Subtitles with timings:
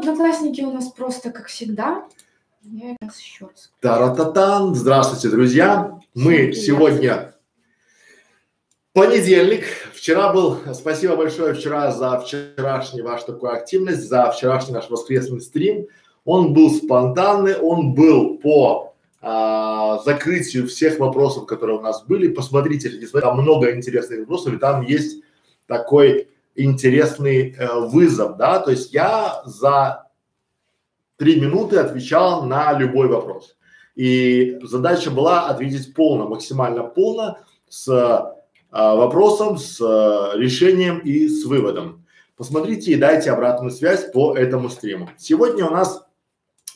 [0.00, 2.06] одноклассники у нас просто как всегда.
[2.62, 3.70] Я сейчас еще раз.
[3.80, 4.74] Тарататан.
[4.74, 5.98] Здравствуйте, друзья.
[6.14, 7.34] Мы сегодня
[8.92, 9.64] понедельник.
[9.94, 15.86] Вчера был, спасибо большое вчера за вчерашнюю вашу такую активность, за вчерашний наш воскресный стрим.
[16.24, 22.28] Он был спонтанный, он был по а, закрытию всех вопросов, которые у нас были.
[22.28, 25.22] Посмотрите, там много интересных вопросов, и там есть
[25.66, 26.28] такой
[26.64, 30.06] интересный э, вызов, да, то есть я за
[31.16, 33.56] три минуты отвечал на любой вопрос.
[33.94, 37.86] И задача была ответить полно, максимально полно, с
[38.70, 42.06] а, вопросом, с а, решением и с выводом.
[42.36, 45.10] Посмотрите и дайте обратную связь по этому стриму.
[45.18, 46.06] Сегодня у нас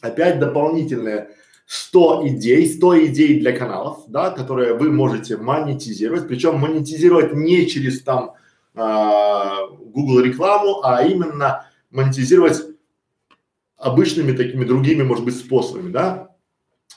[0.01, 1.31] опять дополнительные
[1.67, 8.03] 100 идей, 100 идей для каналов, да, которые вы можете монетизировать, причем монетизировать не через
[8.03, 8.35] там
[8.75, 12.61] Google рекламу, а именно монетизировать
[13.77, 16.31] обычными такими другими, может быть, способами, да.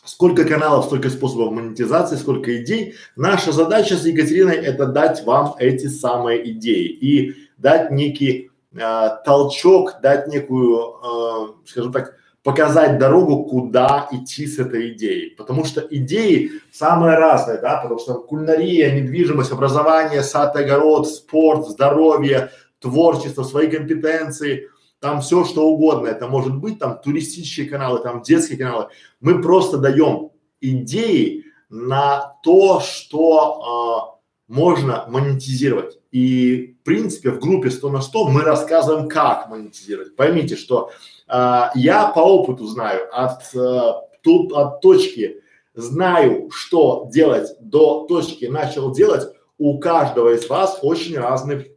[0.03, 2.95] Сколько каналов, столько способов монетизации, сколько идей.
[3.15, 9.99] Наша задача с Екатериной это дать вам эти самые идеи и дать некий э, толчок,
[10.01, 12.15] дать некую, э, скажем так,
[12.47, 15.31] показать дорогу, куда идти с этой идеей.
[15.31, 22.51] Потому что идеи самые разные, да, потому что кулинария, недвижимость, образование, сад, огород, спорт, здоровье,
[22.79, 24.69] творчество, свои компетенции,
[25.01, 26.07] там все что угодно.
[26.07, 28.87] Это может быть там туристические каналы, там детские каналы.
[29.19, 30.29] Мы просто даем
[30.61, 35.99] идеи на то, что э, можно монетизировать.
[36.13, 40.15] И в принципе в группе 100 на 100 мы рассказываем, как монетизировать.
[40.15, 40.91] Поймите, что
[41.27, 45.41] э, я по опыту знаю от, э, тут, от точки
[45.73, 51.71] знаю, что делать до точки начал делать, у каждого из вас очень разный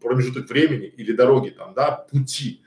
[0.00, 2.62] промежуток времени или дороги там, да, пути.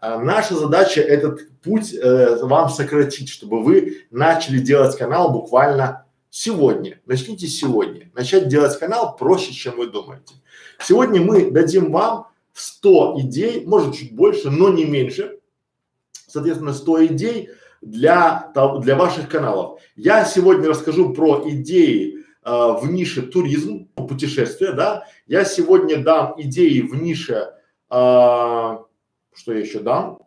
[0.00, 7.00] А наша задача этот путь э, вам сократить, чтобы вы начали делать канал буквально сегодня.
[7.06, 8.10] Начните сегодня.
[8.14, 10.34] Начать делать канал проще, чем вы думаете.
[10.80, 15.38] Сегодня мы дадим вам 100 идей, может чуть больше, но не меньше.
[16.32, 17.50] Соответственно, 100 идей
[17.82, 18.50] для,
[18.80, 19.80] для ваших каналов.
[19.96, 25.04] Я сегодня расскажу про идеи э, в нише туризм, путешествия, да.
[25.26, 27.44] Я сегодня дам идеи в нише, э,
[27.90, 30.20] что я еще дам?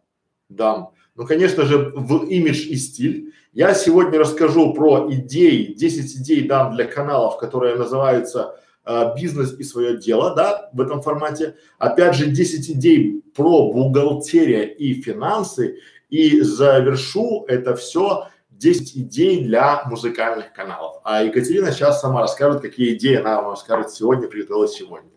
[0.47, 0.91] Дам.
[1.15, 3.33] Ну, конечно же, в имидж и стиль.
[3.51, 9.63] Я сегодня расскажу про идеи, 10 идей дам для каналов, которые называются э, бизнес и
[9.63, 11.55] свое дело, да, в этом формате.
[11.79, 15.79] Опять же, 10 идей про бухгалтерия и финансы.
[16.15, 21.01] И завершу это все 10 идей для музыкальных каналов.
[21.03, 25.09] А Екатерина сейчас сама расскажет, какие идеи она вам расскажет сегодня, приготовила сегодня.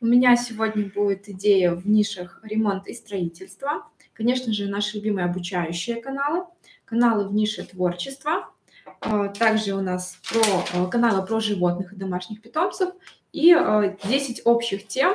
[0.00, 3.90] У меня сегодня будет идея в нишах ремонт и строительство.
[4.14, 6.46] Конечно же, наши любимые обучающие каналы,
[6.86, 8.48] каналы в нише творчества.
[9.02, 10.40] А, также у нас про
[10.72, 12.94] а, каналы про животных и домашних питомцев
[13.32, 13.54] и
[14.04, 15.14] 10 а, общих тем,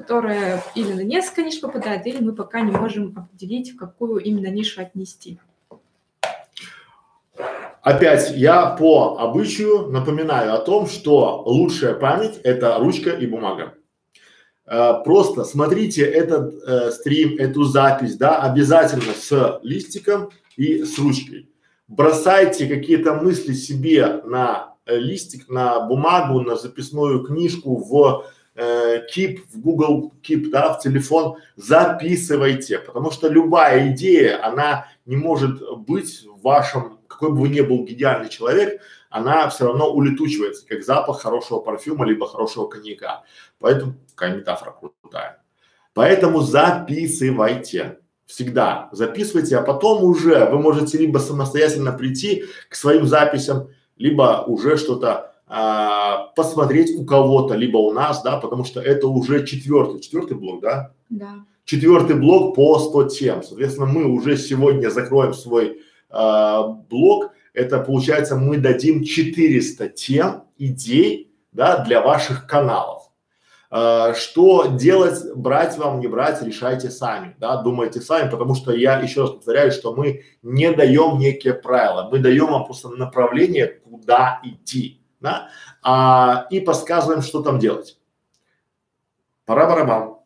[0.00, 4.46] которые или на несколько ниш попадают, или мы пока не можем определить, в какую именно
[4.46, 5.38] нишу отнести.
[7.82, 13.74] Опять я по обычаю напоминаю о том, что лучшая память это ручка и бумага.
[14.66, 21.50] Э, просто смотрите этот э, стрим, эту запись, да, обязательно с листиком и с ручкой.
[21.88, 28.24] Бросайте какие-то мысли себе на э, листик, на бумагу, на записную книжку, в
[28.60, 35.16] э, Keep, в Google Keep, да, в телефон, записывайте, потому что любая идея, она не
[35.16, 40.66] может быть в вашем какой бы вы ни был идеальный человек, она все равно улетучивается,
[40.66, 43.24] как запах хорошего парфюма либо хорошего коньяка.
[43.58, 45.42] Поэтому, какая метафора крутая.
[45.92, 47.98] Поэтому записывайте.
[48.24, 54.76] Всегда записывайте, а потом уже вы можете либо самостоятельно прийти к своим записям, либо уже
[54.76, 60.36] что-то а, посмотреть у кого-то, либо у нас, да, потому что это уже четвертый, четвертый
[60.36, 60.92] блок, да?
[61.08, 61.44] Да.
[61.64, 63.42] Четвертый блок по 100 тем.
[63.42, 66.58] Соответственно, мы уже сегодня закроем свой э,
[66.88, 73.10] блок, это получается мы дадим 400 тем, идей, да, для ваших каналов.
[73.72, 79.00] Э, что делать, брать вам, не брать, решайте сами, да, думайте сами, потому что я
[79.00, 84.40] еще раз повторяю, что мы не даем некие правила, мы даем вам просто направление, куда
[84.44, 85.50] идти, да,
[85.82, 87.98] а, и подсказываем, что там делать.
[89.44, 90.16] Пора барабан.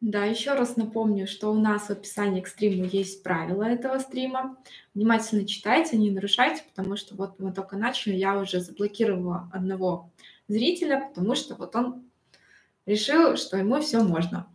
[0.00, 4.56] Да, еще раз напомню, что у нас в описании к стриму есть правила этого стрима.
[4.94, 10.10] Внимательно читайте, не нарушайте, потому что вот мы только начали, я уже заблокировала одного
[10.46, 12.04] зрителя, потому что вот он
[12.86, 14.46] решил, что ему все можно.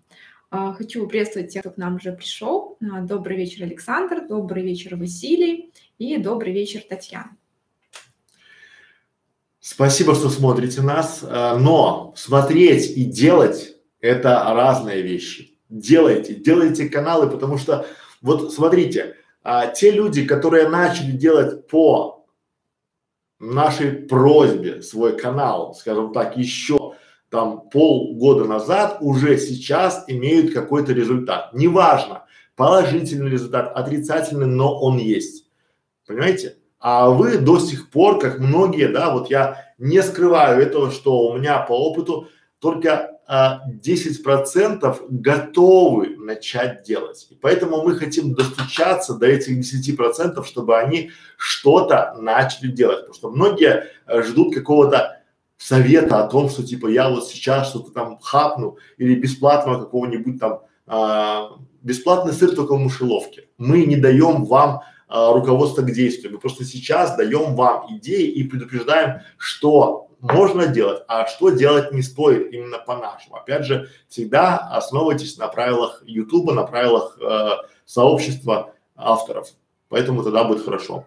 [0.50, 2.77] Хочу приветствовать тех, кто к нам уже пришел.
[2.80, 7.35] Добрый вечер, Александр, добрый вечер, Василий и добрый вечер, Татьяна.
[9.65, 15.57] Спасибо, что смотрите нас, но смотреть и делать– это разные вещи.
[15.69, 17.86] Делайте, делайте каналы, потому что
[18.21, 22.25] вот смотрите, а, те люди, которые начали делать по
[23.39, 26.95] нашей просьбе свой канал, скажем так, еще
[27.30, 31.54] там полгода назад, уже сейчас имеют какой-то результат.
[31.54, 32.25] Неважно,
[32.57, 35.50] положительный результат, отрицательный, но он есть.
[36.06, 36.57] Понимаете?
[36.83, 41.38] А вы до сих пор, как многие, да, вот я не скрываю этого, что у
[41.38, 42.27] меня по опыту
[42.59, 47.25] только а, 10% готовы начать делать.
[47.30, 53.07] И поэтому мы хотим достучаться до этих 10%, чтобы они что-то начали делать.
[53.07, 55.21] Потому что многие а, ждут какого-то
[55.56, 60.63] совета о том, что типа я вот сейчас что-то там хапну или бесплатного какого-нибудь там
[60.85, 61.51] а,
[61.81, 63.47] бесплатный сыр только в мышеловке.
[63.57, 64.81] Мы не даем вам
[65.15, 66.33] а, руководство к действию.
[66.33, 72.01] Мы просто сейчас даем вам идеи и предупреждаем, что можно делать, а что делать не
[72.01, 73.36] стоит именно по-нашему.
[73.36, 77.50] Опять же, всегда основывайтесь на правилах Ютуба, на правилах э,
[77.86, 79.50] сообщества авторов.
[79.88, 81.06] Поэтому тогда будет хорошо.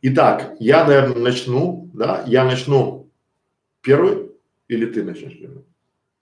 [0.00, 3.10] Итак, я, наверное, начну, да, я начну
[3.82, 4.30] первый
[4.68, 5.64] или ты начнешь первый?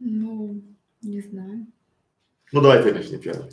[0.00, 0.60] Ну,
[1.02, 1.68] не знаю.
[2.50, 3.48] Ну, давай ты начни первый.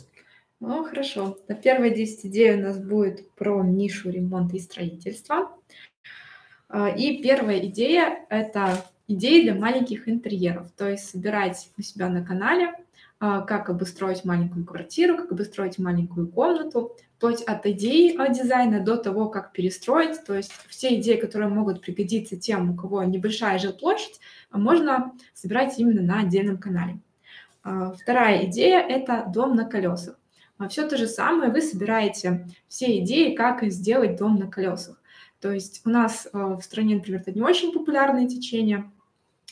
[0.60, 1.38] Ну, хорошо.
[1.46, 5.52] На первой 10 идей у нас будет про нишу ремонта и строительства.
[6.68, 10.70] А, и первая идея– это идеи для маленьких интерьеров.
[10.72, 12.72] То есть собирать у себя на канале,
[13.20, 19.28] а, как обустроить маленькую квартиру, как обустроить маленькую комнату, вплоть от идей дизайна до того,
[19.28, 20.24] как перестроить.
[20.24, 24.18] То есть все идеи, которые могут пригодиться тем, у кого небольшая жилплощадь,
[24.50, 26.98] можно собирать именно на отдельном канале.
[27.62, 30.17] А, вторая идея– это дом на колесах.
[30.68, 35.00] Все то же самое, вы собираете все идеи, как сделать дом на колесах.
[35.40, 38.90] То есть у нас э, в стране, например, это не очень популярное течение,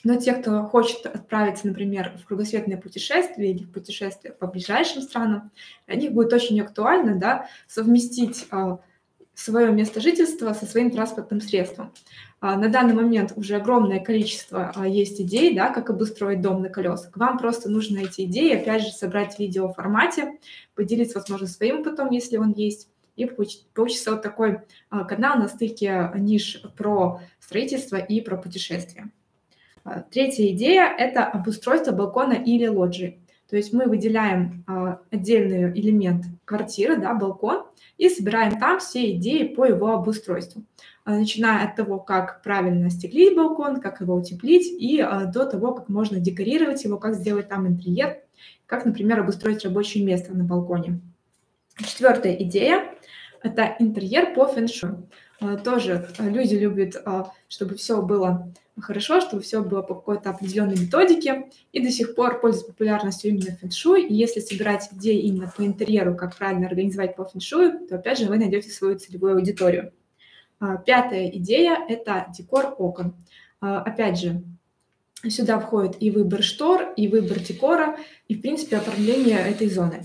[0.02, 5.50] но те, кто хочет отправиться, например, в кругосветное путешествие или в путешествие по ближайшим странам,
[5.86, 8.76] для них будет очень актуально да, совместить э,
[9.36, 11.92] свое место жительства со своим транспортным средством.
[12.40, 16.70] А, на данный момент уже огромное количество а, есть идей, да, как обустроить дом на
[16.70, 17.14] колесах.
[17.16, 20.38] Вам просто нужно эти идеи, опять же, собрать в видеоформате,
[20.74, 26.10] поделиться, возможно, своим потом, если он есть, и получится вот такой а, канал на стыке
[26.14, 29.10] ниш про строительство и про путешествия.
[30.10, 33.20] Третья идея– это обустройство балкона или лоджии.
[33.48, 37.64] То есть мы выделяем а, отдельный элемент квартиры, да, балкон,
[37.96, 40.62] и собираем там все идеи по его обустройству.
[41.04, 45.00] Начиная от того, как правильно стеклить балкон, как его утеплить, и
[45.32, 48.18] до того, как можно декорировать его, как сделать там интерьер,
[48.66, 51.00] как, например, обустроить рабочее место на балконе.
[51.78, 52.94] Четвертая идея–
[53.42, 55.08] это интерьер по фэншую.
[55.40, 60.30] А, тоже а, люди любят, а, чтобы все было хорошо, чтобы все было по какой-то
[60.30, 64.06] определенной методике, и до сих пор пользуется популярностью именно фэншуй.
[64.06, 68.26] И если собирать идеи именно по интерьеру, как правильно организовать по фэншую, то опять же
[68.26, 69.92] вы найдете свою целевую аудиторию.
[70.86, 73.14] Пятая идея– это декор окон.
[73.60, 74.42] Опять же,
[75.26, 77.98] сюда входит и выбор штор, и выбор декора,
[78.28, 80.02] и, в принципе, оформление этой зоны.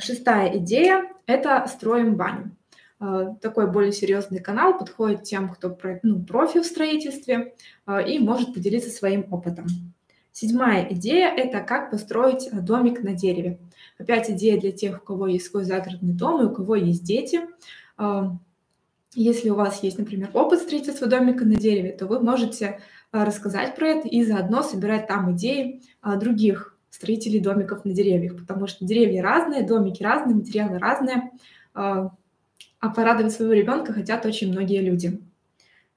[0.00, 2.57] Шестая идея– это «Строим баню».
[3.00, 7.54] А, такой более серьезный канал подходит тем, кто ну, профи в строительстве
[7.86, 9.66] а, и может поделиться своим опытом.
[10.32, 13.58] Седьмая идея– это как построить домик на дереве.
[13.98, 17.40] Опять идея для тех, у кого есть свой загородный дом и у кого есть дети.
[19.14, 22.78] Если у вас есть, например, опыт строительства домика на дереве, то вы можете
[23.10, 28.84] рассказать про это и заодно собирать там идеи других строителей домиков на деревьях, потому что
[28.84, 31.32] деревья разные, домики разные, материалы разные,
[32.80, 35.20] а, порадовать своего ребенка хотят очень многие люди.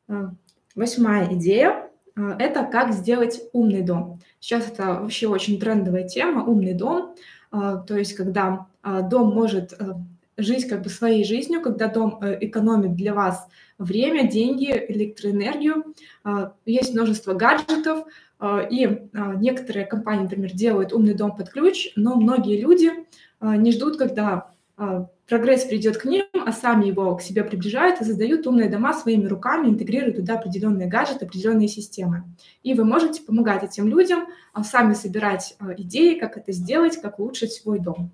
[0.07, 0.33] А,
[0.75, 4.19] восьмая идея а,– это как сделать умный дом.
[4.39, 7.15] Сейчас это вообще очень трендовая тема– умный дом,
[7.51, 9.77] то есть когда дом может
[10.38, 13.45] жить как бы своей жизнью, когда дом э, экономит для вас
[13.77, 15.93] время, деньги, электроэнергию.
[16.65, 18.05] Есть множество гаджетов,
[18.71, 19.07] и
[19.38, 22.91] некоторые компании, например, делают умный дом под ключ, но многие люди
[23.41, 24.50] не ждут, когда
[25.31, 29.27] прогресс придет к ним, а сами его к себе приближают и создают умные дома своими
[29.27, 32.25] руками, интегрируют туда определенные гаджеты, определенные системы.
[32.63, 34.27] И вы можете помогать этим людям
[34.61, 38.11] сами собирать идеи, как это сделать, как улучшить свой дом.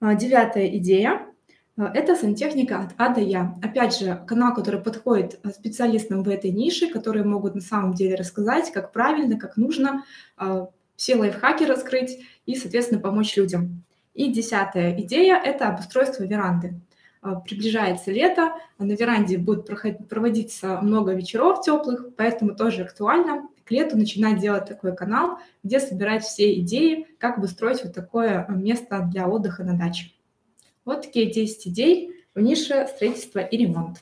[0.00, 1.28] Девятая идея
[1.76, 3.54] а, это сантехника от А до Я.
[3.62, 8.16] Опять же, канал, который подходит а, специалистам в этой нише, которые могут на самом деле
[8.16, 10.04] рассказать, как правильно, как нужно,
[10.36, 13.84] а, все лайфхаки раскрыть и, соответственно, помочь людям.
[14.18, 16.74] И десятая идея– это обустройство веранды.
[17.22, 19.64] А, приближается лето, на веранде будет
[20.08, 26.24] проводиться много вечеров теплых, поэтому тоже актуально к лету начинать делать такой канал, где собирать
[26.24, 30.10] все идеи, как обустроить вот такое место для отдыха на даче.
[30.84, 33.98] Вот такие 10 идей в нише строительства и ремонт.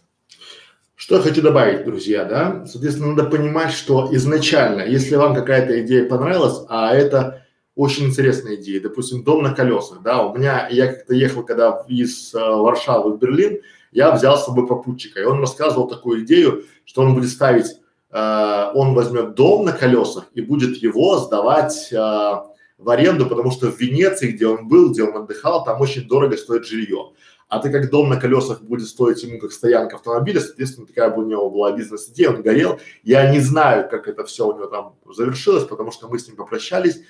[0.94, 2.64] Что я хочу добавить, друзья, да?
[2.64, 7.45] Соответственно, надо понимать, что изначально, если вам какая-то идея понравилась, а это
[7.76, 12.34] очень интересная идея, допустим, дом на колесах, да, у меня, я как-то ехал, когда из
[12.34, 13.60] э, Варшавы в Берлин,
[13.92, 17.76] я взял с собой попутчика, и он рассказывал такую идею, что он будет ставить,
[18.10, 23.70] э, он возьмет дом на колесах и будет его сдавать э, в аренду, потому что
[23.70, 27.12] в Венеции, где он был, где он отдыхал, там очень дорого стоит жилье
[27.48, 31.22] а так как дом на колесах будет стоить ему как стоянка автомобиля, соответственно, такая бы
[31.22, 32.80] у него была бизнес-идея, он горел.
[33.04, 36.36] Я не знаю, как это все у него там завершилось, потому что мы с ним
[36.36, 37.02] попрощались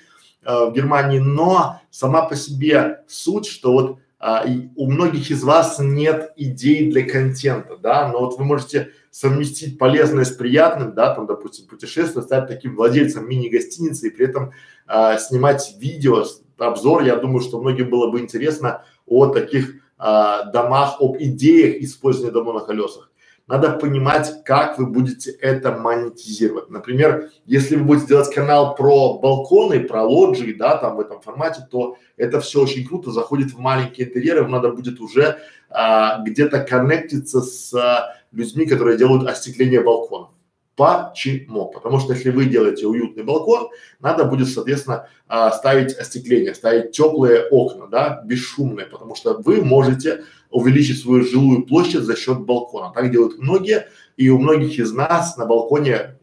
[0.43, 6.33] в Германии, но сама по себе суть, что вот а, у многих из вас нет
[6.35, 11.67] идей для контента, да, но вот вы можете совместить полезное с приятным, да, там, допустим,
[11.67, 14.53] путешествие, стать таким владельцем мини-гостиницы и при этом
[14.87, 16.25] а, снимать видео,
[16.57, 22.31] обзор, я думаю, что многим было бы интересно о таких а, домах, об идеях использования
[22.31, 23.06] дома на колесах.
[23.47, 26.69] Надо понимать, как вы будете это монетизировать.
[26.69, 31.65] Например, если вы будете делать канал про балконы, про лоджии, да, там в этом формате,
[31.71, 35.39] то это все очень круто, заходит в маленькие интерьеры, надо будет уже
[35.69, 40.31] а, где-то коннектиться с а, людьми, которые делают остекление балконов.
[40.75, 41.69] Почему?
[41.69, 47.47] Потому что если вы делаете уютный балкон, надо будет, соответственно, а, ставить остекление, ставить теплые
[47.47, 52.91] окна, да, бесшумные, потому что вы можете увеличить свою жилую площадь за счет балкона.
[52.93, 56.17] Так делают многие, и у многих из нас на балконе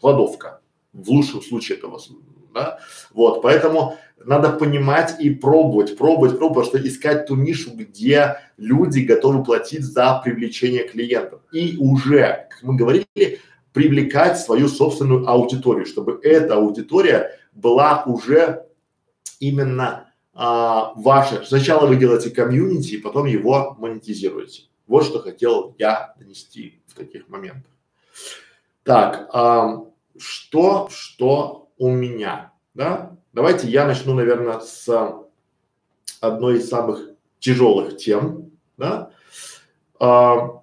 [0.00, 0.60] кладовка,
[0.92, 2.00] в лучшем случае этого,
[2.52, 2.78] да,
[3.14, 9.42] вот, поэтому надо понимать и пробовать, пробовать, пробовать, что искать ту нишу, где люди готовы
[9.42, 11.40] платить за привлечение клиентов.
[11.52, 13.40] И уже, как мы говорили,
[13.72, 18.66] привлекать свою собственную аудиторию, чтобы эта аудитория была уже
[19.40, 21.44] именно а, ваша.
[21.44, 24.64] Сначала вы делаете комьюнити, потом его монетизируете.
[24.86, 27.70] Вот что хотел я донести в таких моментах.
[28.82, 29.84] Так, а,
[30.18, 33.16] что, что у меня, да?
[33.32, 34.88] Давайте я начну, наверное, с
[36.20, 39.10] одной из самых тяжелых тем, да?
[39.98, 40.62] А,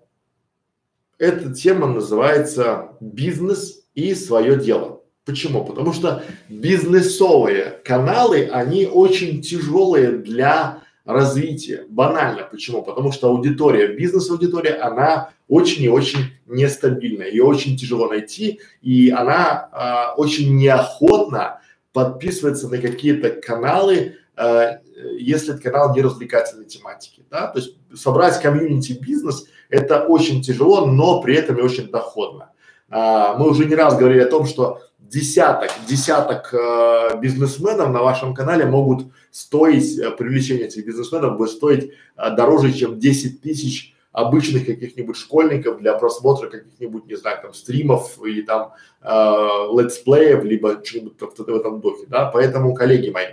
[1.18, 4.99] эта тема называется бизнес и свое дело.
[5.30, 5.64] Почему?
[5.64, 11.86] Потому что бизнесовые каналы, они очень тяжелые для развития.
[11.88, 12.48] Банально.
[12.50, 12.82] Почему?
[12.82, 17.30] Потому что аудитория, бизнес-аудитория, она очень и очень нестабильная.
[17.30, 21.62] Ее очень тяжело найти, и она а, очень неохотно
[21.94, 24.80] подписывается на какие-то каналы, а,
[25.20, 27.24] если этот канал не развлекательной тематики.
[27.30, 27.50] Да?
[27.50, 32.50] То есть собрать комьюнити бизнес– это очень тяжело, но при этом и очень доходно.
[32.90, 38.34] А, мы уже не раз говорили о том, что десяток, десяток э, бизнесменов на вашем
[38.34, 44.66] канале могут стоить, э, привлечение этих бизнесменов будет стоить э, дороже, чем 10 тысяч обычных
[44.66, 51.38] каких-нибудь школьников для просмотра каких-нибудь, не знаю, там стримов или там э, летсплеев, либо в,
[51.38, 53.28] в этом духе, да, поэтому, коллеги мои,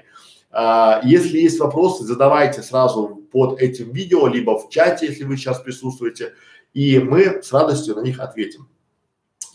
[0.52, 5.60] э, если есть вопросы, задавайте сразу под этим видео, либо в чате, если вы сейчас
[5.60, 6.34] присутствуете,
[6.72, 8.68] и мы с радостью на них ответим.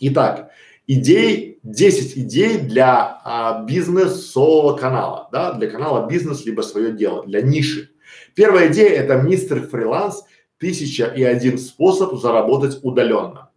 [0.00, 0.50] Итак,
[0.86, 7.90] идей, 10 идей для а, бизнес-соло-канала, да, для канала бизнес, либо свое дело, для ниши.
[8.34, 10.24] Первая идея– это мистер фриланс,
[10.58, 13.50] тысяча и один способ заработать удаленно.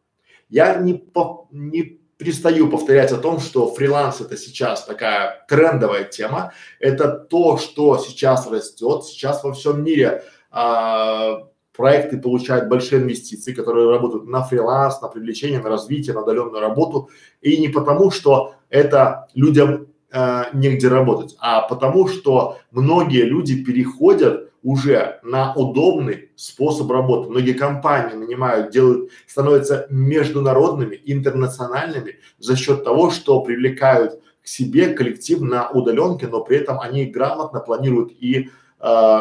[0.50, 6.54] Я не, по, не перестаю повторять о том, что фриланс это сейчас такая трендовая тема.
[6.80, 9.04] Это то, что сейчас растет.
[9.04, 15.60] Сейчас во всем мире а, проекты получают большие инвестиции, которые работают на фриланс, на привлечение,
[15.60, 17.10] на развитие, на удаленную работу.
[17.42, 24.52] И не потому, что это людям э, негде работать, а потому, что многие люди переходят
[24.66, 27.30] уже на удобный способ работы.
[27.30, 35.42] Многие компании нанимают, делают, становятся международными, интернациональными за счет того, что привлекают к себе коллектив
[35.42, 39.20] на удаленке, но при этом они грамотно планируют и э,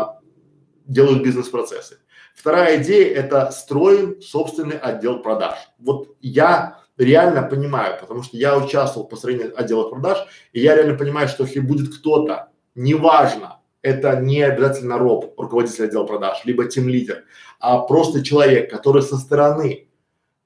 [0.87, 1.99] делают бизнес-процессы.
[2.35, 5.57] Вторая идея– это строим собственный отдел продаж.
[5.79, 10.19] Вот я реально понимаю, потому что я участвовал в построении отдела продаж,
[10.53, 16.05] и я реально понимаю, что если будет кто-то, неважно, это не обязательно роб, руководитель отдела
[16.05, 17.25] продаж, либо тем лидер,
[17.61, 19.89] а просто человек, который со стороны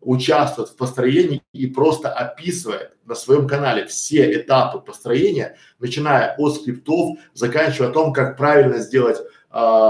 [0.00, 7.18] участвует в построении и просто описывает на своем канале все этапы построения, начиная от скриптов,
[7.35, 9.18] заканчивая о том, как правильно сделать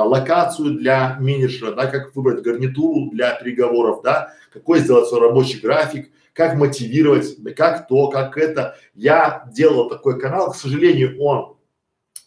[0.04, 6.10] локацию для менеджера, да, как выбрать гарнитуру для переговоров, да, какой сделать свой рабочий график,
[6.32, 8.76] как мотивировать, как то, как это.
[8.94, 11.56] Я делал такой канал, к сожалению, он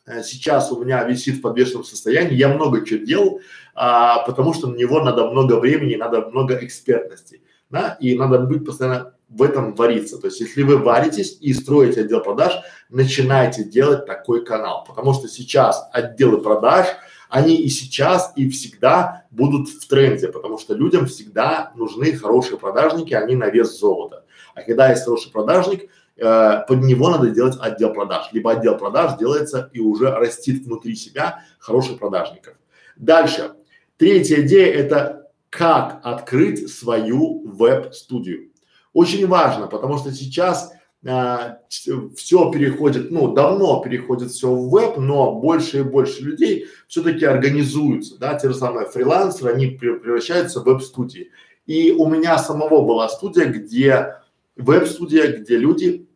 [0.06, 2.36] э, сейчас у меня висит в подвешенном состоянии.
[2.36, 3.40] Я много чего делал,
[3.74, 8.66] а, потому что на него надо много времени, надо много экспертности да, и надо быть
[8.66, 10.18] постоянно в этом вариться.
[10.18, 12.54] То есть, если вы варитесь и строите отдел продаж,
[12.90, 16.88] начинайте делать такой канал, потому что сейчас отделы продаж,
[17.32, 23.14] они и сейчас, и всегда будут в тренде, потому что людям всегда нужны хорошие продажники,
[23.14, 24.26] они на вес золота.
[24.54, 28.28] А когда есть хороший продажник, э, под него надо делать отдел продаж.
[28.34, 32.56] Либо отдел продаж делается и уже растит внутри себя хороших продажников.
[32.98, 33.54] Дальше.
[33.96, 38.52] Третья идея– это как открыть свою веб-студию.
[38.92, 40.74] Очень важно, потому что сейчас
[41.08, 47.26] а, все переходит, ну, давно переходит все в веб, но больше и больше людей все-таки
[47.26, 51.32] организуются, да, те же самые фрилансеры, они превращаются в веб-студии.
[51.66, 54.18] И у меня самого была студия, где
[54.56, 56.08] веб-студия, где люди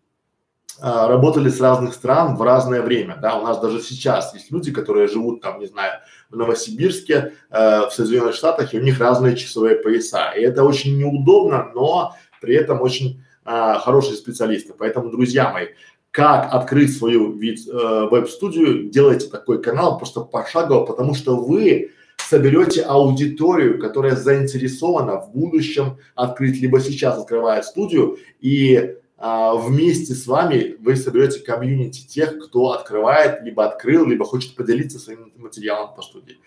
[0.79, 4.71] а, работали с разных стран в разное время, да, у нас даже сейчас есть люди,
[4.71, 5.93] которые живут там, не знаю,
[6.29, 10.97] в Новосибирске, э, в Соединенных Штатах, и у них разные часовые пояса, и это очень
[10.97, 15.67] неудобно, но при этом очень э, хорошие специалисты, поэтому, друзья мои,
[16.11, 22.81] как открыть свою вид, э, веб-студию, делайте такой канал просто пошагово, потому что вы соберете
[22.81, 30.75] аудиторию, которая заинтересована в будущем открыть, либо сейчас открывает студию и а, вместе с вами
[30.79, 36.37] вы соберете комьюнити тех, кто открывает, либо открыл, либо хочет поделиться своим материалом по студии.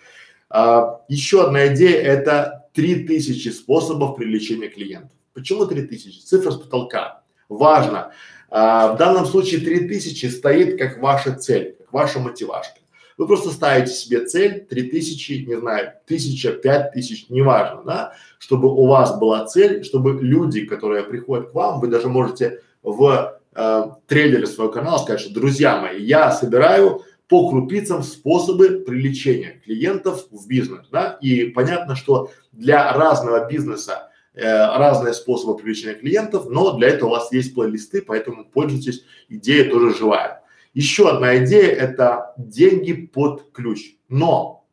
[0.51, 5.18] А, еще одна идея– это 3000 способов привлечения клиентов.
[5.35, 6.21] Почему 3000?
[6.21, 7.23] Цифра с потолка.
[7.49, 8.13] Важно.
[8.51, 12.81] А, в данном случае 3000 стоит как ваша цель, как ваша мотивашка.
[13.19, 19.19] Вы просто ставите себе цель 3000, не знаю, 1000, 5000, неважно, да, чтобы у вас
[19.19, 24.73] была цель, чтобы люди, которые приходят к вам, вы даже можете в э, трейлере своего
[24.73, 31.19] канала сказать, что, друзья мои, я собираю по крупицам способы привлечения клиентов в бизнес, да,
[31.21, 34.08] и понятно, что для разного бизнеса
[34.41, 39.95] разные способы привлечения клиентов, но для этого у вас есть плейлисты, поэтому пользуйтесь, идея тоже
[39.95, 40.43] живая.
[40.75, 43.97] Еще одна идея– это деньги под ключ.
[44.09, 44.65] Но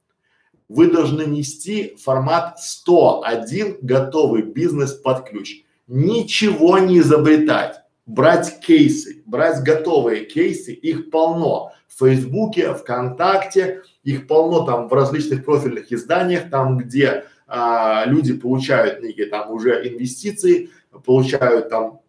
[0.68, 5.64] вы должны нести формат 101 готовый бизнес под ключ.
[5.88, 7.82] Ничего не изобретать.
[8.06, 15.44] Брать кейсы, брать готовые кейсы, их полно в Фейсбуке, ВКонтакте, их полно там в различных
[15.44, 20.70] профильных изданиях, там где а, люди получают некие там уже инвестиции,
[21.04, 22.02] получают там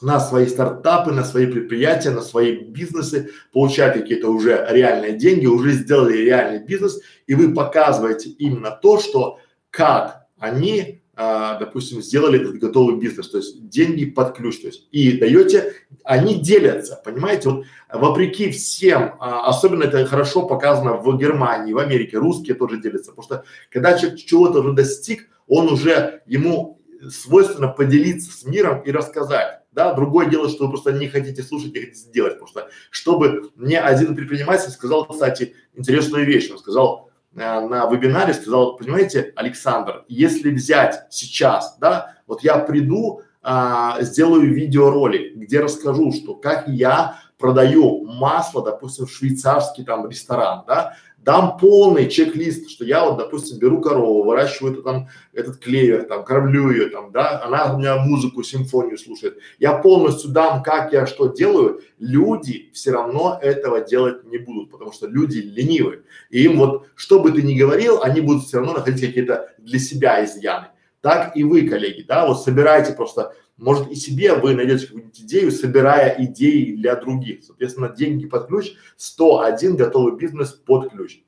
[0.00, 5.72] на свои стартапы, на свои предприятия, на свои бизнесы, получают какие-то уже реальные деньги, уже
[5.72, 9.38] сделали реальный бизнес, и вы показываете именно то, что
[9.70, 14.88] как они, а, допустим, сделали этот готовый бизнес, то есть деньги под ключ, то есть
[14.90, 21.72] и даете, они делятся, понимаете, вот вопреки всем, а, особенно это хорошо показано в Германии,
[21.72, 26.80] в Америке, русские тоже делятся, потому что когда человек чего-то уже достиг, он уже ему
[27.10, 29.60] свойственно поделиться с миром и рассказать.
[29.72, 33.50] Да, другое дело, что вы просто не хотите слушать, не хотите сделать, потому что, чтобы
[33.56, 40.50] мне один предприниматель сказал, кстати, интересную вещь, он сказал на вебинаре, сказал, понимаете, Александр, если
[40.50, 48.04] взять сейчас, да, вот я приду, а, сделаю видеоролик, где расскажу, что как я продаю
[48.04, 50.94] масло, допустим, в швейцарский там ресторан, да,
[51.24, 56.24] дам полный чек-лист, что я вот, допустим, беру корову, выращиваю это, там, этот клевер, там,
[56.24, 59.38] кормлю ее, там, да, она у меня музыку, симфонию слушает.
[59.58, 64.92] Я полностью дам, как я что делаю, люди все равно этого делать не будут, потому
[64.92, 66.02] что люди ленивые.
[66.28, 69.78] И им вот, что бы ты ни говорил, они будут все равно находить какие-то для
[69.78, 70.66] себя изъяны.
[71.00, 75.52] Так и вы, коллеги, да, вот собирайте просто может и себе вы найдете какую-нибудь идею,
[75.52, 77.44] собирая идеи для других.
[77.44, 81.20] Соответственно, деньги под ключ, 101 готовый бизнес под ключ.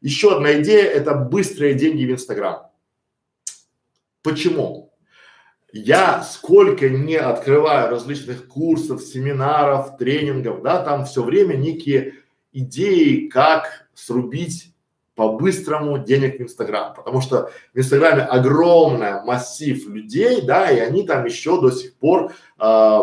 [0.00, 2.70] Еще одна идея– это быстрые деньги в Инстаграм.
[4.22, 4.92] Почему?
[5.72, 12.14] Я сколько не открываю различных курсов, семинаров, тренингов, да, там все время некие
[12.52, 14.74] идеи, как срубить
[15.16, 21.24] по-быстрому денег в Инстаграм, потому что в Инстаграме огромный массив людей, да, и они там
[21.24, 23.00] еще до сих пор э,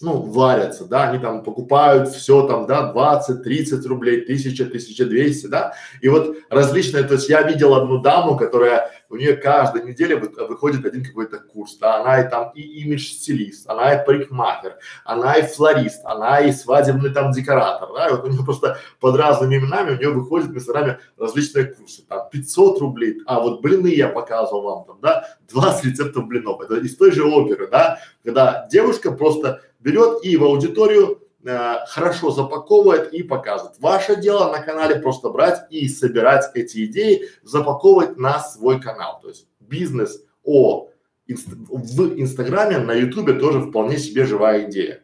[0.00, 5.74] ну, варятся, да, они там покупают все там, да, 20, 30 рублей, 1000, 1200, да,
[6.00, 10.46] и вот различные, то есть я видел одну даму, которая, у нее каждую неделю вы,
[10.46, 15.46] выходит один какой-то курс, да, она и там и имидж-стилист, она и парикмахер, она и
[15.46, 19.92] флорист, она и свадебный там декоратор, да, и вот у нее просто под разными именами
[19.92, 24.84] у нее выходят местами различные курсы, там 500 рублей, а вот блины я показывал вам
[24.84, 30.24] там, да, 20 рецептов блинов, это из той же оперы, да, когда девушка просто берет
[30.24, 33.78] и в аудиторию э, хорошо запаковывает и показывает.
[33.80, 39.20] Ваше дело на канале просто брать и собирать эти идеи, запаковывать на свой канал.
[39.22, 40.88] То есть бизнес о
[41.26, 45.02] инст, в Инстаграме, на Ютубе тоже вполне себе живая идея.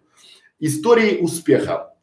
[0.58, 1.94] Истории успеха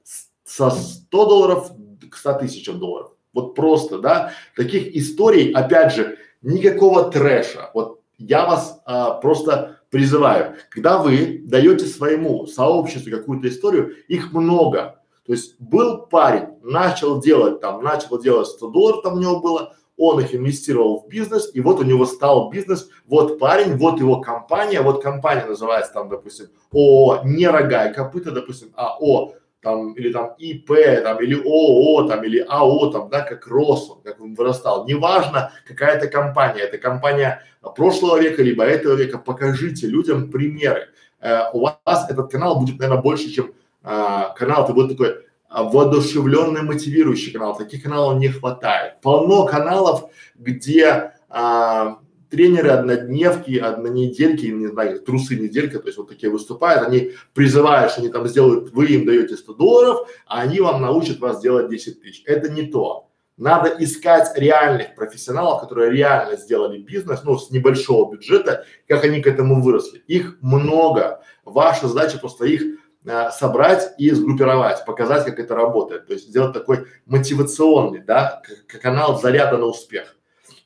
[0.44, 1.72] со 100 долларов
[2.10, 3.12] к 100 тысячам долларов.
[3.34, 7.72] Вот просто, да, таких историй, опять же, никакого трэша.
[7.74, 15.02] Вот я вас а, просто призываю, когда вы даете своему сообществу какую-то историю, их много.
[15.26, 19.76] То есть был парень, начал делать там, начал делать 100 долларов там у него было,
[19.98, 24.20] он их инвестировал в бизнес, и вот у него стал бизнес, вот парень, вот его
[24.20, 29.94] компания, вот компания называется там, допустим, ООО, не рога и копыта, допустим, а О, там,
[29.94, 30.72] или там ИП,
[31.04, 34.86] там, или ООО, там, или АО, там, да, как рос он, как он вырастал.
[34.86, 37.44] Неважно, какая это компания, это компания
[37.76, 40.90] прошлого века, либо этого века, покажите людям примеры.
[41.20, 46.64] Э, у вас этот канал будет, наверное, больше, чем э, канал, это будет такой воодушевленный,
[46.64, 47.58] мотивирующий канал.
[47.58, 49.02] Таких каналов не хватает.
[49.02, 51.96] Полно каналов, где э,
[52.32, 58.10] тренеры однодневки, однонедельки, не знаю, трусы неделька, то есть вот такие выступают, они призывают, они
[58.10, 62.24] там сделают, вы им даете 100 долларов, а они вам научат вас делать 10 тысяч.
[62.26, 63.10] Это не то.
[63.38, 69.28] Надо искать реальных профессионалов, которые реально сделали бизнес, ну, с небольшого бюджета, как они к
[69.28, 70.04] этому выросли.
[70.08, 71.22] Их много.
[71.44, 76.06] Ваша задача просто их а, собрать и сгруппировать, показать, как это работает.
[76.06, 78.44] То есть сделать такой мотивационный, да,
[78.82, 80.16] канал заряда на успех.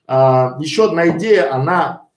[0.08, 2.08] А, еще одна идея, она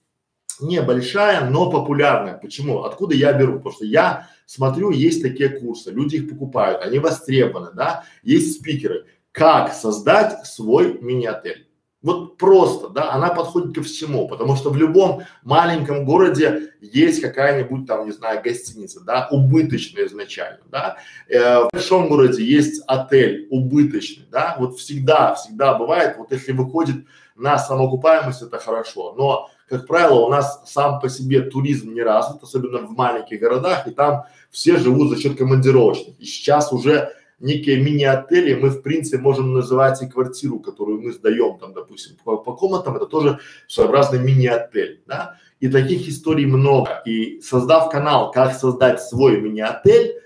[0.59, 2.37] небольшая, но популярная.
[2.37, 2.83] Почему?
[2.83, 3.57] Откуда я беру?
[3.57, 9.05] Потому что я смотрю, есть такие курсы, люди их покупают, они востребованы, да, есть спикеры.
[9.31, 11.67] Как создать свой мини-отель?
[12.01, 17.85] Вот просто, да, она подходит ко всему, потому что в любом маленьком городе есть какая-нибудь
[17.85, 20.97] там, не знаю, гостиница, да, убыточная изначально, да.
[21.27, 27.05] Э, в большом городе есть отель убыточный, да, вот всегда, всегда бывает, вот если выходит
[27.39, 32.43] на самоокупаемость, это хорошо, но, как правило, у нас сам по себе туризм не развит,
[32.43, 36.19] особенно в маленьких городах, и там все живут за счет командировочных.
[36.19, 41.57] И сейчас уже некие мини-отели, мы в принципе можем называть и квартиру, которую мы сдаем
[41.57, 45.35] там, допустим, по, по комнатам, это тоже своеобразный мини-отель, да.
[45.59, 47.01] И таких историй много.
[47.05, 50.21] И создав канал, как создать свой мини-отель,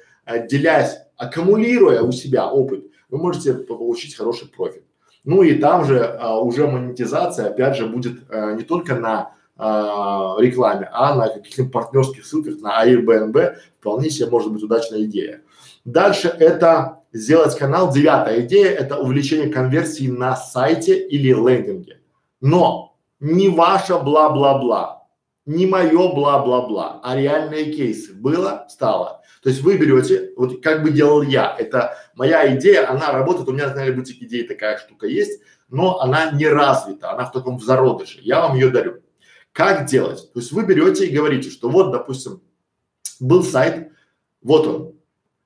[0.50, 4.83] делясь, аккумулируя у себя опыт, вы можете получить хороший профит.
[5.24, 10.36] Ну и там же а, уже монетизация, опять же, будет а, не только на а,
[10.40, 15.42] рекламе, а на каких-то партнерских ссылках на Airbnb вполне себе может быть удачная идея.
[15.86, 17.92] Дальше это сделать канал.
[17.92, 22.00] Девятая идея– это увеличение конверсии на сайте или лендинге.
[22.42, 25.03] Но не ваше бла-бла-бла,
[25.46, 28.14] не мое бла-бла-бла, а реальные кейсы.
[28.14, 29.22] Было, стало.
[29.42, 33.52] То есть вы берете, вот как бы делал я, это моя идея, она работает, у
[33.52, 37.58] меня на канале бутик идеи такая штука есть, но она не развита, она в таком
[37.58, 39.02] в зародыше, я вам ее дарю.
[39.52, 40.32] Как делать?
[40.34, 42.42] То есть вы берете и говорите, что вот, допустим,
[43.20, 43.92] был сайт,
[44.42, 44.96] вот он,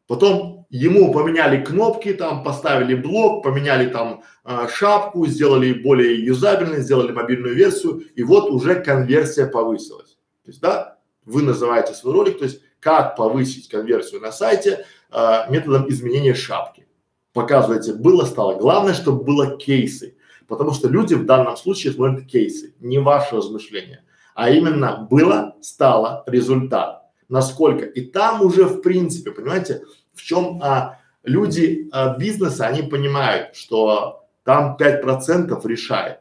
[0.05, 7.11] потом ему поменяли кнопки, там поставили блок, поменяли там э, шапку, сделали более юзабельной, сделали
[7.11, 10.17] мобильную версию, и вот уже конверсия повысилась.
[10.43, 15.49] То есть, да, вы называете свой ролик, то есть как повысить конверсию на сайте э,
[15.49, 16.87] методом изменения шапки.
[17.33, 18.55] Показывайте, было, стало.
[18.55, 24.03] Главное, чтобы было кейсы, потому что люди в данном случае смотрят кейсы, не ваши размышления,
[24.35, 27.03] а именно было, стало, результат.
[27.29, 27.85] Насколько.
[27.85, 29.83] И там уже в принципе, понимаете,
[30.17, 36.19] в чем а, люди а, бизнеса, они понимают, что там 5% решает.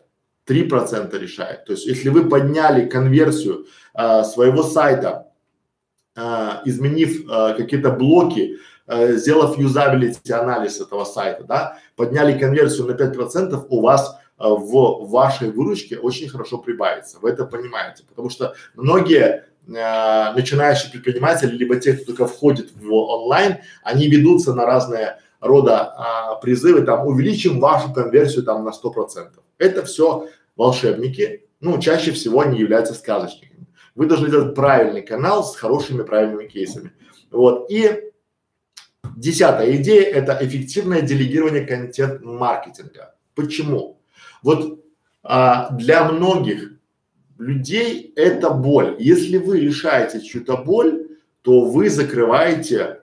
[0.48, 1.64] 3% решает.
[1.64, 5.32] То есть, если вы подняли конверсию а, своего сайта
[6.16, 12.92] а, изменив а, какие-то блоки, а, сделав юзабилити анализ этого сайта, да, подняли конверсию на
[12.92, 17.18] 5%, у вас а, в вашей выручке очень хорошо прибавится.
[17.20, 22.92] Вы это понимаете, потому что многие а, начинающие предприниматели, либо те, кто только входит в
[22.92, 29.30] онлайн, они ведутся на разные рода а, призывы, там, увеличим вашу конверсию там на 100%.
[29.58, 33.66] Это все волшебники, ну, чаще всего они являются сказочниками.
[33.94, 36.92] Вы должны делать правильный канал с хорошими правильными кейсами.
[37.30, 37.70] Вот.
[37.70, 38.12] И
[39.16, 43.14] десятая идея– это эффективное делегирование контент-маркетинга.
[43.34, 44.00] Почему?
[44.42, 44.84] Вот
[45.22, 46.75] а, для многих
[47.38, 48.96] людей это боль.
[48.98, 51.08] Если вы решаете чью-то боль,
[51.42, 53.00] то вы закрываете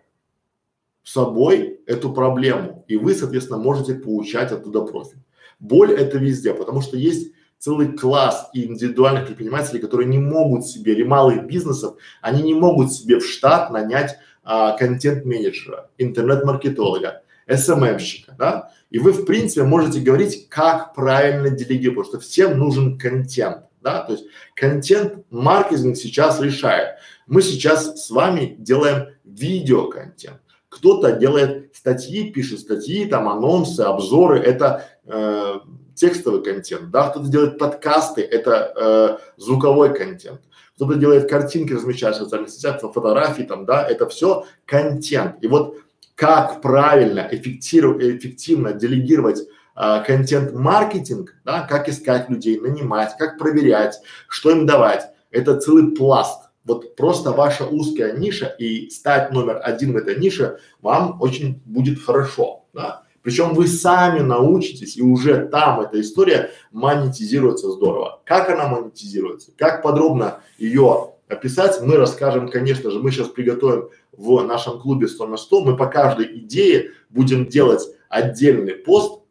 [1.03, 5.19] собой эту проблему, и вы, соответственно, можете получать оттуда профит.
[5.59, 11.03] Боль это везде, потому что есть целый класс индивидуальных предпринимателей, которые не могут себе, или
[11.03, 18.99] малых бизнесов, они не могут себе в штат нанять а, контент-менеджера, интернет-маркетолога, СММщика, да, и
[18.99, 24.13] вы в принципе можете говорить, как правильно делегировать, потому что всем нужен контент, да, то
[24.13, 26.95] есть контент-маркетинг сейчас решает.
[27.27, 34.85] Мы сейчас с вами делаем видеоконтент, кто-то делает статьи, пишет статьи, там анонсы, обзоры, это
[35.05, 35.59] э,
[35.95, 40.41] текстовый контент, да, кто-то делает подкасты, это э, звуковой контент,
[40.75, 45.35] кто-то делает картинки, размещает в социальных сетях, фотографии там, да, это все контент.
[45.43, 45.77] И вот
[46.15, 54.65] как правильно, эффективно, эффективно делегировать контент-маркетинг, да, как искать людей, нанимать, как проверять, что им
[54.65, 56.49] давать, это целый пласт.
[56.65, 62.01] Вот просто ваша узкая ниша и стать номер один в этой нише вам очень будет
[62.01, 63.03] хорошо, да.
[63.21, 68.21] Причем вы сами научитесь, и уже там эта история монетизируется здорово.
[68.25, 74.41] Как она монетизируется, как подробно ее описать, мы расскажем, конечно же, мы сейчас приготовим в
[74.43, 79.22] нашем клубе 100 на 100, мы по каждой идее будем делать отдельный пост,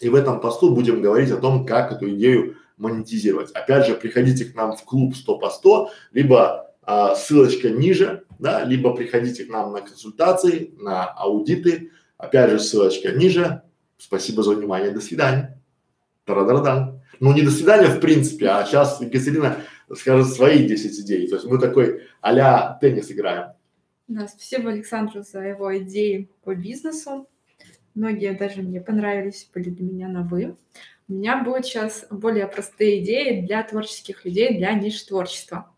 [0.00, 3.52] и в этом посту будем говорить о том, как эту идею монетизировать.
[3.52, 8.64] Опять же, приходите к нам в клуб 100 по 100, либо а, ссылочка ниже, да,
[8.64, 13.62] либо приходите к нам на консультации, на аудиты, Опять же, ссылочка ниже.
[13.96, 14.90] Спасибо за внимание.
[14.90, 15.58] До свидания.
[16.26, 17.00] Тарадарадан.
[17.18, 19.56] Ну, не до свидания в принципе, а сейчас Екатерина
[19.96, 21.28] скажет свои 10 идей.
[21.28, 23.52] То есть мы такой а теннис играем.
[24.06, 27.26] Да, спасибо Александру за его идеи по бизнесу.
[27.94, 30.56] Многие даже мне понравились, были для меня на «вы».
[31.08, 35.68] У меня будут сейчас более простые идеи для творческих людей, для ниш творчества.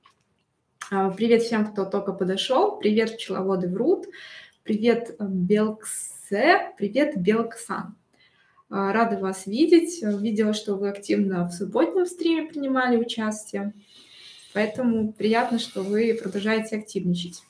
[0.91, 2.79] А, привет всем, кто только подошел.
[2.79, 4.07] Привет, пчеловоды врут.
[4.63, 6.75] Привет, Белкс Ц.
[6.77, 7.97] Привет, Белксан.
[8.69, 10.03] А, рада вас видеть.
[10.03, 13.73] Видела, что вы активно в субботнем стриме принимали участие.
[14.53, 17.43] Поэтому приятно, что вы продолжаете активничать.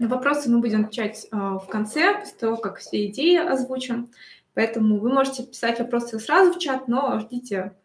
[0.00, 4.10] На вопросы мы будем отвечать а, в конце, после того, как все идеи озвучим.
[4.54, 7.76] Поэтому вы можете писать вопросы сразу в чат, но ждите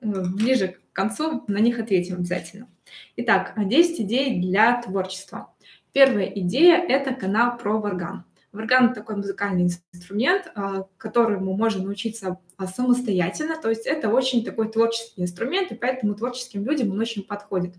[0.00, 2.68] э, ближе к концу, на них ответим обязательно.
[3.16, 5.52] Итак, 10 идей для творчества.
[5.90, 8.24] Первая идея– это канал про варган.
[8.52, 14.70] Варган– такой музыкальный инструмент, а, которому можно научиться а, самостоятельно, то есть это очень такой
[14.70, 17.74] творческий инструмент, и поэтому творческим людям он очень подходит.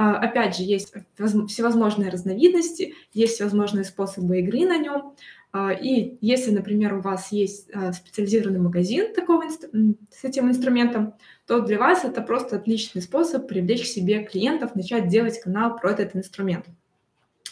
[0.00, 5.16] А, опять же, есть всевозможные разновидности, есть всевозможные способы игры на нем,
[5.56, 11.14] и если, например, у вас есть специализированный магазин такого с этим инструментом,
[11.48, 15.90] то для вас это просто отличный способ привлечь к себе клиентов, начать делать канал про
[15.90, 16.66] этот инструмент.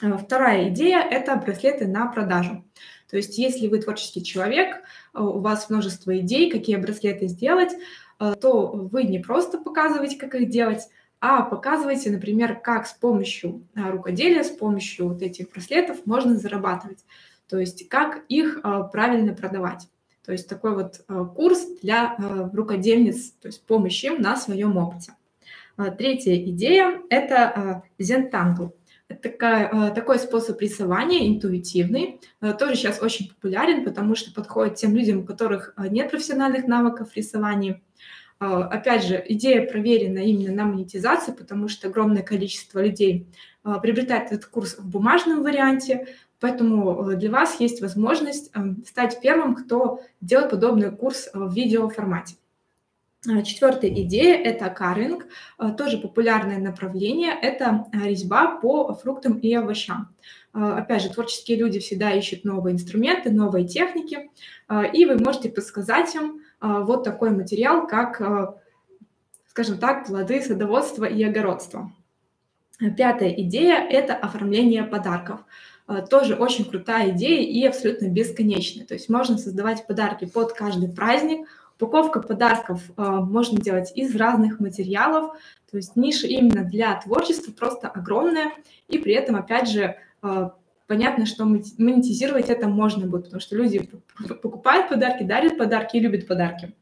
[0.00, 2.64] Вторая идея– это браслеты на продажу.
[3.10, 4.82] То есть если вы творческий человек,
[5.14, 7.72] у вас множество идей, какие браслеты сделать,
[8.18, 10.82] то вы не просто показываете, как их делать,
[11.20, 17.04] а показываете, например, как с помощью рукоделия, с помощью вот этих браслетов можно зарабатывать.
[17.48, 18.60] То есть как их
[18.92, 19.88] правильно продавать.
[20.24, 22.16] То есть такой вот курс для
[22.52, 25.12] рукодельниц, то есть помощь им на своем опыте.
[25.98, 28.72] Третья идея– это Zentangle.
[29.22, 32.20] Такая, такой способ рисования интуитивный,
[32.58, 37.80] тоже сейчас очень популярен, потому что подходит тем людям, у которых нет профессиональных навыков рисования.
[38.38, 43.26] Опять же, идея проверена именно на монетизации, потому что огромное количество людей
[43.62, 48.52] приобретает этот курс в бумажном варианте, поэтому для вас есть возможность
[48.86, 52.34] стать первым, кто делает подобный курс в видеоформате.
[53.28, 55.26] А, Четвертая идея– это карвинг,
[55.58, 60.14] а, тоже популярное направление, это а, резьба по фруктам и овощам.
[60.52, 64.30] Опять же, творческие люди всегда ищут новые инструменты, новые техники,
[64.94, 68.58] и вы можете подсказать им вот такой материал, как,
[69.48, 71.92] скажем так, плоды садоводства и огородства.
[72.96, 75.40] Пятая идея– это оформление подарков.
[76.10, 78.86] Тоже очень крутая идея и абсолютно бесконечная.
[78.86, 85.36] То есть можно создавать подарки под каждый праздник– Упаковка подарков можно делать из разных материалов,
[85.70, 88.52] то есть ниша именно для творчества просто огромная,
[88.88, 89.94] и при этом, опять же,
[90.86, 93.88] понятно, что монетизировать это можно будет, потому что люди
[94.42, 96.74] покупают подарки, дарят подарки и любят подарки.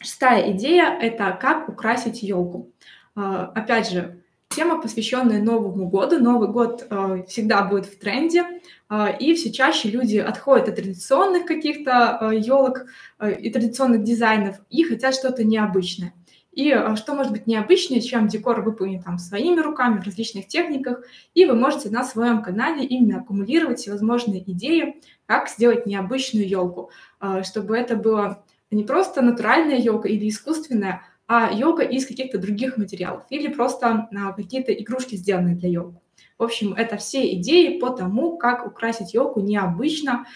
[0.00, 2.72] Шестая идея– это как украсить елку.
[3.16, 6.20] Э, опять же, тема, посвященная Новому году.
[6.20, 8.44] Новый год э, всегда будет в тренде,
[8.88, 12.86] э, и все чаще люди отходят от традиционных каких-то елок
[13.20, 16.12] и традиционных дизайнов и хотят что-то необычное.
[16.58, 21.04] И э, что может быть необычнее, чем декор выполнен там своими руками в различных техниках,
[21.32, 26.90] и вы можете на своем канале именно аккумулировать всевозможные идеи, как сделать необычную елку,
[27.20, 32.76] э, чтобы это было не просто натуральная елка или искусственная, а йога из каких-то других
[32.76, 36.00] материалов или просто а, какие-то игрушки, сделанные для йога.
[36.38, 40.26] В общем, это все идеи по тому, как украсить йогу необычно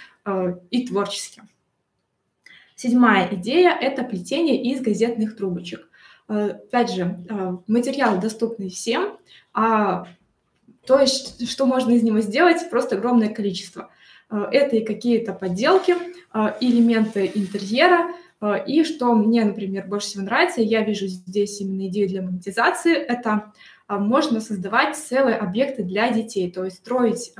[0.70, 1.42] и творчески.
[2.76, 5.88] Седьмая идея– это плетение из газетных трубочек.
[6.28, 9.16] Э, опять же, э, материал доступный всем,
[9.52, 10.06] а
[10.87, 13.90] то что можно из него сделать, просто огромное количество.
[14.30, 15.94] Э, это и какие-то подделки,
[16.61, 18.08] элементы интерьера,
[18.66, 23.52] и что мне, например, больше всего нравится, я вижу здесь именно идею для монетизации, это
[23.87, 27.35] можно создавать целые объекты для детей, то есть строить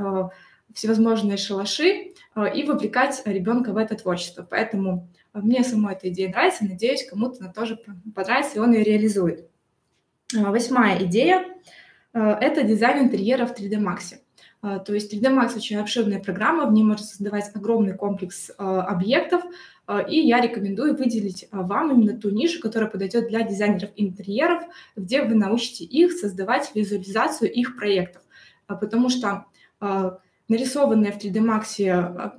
[0.75, 2.13] всевозможные шалаши
[2.55, 4.47] и вовлекать ребенка в это творчество.
[4.49, 7.79] Поэтому мне самой эта идея нравится, надеюсь, кому-то она тоже
[8.15, 9.49] понравится, и он ее реализует.
[10.35, 11.45] Восьмая идея–
[12.13, 14.19] это дизайн интерьера в 3D Max.
[14.61, 19.43] То есть 3D Max очень обширная программа, в ней можно создавать огромный комплекс объектов,
[19.87, 24.63] а, и я рекомендую выделить а, вам именно ту нишу, которая подойдет для дизайнеров интерьеров,
[24.97, 28.23] где вы научите их создавать визуализацию их проектов.
[28.67, 29.47] А, потому что
[30.49, 32.33] нарисованные в 3D Max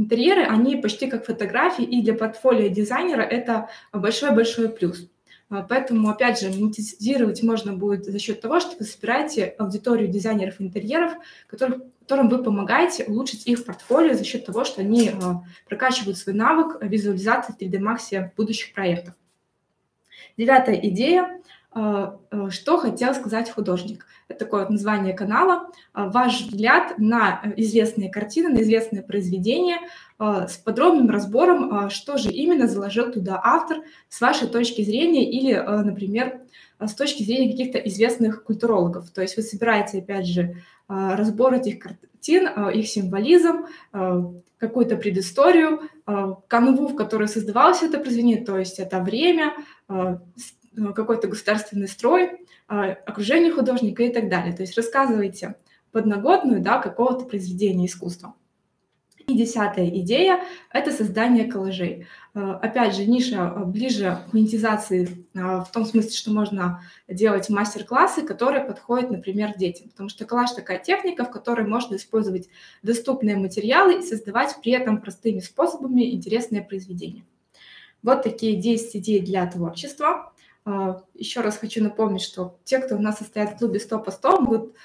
[0.00, 5.08] интерьеры, они почти как фотографии, и для портфолио дизайнера это большой-большой плюс.
[5.48, 11.12] Поэтому, опять же, монетизировать можно будет за счет того, что вы собираете аудиторию дизайнеров интерьеров,
[11.48, 16.34] которых которым вы помогаете улучшить их портфолио за счет того, что они а, прокачивают свой
[16.34, 19.14] навык визуализации в 3D Max будущих проектов.
[20.36, 21.40] Девятая идея а, а,
[21.72, 24.06] что хотел сказать художник.
[24.28, 25.70] Это такое вот название канала.
[25.94, 29.78] Ваш взгляд на известные картины, на известные произведения
[30.18, 33.78] с подробным разбором, что же именно заложил туда автор
[34.08, 36.40] с вашей точки зрения или, например,
[36.80, 39.10] с точки зрения каких-то известных культурологов.
[39.10, 40.56] То есть вы собираете, опять же,
[40.88, 45.80] а, разбор этих картин, а, их символизм, а, какую-то предысторию,
[46.48, 49.54] канву, в которой создавалось это произведение, то есть это время,
[50.94, 54.54] какой-то государственный строй, окружение художника и так далее.
[54.54, 55.56] То есть рассказывайте
[55.92, 58.34] подноготную да, какого-то произведения искусства.
[59.30, 60.40] И десятая идея–
[60.72, 62.08] это создание коллажей.
[62.34, 67.48] Э, опять же, ниша э, ближе к монетизации э, в том смысле, что можно делать
[67.48, 69.88] мастер-классы, которые подходят, например, детям.
[69.90, 72.48] Потому что коллаж– такая техника, в которой можно использовать
[72.82, 77.24] доступные материалы и создавать при этом простыми способами интересные произведения.
[78.02, 80.32] Вот такие 10 идей для творчества.
[81.14, 84.40] Еще раз хочу напомнить, что те, кто у нас состоят в клубе 100 по 100,
[84.40, 84.76] могут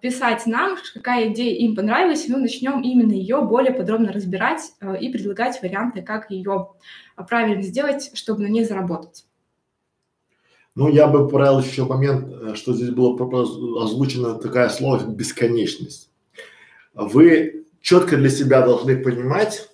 [0.00, 4.98] писать нам, какая идея им понравилась, и мы начнем именно ее более подробно разбирать э,
[5.00, 6.70] и предлагать варианты, как ее
[7.28, 9.26] правильно сделать, чтобы на ней заработать.
[10.76, 13.14] Ну, я бы поправил еще момент, э, что здесь было
[13.82, 16.10] озвучено такое слово «бесконечность».
[16.94, 19.68] Вы четко для себя должны понимать,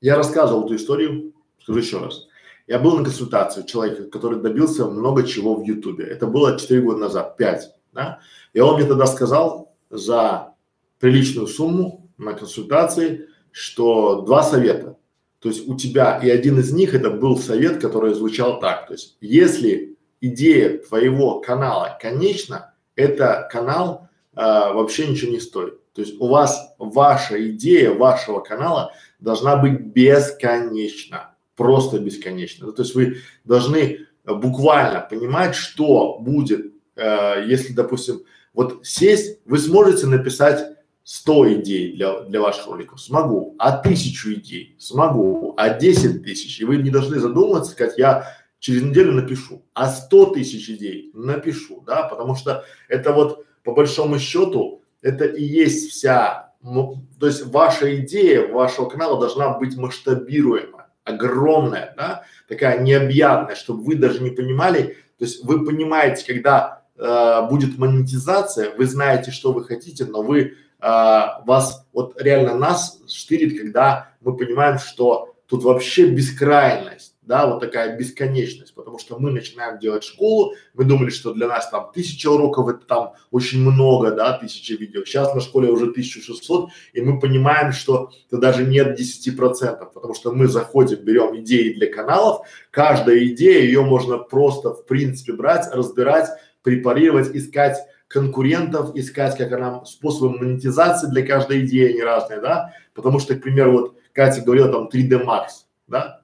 [0.00, 2.28] я рассказывал эту историю, скажу еще раз.
[2.66, 6.04] Я был на консультации человека, который добился много чего в Ютубе.
[6.04, 8.20] Это было 4 года назад, 5 да?
[8.52, 10.54] И он мне тогда сказал за
[11.00, 14.96] приличную сумму на консультации, что два совета.
[15.40, 18.86] То есть у тебя, и один из них это был совет, который звучал так.
[18.86, 25.92] То есть если идея твоего канала конечна, это канал э, вообще ничего не стоит.
[25.92, 32.70] То есть у вас ваша идея вашего канала должна быть бесконечна, просто бесконечна.
[32.72, 40.06] То есть вы должны буквально понимать, что будет э, если, допустим, вот сесть, вы сможете
[40.06, 43.00] написать 100 идей для, для ваших роликов?
[43.00, 43.54] Смогу.
[43.58, 44.76] А тысячу идей?
[44.78, 45.54] Смогу.
[45.56, 46.60] А 10 тысяч?
[46.60, 48.26] И вы не должны задумываться, сказать, я
[48.58, 49.64] через неделю напишу.
[49.74, 55.44] А 100 тысяч идей напишу, да, потому что это вот по большому счету, это и
[55.44, 60.75] есть вся, ну, то есть ваша идея вашего канала должна быть масштабируема,
[61.06, 67.48] огромная, да, такая необъятная, чтобы вы даже не понимали, то есть вы понимаете, когда э,
[67.48, 73.58] будет монетизация, вы знаете, что вы хотите, но вы э, вас вот реально нас штырит,
[73.58, 79.78] когда мы понимаем, что тут вообще бескрайность да, вот такая бесконечность, потому что мы начинаем
[79.78, 84.38] делать школу, мы думали, что для нас там тысяча уроков это там очень много, да,
[84.38, 89.36] тысяча видео, сейчас на школе уже 1600, и мы понимаем, что это даже нет 10
[89.36, 94.86] процентов, потому что мы заходим, берем идеи для каналов, каждая идея, ее можно просто в
[94.86, 96.28] принципе брать, разбирать,
[96.62, 103.18] препарировать, искать конкурентов, искать, как она, способы монетизации для каждой идеи, они разные, да, потому
[103.18, 106.15] что, к примеру, вот Катя говорила там 3D Max, да,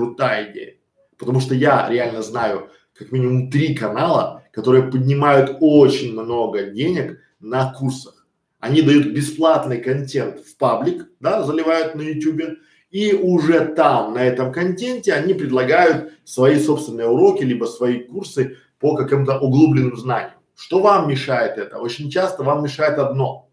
[0.00, 0.74] крутая идея.
[1.18, 7.72] Потому что я реально знаю как минимум три канала, которые поднимают очень много денег на
[7.72, 8.26] курсах.
[8.60, 12.56] Они дают бесплатный контент в паблик, да, заливают на ютюбе,
[12.90, 18.96] и уже там, на этом контенте, они предлагают свои собственные уроки, либо свои курсы по
[18.96, 20.32] каким-то углубленным знаниям.
[20.56, 21.78] Что вам мешает это?
[21.78, 23.48] Очень часто вам мешает одно.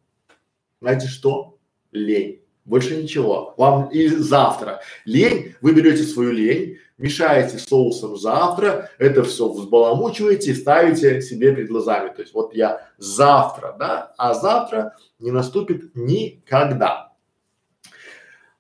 [0.82, 1.58] Знаете что?
[1.92, 2.42] Лень.
[2.68, 3.54] Больше ничего.
[3.56, 4.82] Вам и завтра.
[5.06, 11.70] Лень, вы берете свою лень, мешаете соусом завтра, это все взбаламучиваете и ставите себе перед
[11.70, 12.10] глазами.
[12.10, 17.14] То есть вот я завтра, да, а завтра не наступит никогда.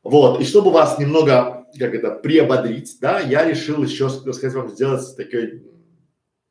[0.03, 5.17] Вот, и чтобы вас немного, как это, приободрить, да, я решил еще сказать вам сделать
[5.17, 5.63] такой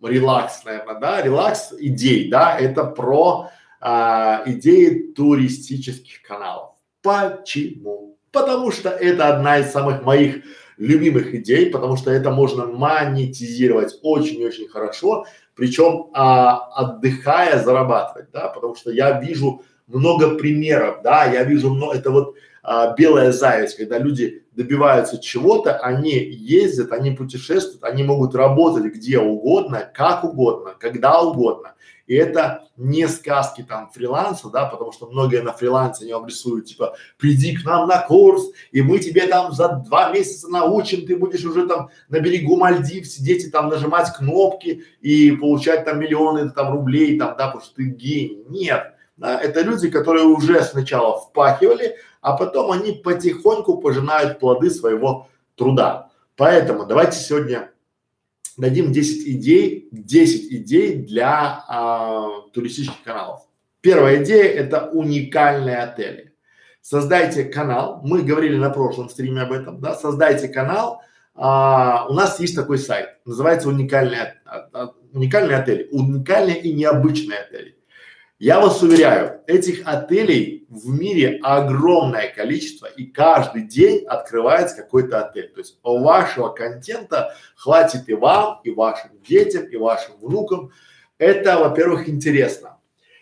[0.03, 3.49] релакс, наверное, да, релакс идей, да, это про
[3.81, 6.76] а, идеи туристических каналов.
[7.07, 8.19] Почему?
[8.33, 10.43] Потому что это одна из самых моих
[10.77, 18.75] любимых идей, потому что это можно монетизировать очень-очень хорошо, причем а, отдыхая зарабатывать, да, потому
[18.75, 23.99] что я вижу много примеров, да, я вижу много, это вот а, белая зависть, когда
[23.99, 31.23] люди добиваются чего-то, они ездят, они путешествуют, они могут работать где угодно, как угодно, когда
[31.23, 31.76] угодно,
[32.07, 36.97] и это не сказки там фриланса, да, потому что многие на фрилансе не обрисуют, типа,
[37.19, 41.45] приди к нам на курс, и мы тебе там за два месяца научим, ты будешь
[41.45, 46.73] уже там на берегу Мальдив сидеть и там нажимать кнопки и получать там миллионы там
[46.73, 48.45] рублей, там, да, потому что ты гений.
[48.49, 48.93] Нет.
[49.17, 56.11] Да, это люди, которые уже сначала впахивали, а потом они потихоньку пожинают плоды своего труда.
[56.37, 57.71] Поэтому давайте сегодня
[58.57, 63.43] дадим 10 идей, 10 идей для а, туристических каналов.
[63.81, 66.33] Первая идея– это уникальные отели.
[66.81, 71.03] Создайте канал, мы говорили на прошлом стриме об этом, да, создайте канал,
[71.35, 77.41] а, у нас есть такой сайт, называется уникальные, а, а, уникальные отели, уникальные и необычные
[77.41, 77.76] отели.
[78.39, 85.49] Я вас уверяю, этих отелей в мире огромное количество, и каждый день открывается какой-то отель.
[85.55, 90.71] То есть вашего контента хватит и вам, и вашим детям, и вашим внукам.
[91.17, 92.77] Это, во-первых, интересно,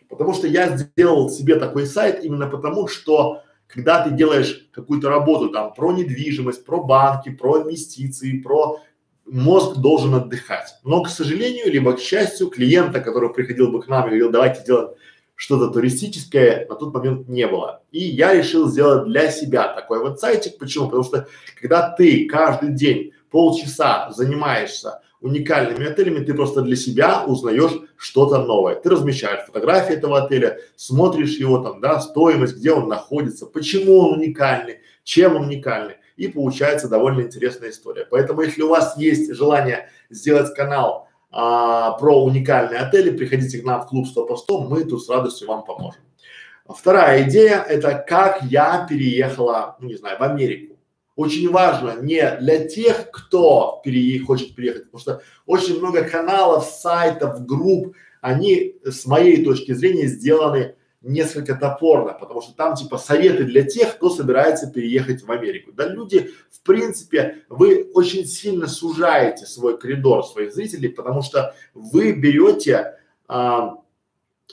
[0.09, 5.51] потому что я сделал себе такой сайт именно потому, что когда ты делаешь какую-то работу
[5.51, 8.81] там про недвижимость, про банки, про инвестиции, про
[9.27, 10.75] мозг должен отдыхать.
[10.85, 14.61] Но, к сожалению, либо к счастью, клиента, который приходил бы к нам и говорил, давайте
[14.61, 14.91] сделаем
[15.37, 17.83] что-то туристическое, на тот момент не было.
[17.91, 20.59] И я решил сделать для себя такой вот сайтик.
[20.59, 20.87] Почему?
[20.87, 21.27] Потому что
[21.61, 28.75] когда ты каждый день полчаса занимаешься уникальными отелями, ты просто для себя узнаешь что-то новое.
[28.75, 34.19] Ты размещаешь фотографии этого отеля, смотришь его там, да, стоимость, где он находится, почему он
[34.19, 38.07] уникальный, чем он уникальный и получается довольно интересная история.
[38.11, 43.83] Поэтому, если у вас есть желание сделать канал а, про уникальные отели, приходите к нам
[43.83, 46.01] в клуб 100 по 100, мы тут с радостью вам поможем.
[46.67, 50.79] Вторая идея– это как я переехала, ну не знаю, в Америку.
[51.17, 57.45] Очень важно не для тех, кто перее, хочет переехать, потому что очень много каналов, сайтов,
[57.45, 60.75] групп, они с моей точки зрения сделаны
[61.05, 65.73] несколько топорно, потому что там типа советы для тех, кто собирается переехать в Америку.
[65.73, 72.13] Да люди, в принципе, вы очень сильно сужаете свой коридор своих зрителей, потому что вы
[72.13, 72.99] берете
[73.29, 73.75] а,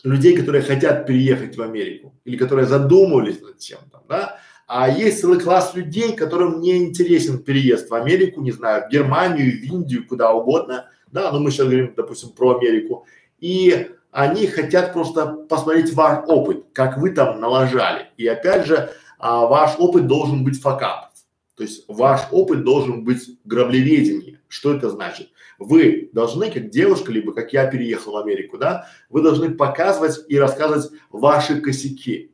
[0.03, 4.37] людей, которые хотят переехать в Америку или которые задумывались над чем-то, да,
[4.67, 9.51] а есть целый класс людей, которым не интересен переезд в Америку, не знаю, в Германию,
[9.51, 13.05] в Индию, куда угодно, да, но мы сейчас говорим, допустим, про Америку.
[13.39, 18.07] И они хотят просто посмотреть ваш опыт, как вы там налажали.
[18.17, 21.11] И опять же, а, ваш опыт должен быть факап.
[21.55, 24.39] То есть ваш опыт должен быть граблеведение.
[24.47, 25.29] Что это значит?
[25.59, 30.39] Вы должны, как девушка, либо как я переехал в Америку, да, вы должны показывать и
[30.39, 32.31] рассказывать ваши косяки.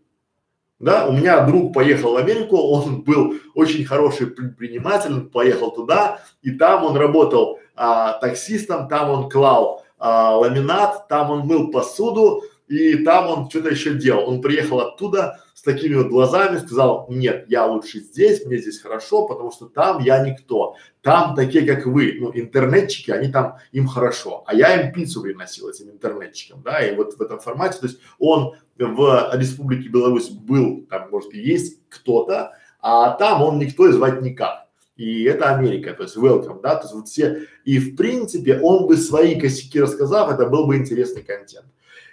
[0.79, 6.51] Да, у меня друг поехал в Америку, он был очень хороший предприниматель, поехал туда, и
[6.51, 12.97] там он работал а, таксистом, там он клал а, ламинат, там он мыл посуду, и
[12.97, 14.29] там он что-то еще делал.
[14.29, 19.25] Он приехал оттуда с такими вот глазами, сказал, нет, я лучше здесь, мне здесь хорошо,
[19.25, 20.75] потому что там я никто.
[21.01, 24.43] Там такие, как вы, ну, интернетчики, они там, им хорошо.
[24.45, 27.99] А я им пиццу приносил этим интернетчикам, да, и вот в этом формате, то есть
[28.19, 33.91] он в Республике Беларусь был, там, может, и есть кто-то, а там он никто и
[33.91, 34.66] звать никак.
[34.97, 38.87] И это Америка, то есть welcome, да, то есть вот все, и в принципе он
[38.87, 41.67] бы свои косяки рассказав, это был бы интересный контент.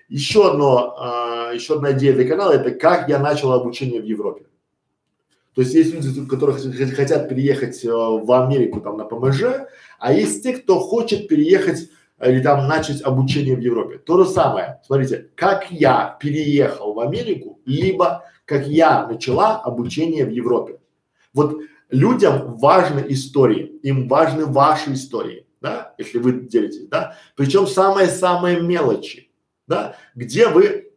[0.08, 4.44] Еще одно, а, еще одна идея для канала, это как я начал обучение в Европе.
[5.54, 6.58] То есть есть люди, которые
[6.88, 9.44] хотят переехать э, в Америку там на ПМЖ,
[10.00, 13.98] а есть те, кто хочет переехать э, или там начать обучение в Европе.
[13.98, 14.80] То же самое.
[14.84, 20.80] Смотрите, как я переехал в Америку, либо как я начала обучение в Европе.
[21.32, 21.56] Вот
[21.94, 27.16] людям важны истории, им важны ваши истории, да, если вы делитесь, да.
[27.36, 29.24] Причем самые-самые мелочи
[29.66, 30.92] да, где вы,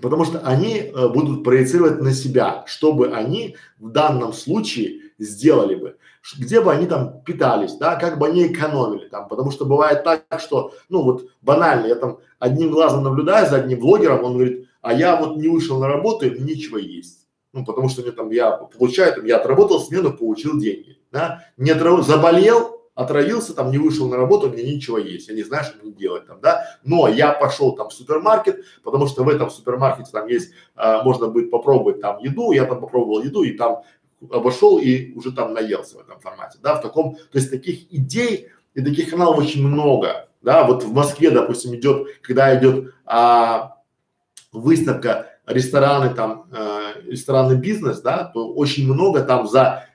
[0.00, 5.74] потому что они э, будут проецировать на себя, что бы они в данном случае сделали
[5.74, 5.96] бы,
[6.38, 10.24] где бы они там питались, да, как бы они экономили там, потому что бывает так,
[10.38, 14.92] что, ну вот банально, я там одним глазом наблюдаю за одним блогером, он говорит, а
[14.92, 17.25] я вот не вышел на работу, и нечего есть.
[17.56, 21.70] Ну, потому что мне там, я получаю, там, я отработал смену, получил деньги, да, не
[21.70, 25.82] отработал, заболел, отравился, там не вышел на работу, мне нечего есть, я не знаю, что
[25.82, 30.10] мне делать там, да, но я пошел там в супермаркет, потому что в этом супермаркете
[30.12, 33.84] там есть, а, можно будет попробовать там еду, я там попробовал еду и там
[34.30, 38.48] обошел и уже там наелся в этом формате, да, в таком, то есть таких идей
[38.74, 43.78] и таких каналов очень много, да, вот в Москве, допустим, идет, когда идет а,
[44.52, 49.86] выставка рестораны там, а, ресторанный бизнес, да, то очень много там за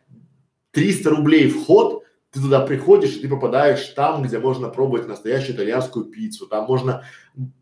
[0.72, 6.06] 300 рублей вход, ты туда приходишь, и ты попадаешь там, где можно пробовать настоящую итальянскую
[6.06, 7.04] пиццу, там можно,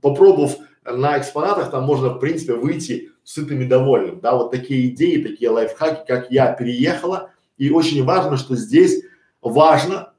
[0.01, 5.21] попробовав на экспонатах, там можно, в принципе, выйти сытым и довольным, да, вот такие идеи,
[5.21, 9.03] такие лайфхаки, как я переехала, и очень важно, что здесь
[9.41, 10.13] важно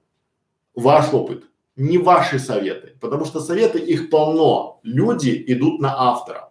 [0.74, 1.44] ваш опыт,
[1.76, 6.49] не ваши советы, потому что советы их полно, люди идут на автора.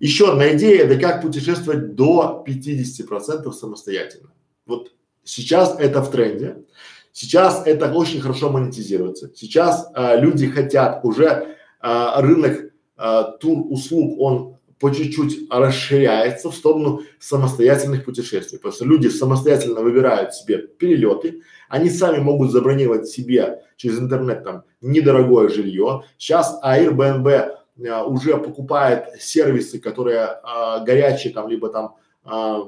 [0.00, 4.32] Еще одна идея– это как путешествовать до 50% самостоятельно.
[4.66, 4.92] Вот
[5.24, 6.64] сейчас это в тренде.
[7.12, 9.30] Сейчас это очень хорошо монетизируется.
[9.34, 16.56] Сейчас э, люди хотят уже э, рынок э, тур услуг, он по чуть-чуть расширяется в
[16.56, 23.62] сторону самостоятельных путешествий, потому что люди самостоятельно выбирают себе перелеты, они сами могут забронировать себе
[23.76, 26.02] через интернет там недорогое жилье.
[26.18, 32.62] Сейчас Airbnb э, уже покупает сервисы, которые э, горячие там либо там э,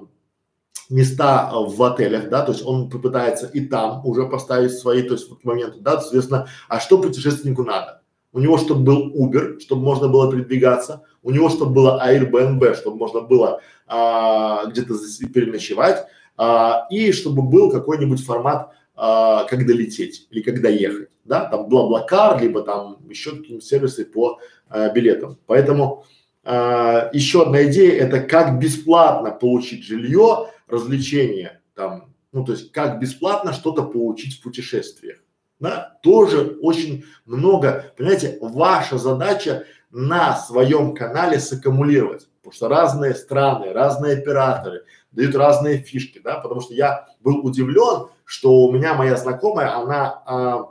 [0.90, 5.30] места в отелях, да, то есть он попытается и там уже поставить свои, то есть
[5.30, 8.02] вот моменты, да, соответственно, а что путешественнику надо?
[8.32, 12.96] У него, чтобы был Uber, чтобы можно было передвигаться, у него, чтобы было Airbnb, чтобы
[12.96, 14.94] можно было а, где-то
[15.32, 16.04] переночевать,
[16.36, 22.40] а, и чтобы был какой-нибудь формат, а, когда лететь или когда ехать, да, там Блаблакар,
[22.40, 24.38] либо там еще какие-нибудь сервисы по
[24.68, 25.38] а, билетам.
[25.46, 26.04] Поэтому
[26.44, 33.00] а, еще одна идея– это как бесплатно получить жилье развлечения там, ну то есть как
[33.00, 35.18] бесплатно что-то получить в путешествиях.
[35.60, 43.72] Да, тоже очень много, понимаете, ваша задача на своем канале саккумулировать, потому что разные страны,
[43.72, 49.16] разные операторы дают разные фишки, да, потому что я был удивлен, что у меня моя
[49.16, 50.68] знакомая, она, а,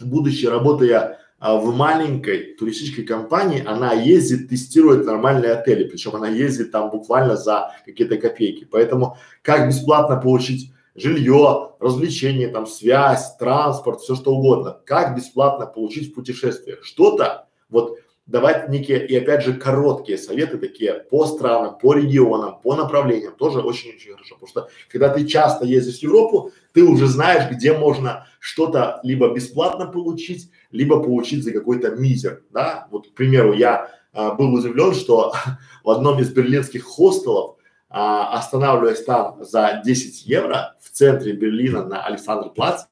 [0.00, 6.72] будучи работая а в маленькой туристической компании она ездит, тестирует нормальные отели, причем она ездит
[6.72, 8.66] там буквально за какие-то копейки.
[8.68, 16.10] Поэтому как бесплатно получить жилье, развлечения, там связь, транспорт, все что угодно, как бесплатно получить
[16.10, 21.94] в путешествиях что-то, вот давать некие и опять же короткие советы такие по странам, по
[21.94, 26.84] регионам, по направлениям тоже очень-очень хорошо, потому что когда ты часто ездишь в Европу, ты
[26.84, 32.86] уже знаешь, где можно что-то либо бесплатно получить, либо получить за какой-то мизер, да.
[32.92, 35.32] Вот, к примеру, я а, был удивлен, что
[35.82, 37.56] в одном из берлинских хостелов,
[37.88, 42.84] а, останавливаясь там за 10 евро в центре Берлина на Александр-Плац,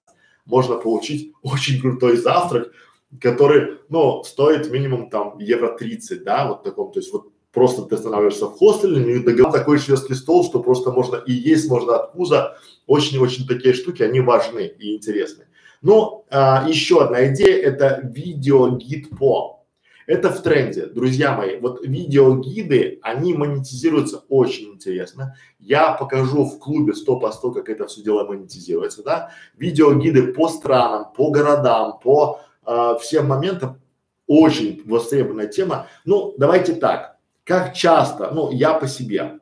[0.47, 2.73] можно получить очень крутой завтрак,
[3.21, 7.95] который, ну, стоит минимум там евро 30, да, вот таком, то есть вот просто ты
[7.95, 12.13] останавливаешься в хостеле, и договор такой шведский стол, что просто можно и есть можно от
[12.13, 15.47] пуза, очень-очень такие штуки, они важны и интересны.
[15.81, 19.65] Ну, а, еще одна идея– это видеогид по.
[20.07, 21.59] Это в тренде, друзья мои.
[21.59, 25.35] Вот видеогиды, они монетизируются очень интересно.
[25.59, 29.31] Я покажу в клубе 100 по 100, как это все дело монетизируется, да.
[29.57, 33.81] Видеогиды по странам, по городам, по э, всем моментам
[34.27, 35.87] очень востребованная тема.
[36.05, 37.16] Ну, давайте так,
[37.47, 39.39] как часто, ну, я по себе,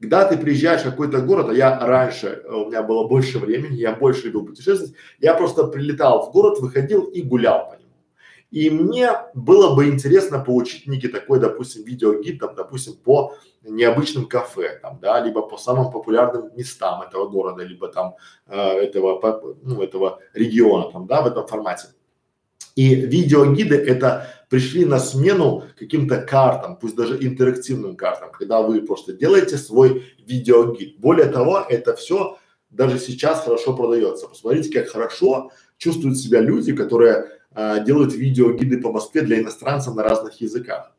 [0.00, 3.76] когда ты приезжаешь в какой-то город, а я раньше, э, у меня было больше времени,
[3.76, 7.92] я больше любил путешествовать, я просто прилетал в город, выходил и гулял по нему.
[8.50, 14.80] И мне было бы интересно получить некий такой, допустим, видеогид, там, допустим, по необычным кафе,
[14.82, 20.18] там, да, либо по самым популярным местам этого города, либо там э, этого, ну, этого
[20.34, 21.88] региона, там, да, в этом формате.
[22.76, 29.12] И видеогиды это пришли на смену каким-то картам, пусть даже интерактивным картам, когда вы просто
[29.12, 30.98] делаете свой видеогид.
[30.98, 32.38] Более того, это все
[32.70, 34.26] даже сейчас хорошо продается.
[34.26, 40.02] Посмотрите, как хорошо чувствуют себя люди, которые а, делают видеогиды по Москве для иностранцев на
[40.02, 40.93] разных языках.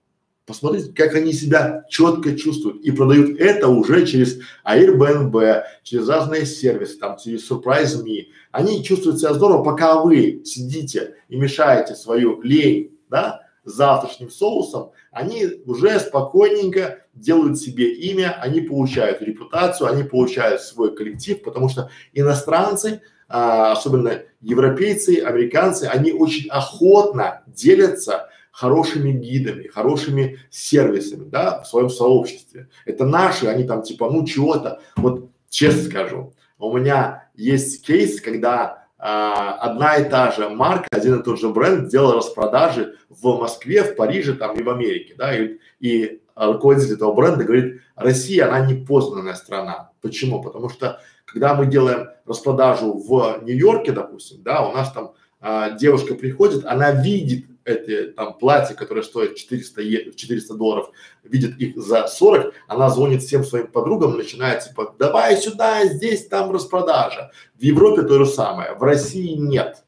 [0.46, 7.00] Посмотрите, как они себя четко чувствуют и продают это уже через Airbnb, через разные сервисы,
[7.00, 8.28] там, через Surprise.me.
[8.52, 15.48] Они чувствуют себя здорово, пока вы сидите и мешаете свою лень, да, завтрашним соусом, они
[15.66, 23.02] уже спокойненько делают себе имя, они получают репутацию, они получают свой коллектив, потому что иностранцы,
[23.28, 31.90] а, особенно европейцы, американцы, они очень охотно делятся хорошими гидами, хорошими сервисами, да, в своем
[31.90, 32.70] сообществе.
[32.86, 34.80] Это наши, они там типа, ну чего-то.
[34.96, 41.20] Вот честно скажу, у меня есть кейс, когда а, одна и та же марка, один
[41.20, 45.38] и тот же бренд делал распродажи в Москве, в Париже там и в Америке, да,
[45.38, 49.92] и, и руководитель этого бренда говорит, Россия, она не познанная страна.
[50.02, 50.42] Почему?
[50.42, 56.16] Потому что когда мы делаем распродажу в Нью-Йорке, допустим, да, у нас там а, девушка
[56.16, 60.92] приходит, она видит эти там платья, которые стоят 400, е 400 долларов,
[61.24, 66.52] видит их за 40, она звонит всем своим подругам, начинает типа, давай сюда, здесь там
[66.52, 67.32] распродажа.
[67.56, 69.84] В Европе то же самое, в России нет.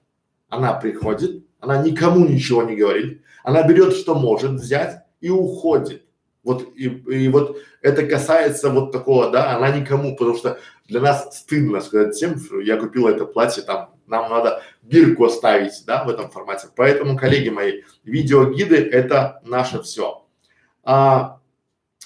[0.50, 6.04] Она приходит, она никому ничего не говорит, она берет, что может взять и уходит.
[6.44, 11.38] Вот и, и вот это касается вот такого, да, она никому, потому что для нас
[11.38, 16.30] стыдно сказать всем, я купила это платье там нам надо бирку оставить, да, в этом
[16.30, 16.68] формате.
[16.76, 20.26] Поэтому, коллеги мои, видеогиды это наше все.
[20.84, 21.40] А,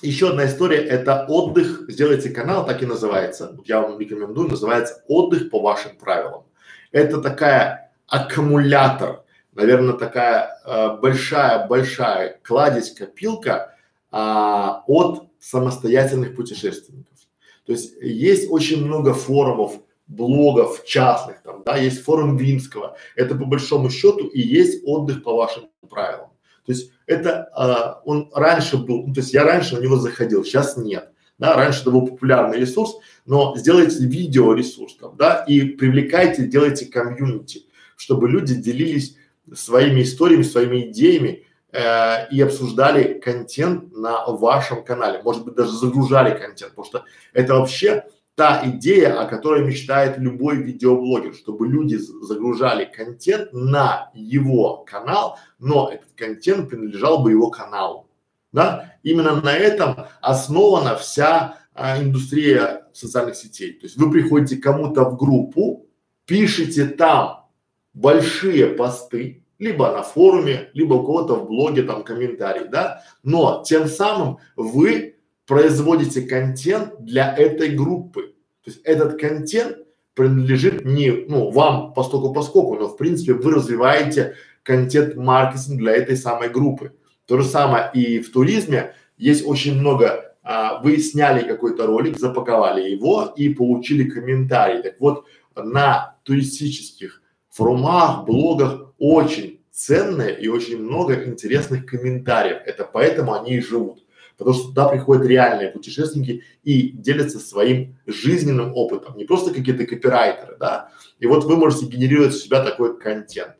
[0.01, 1.85] еще одна история– это отдых.
[1.87, 3.55] Сделайте канал, так и называется.
[3.65, 6.43] Я вам рекомендую, называется «Отдых по вашим правилам».
[6.91, 9.23] Это такая аккумулятор,
[9.53, 13.75] наверное, такая э, большая-большая кладезь-копилка
[14.11, 17.17] а, от самостоятельных путешественников.
[17.65, 19.79] То есть есть очень много форумов,
[20.11, 22.97] блогов частных, там, да, есть форум Винского.
[23.15, 26.31] Это по большому счету и есть отдых по вашим правилам.
[26.65, 30.43] То есть это а, он раньше был, ну, то есть я раньше на него заходил,
[30.43, 31.09] сейчас нет.
[31.39, 36.85] Да, раньше это был популярный ресурс, но сделайте видео ресурс там, да, и привлекайте, делайте
[36.85, 39.15] комьюнити, чтобы люди делились
[39.55, 46.37] своими историями, своими идеями э, и обсуждали контент на вашем канале, может быть даже загружали
[46.37, 48.03] контент, потому что это вообще
[48.35, 55.91] та идея, о которой мечтает любой видеоблогер, чтобы люди загружали контент на его канал, но
[55.91, 58.07] этот контент принадлежал бы его каналу.
[58.51, 58.95] Да?
[59.03, 63.73] Именно на этом основана вся а, индустрия социальных сетей.
[63.73, 65.87] То есть вы приходите кому-то в группу,
[66.25, 67.45] пишите там
[67.93, 73.87] большие посты, либо на форуме, либо у кого-то в блоге там комментарий, да, но тем
[73.87, 75.17] самым вы
[75.51, 78.33] производите контент для этой группы.
[78.63, 79.79] То есть этот контент
[80.13, 86.47] принадлежит не, ну, вам постольку поскольку, но в принципе вы развиваете контент-маркетинг для этой самой
[86.47, 86.93] группы.
[87.25, 92.89] То же самое и в туризме есть очень много, а, вы сняли какой-то ролик, запаковали
[92.89, 94.81] его и получили комментарий.
[94.81, 102.59] Так вот, на туристических форумах, блогах очень ценные и очень много интересных комментариев.
[102.65, 104.01] Это поэтому они и живут
[104.41, 110.57] потому что туда приходят реальные путешественники и делятся своим жизненным опытом, не просто какие-то копирайтеры,
[110.59, 110.89] да.
[111.19, 113.53] И вот вы можете генерировать у себя такой контент.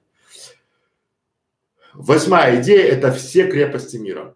[1.94, 4.36] Восьмая идея– это все крепости мира.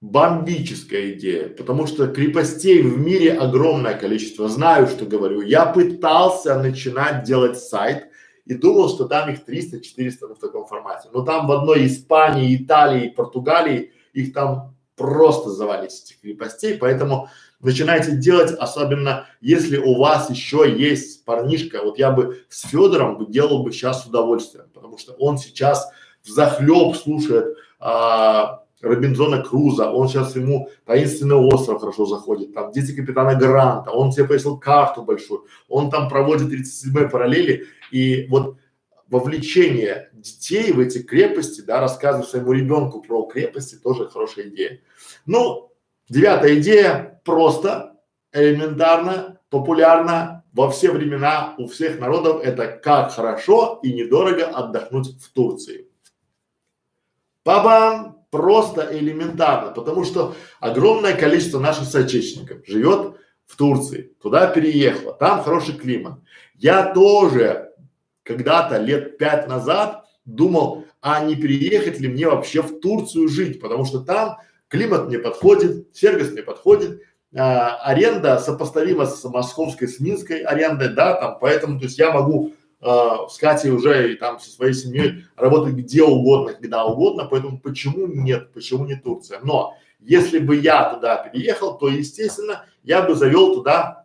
[0.00, 4.48] Бомбическая идея, потому что крепостей в мире огромное количество.
[4.48, 5.42] Знаю, что говорю.
[5.42, 8.08] Я пытался начинать делать сайт
[8.46, 11.08] и думал, что там их 300-400 ну, в таком формате.
[11.12, 17.28] Но там в одной Испании, Италии, Португалии их там просто завалить этих крепостей, поэтому
[17.60, 23.62] начинайте делать, особенно если у вас еще есть парнишка, вот я бы с Федором делал
[23.62, 25.88] бы сейчас с удовольствием, потому что он сейчас
[26.22, 32.94] в захлеб слушает а, Робинзона Круза, он сейчас ему таинственный остров хорошо заходит, там дети
[32.94, 38.56] капитана Гранта, он себе повесил карту большую, он там проводит 37 параллели и вот
[39.08, 44.80] вовлечение детей в эти крепости, да, рассказывать своему ребенку про крепости тоже хорошая идея.
[45.26, 45.72] Ну,
[46.08, 47.96] девятая идея просто,
[48.32, 55.32] элементарно, популярно во все времена у всех народов это как хорошо и недорого отдохнуть в
[55.32, 55.88] Турции.
[57.44, 58.16] Бабам!
[58.30, 65.74] Просто элементарно, потому что огромное количество наших соотечественников живет в Турции, туда переехала, там хороший
[65.74, 66.18] климат.
[66.54, 67.65] Я тоже
[68.26, 73.84] когда-то лет пять назад думал, а не переехать ли мне вообще в Турцию жить, потому
[73.84, 77.00] что там климат мне подходит, сервис мне подходит,
[77.34, 82.54] а, аренда сопоставима с московской, с минской арендой, да, там, поэтому, то есть я могу
[82.80, 87.60] а, с Катей уже и там со своей семьей работать где угодно, когда угодно, поэтому
[87.60, 89.38] почему нет, почему не Турция?
[89.44, 94.04] Но если бы я туда переехал, то, естественно, я бы завел туда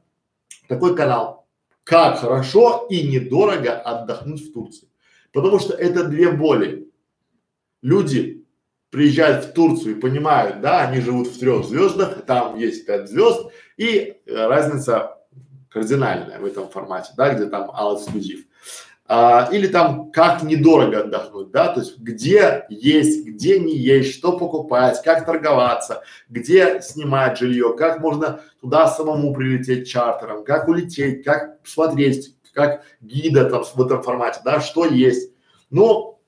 [0.67, 1.40] такой канал.
[1.83, 4.87] Как хорошо и недорого отдохнуть в Турции.
[5.31, 6.91] Потому что это две боли.
[7.81, 8.45] Люди
[8.91, 13.49] приезжают в Турцию и понимают, да, они живут в трех звездах, там есть пять звезд,
[13.77, 15.17] и э, разница
[15.69, 18.43] кардинальная в этом формате, да, где там all exclusive
[19.13, 24.37] а, или там как недорого отдохнуть, да, то есть где есть, где не есть, что
[24.37, 31.57] покупать, как торговаться, где снимать жилье, как можно туда самому прилететь чартером, как улететь, как
[31.65, 35.33] смотреть, как гида там в этом формате, да, что есть.
[35.71, 36.21] Ну,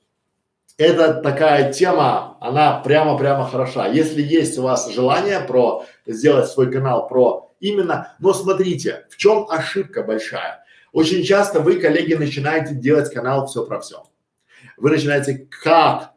[0.77, 3.87] это такая тема, она прямо-прямо хороша.
[3.87, 9.47] Если есть у вас желание про сделать свой канал про именно, но смотрите, в чем
[9.49, 10.62] ошибка большая
[10.93, 14.03] очень часто вы, коллеги, начинаете делать канал все про все.
[14.77, 16.13] Вы начинаете как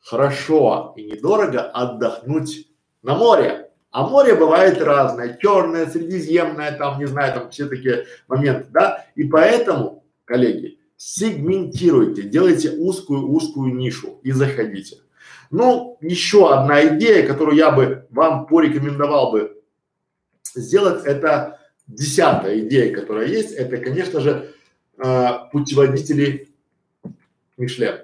[0.00, 2.68] хорошо и недорого отдохнуть
[3.02, 3.70] на море.
[3.92, 9.06] А море бывает разное, черное, средиземное, там, не знаю, там все такие моменты, да.
[9.14, 14.98] И поэтому, коллеги, сегментируйте, делайте узкую-узкую нишу и заходите.
[15.50, 19.62] Ну, еще одна идея, которую я бы вам порекомендовал бы
[20.54, 24.52] сделать, это Десятая идея, которая есть, это, конечно же,
[24.98, 26.48] э, путеводители
[27.56, 28.00] Мишлен.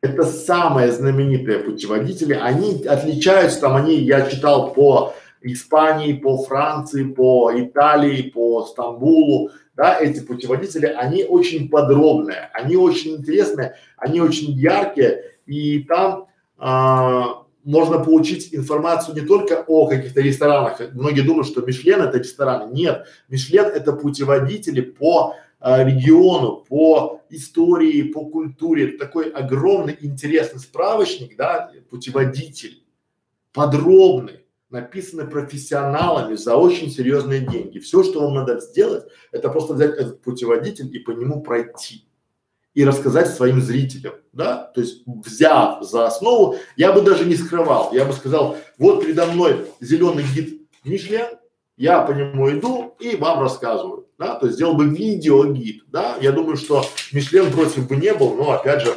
[0.00, 2.34] Это самые знаменитые путеводители.
[2.34, 9.98] Они отличаются, там они, я читал по Испании, по Франции, по Италии, по Стамбулу, да,
[9.98, 16.26] эти путеводители, они очень подробные, они очень интересные, они очень яркие, и там
[16.58, 20.80] а, можно получить информацию не только о каких-то ресторанах.
[20.92, 22.72] Многие думают, что Мишлен это рестораны.
[22.72, 28.88] Нет, Мишлен это путеводители по э, региону, по истории, по культуре.
[28.88, 32.82] Это такой огромный интересный справочник, да, путеводитель,
[33.52, 37.78] подробный, написанный профессионалами за очень серьезные деньги.
[37.78, 42.04] Все, что вам надо сделать, это просто взять этот путеводитель и по нему пройти
[42.74, 47.92] и рассказать своим зрителям, да, то есть взяв за основу, я бы даже не скрывал,
[47.92, 51.26] я бы сказал, вот передо мной зеленый гид Мишлен,
[51.76, 56.30] я по нему иду и вам рассказываю, да, то есть сделал бы видеогид, да, я
[56.30, 58.94] думаю, что Мишлен против бы не был, но опять же,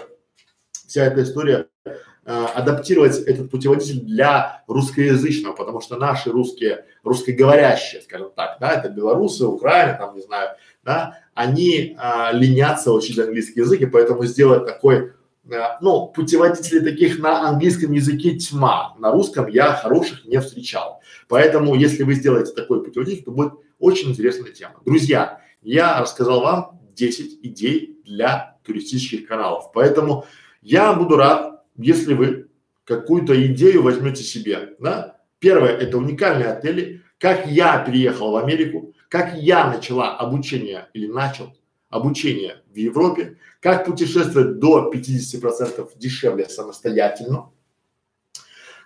[0.87, 1.91] вся эта история э,
[2.25, 9.47] адаптировать этот путеводитель для русскоязычного, потому что наши русские, русскоговорящие, скажем так, да, это белорусы,
[9.47, 10.49] Украина, там, не знаю,
[10.83, 15.13] да, они а, ленятся учить английский язык, и поэтому сделать такой,
[15.51, 21.01] а, ну, путеводителей таких на английском языке тьма, на русском я хороших не встречал.
[21.27, 24.75] Поэтому, если вы сделаете такой путеводитель, то будет очень интересная тема.
[24.85, 30.25] Друзья, я рассказал вам 10 идей для туристических каналов, поэтому
[30.61, 32.47] я буду рад, если вы
[32.85, 35.17] какую-то идею возьмете себе, да.
[35.39, 37.01] Первое– это уникальные отели.
[37.17, 41.53] Как я переехал в Америку, как я начала обучение или начал
[41.91, 47.51] обучение в Европе, как путешествовать до 50% дешевле самостоятельно,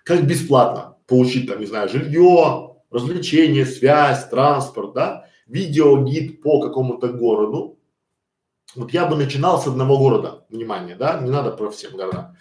[0.03, 7.79] как бесплатно получить там, не знаю, жилье, развлечения, связь, транспорт, да, видеогид по какому-то городу.
[8.75, 12.35] Вот я бы начинал с одного города, внимание, да, не надо про все города.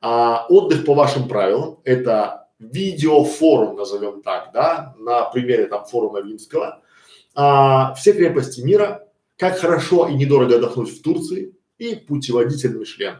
[0.00, 6.80] А, отдых по вашим правилам, это видеофорум, назовем так, да, на примере там форума Винского,
[7.36, 9.06] а, все крепости мира,
[9.36, 13.18] как хорошо и недорого отдохнуть в Турции и путеводитель Мишлен.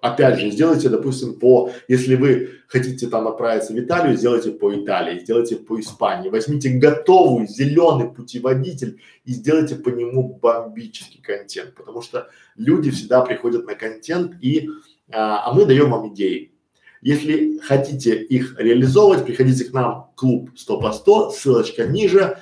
[0.00, 5.20] Опять же, сделайте, допустим, по, если вы хотите там отправиться в Италию, сделайте по Италии,
[5.20, 12.28] сделайте по Испании, возьмите готовый зеленый путеводитель и сделайте по нему бомбический контент, потому что
[12.56, 14.68] люди всегда приходят на контент и,
[15.10, 16.52] а, а мы даем вам идеи.
[17.00, 22.38] Если хотите их реализовывать, приходите к нам, клуб 100 по 100, ссылочка ниже,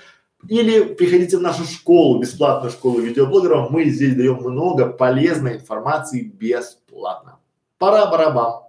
[0.48, 3.70] или приходите в нашу школу, бесплатную школу видеоблогеров.
[3.70, 7.38] Мы здесь даем много полезной информации бесплатно.
[7.78, 8.62] Пора барабан.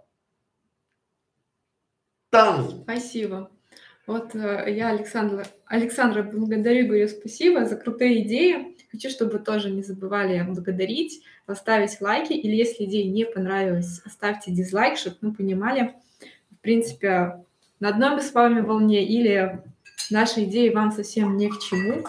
[2.29, 2.81] Там.
[2.83, 3.49] Спасибо.
[4.05, 8.75] Вот э, я Александра, Александра благодарю, говорю спасибо за крутые идеи.
[8.91, 14.51] Хочу, чтобы вы тоже не забывали благодарить, поставить лайки, или если идея не понравилась, оставьте
[14.51, 15.95] дизлайк, чтобы мы понимали,
[16.51, 17.43] в принципе,
[17.79, 19.63] на одной мы с вами волне, или
[20.09, 22.03] наши идеи вам совсем не к чему,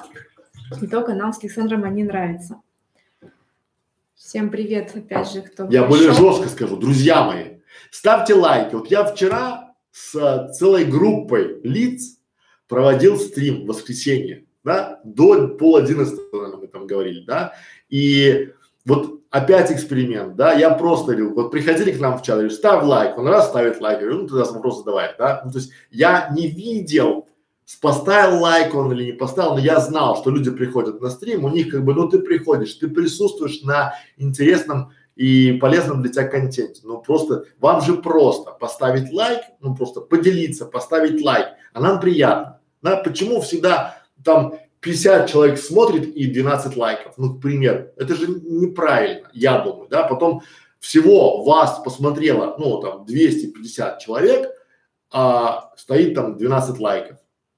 [0.80, 2.61] и только нам с Александром они нравятся.
[4.14, 5.88] Всем привет, опять же, кто Я пришел.
[5.88, 7.59] более жестко скажу, друзья мои,
[7.90, 8.74] ставьте лайки.
[8.74, 12.18] Вот я вчера с целой группой лиц
[12.66, 17.53] проводил стрим в воскресенье, да, до пол одиннадцатого, мы там говорили, да,
[17.88, 18.53] и
[18.84, 22.84] вот опять эксперимент, да, я просто говорил, вот приходили к нам в чат, говорю, ставь
[22.84, 26.30] лайк, он раз ставит лайк, говорю, ну тогда вопрос задавай, да, ну то есть я
[26.34, 27.28] не видел,
[27.80, 31.48] поставил лайк он или не поставил, но я знал, что люди приходят на стрим, у
[31.48, 36.80] них как бы, ну ты приходишь, ты присутствуешь на интересном и полезном для тебя контенте.
[36.84, 42.60] Ну просто, вам же просто поставить лайк, ну просто поделиться, поставить лайк, а нам приятно.
[42.82, 48.26] Да, почему всегда там 50 человек смотрит и 12 лайков, ну, к примеру, это же
[48.28, 50.42] неправильно, я думаю, да, потом
[50.78, 54.50] всего вас посмотрело, ну, там, 250 человек,
[55.10, 57.16] а стоит там 12 лайков.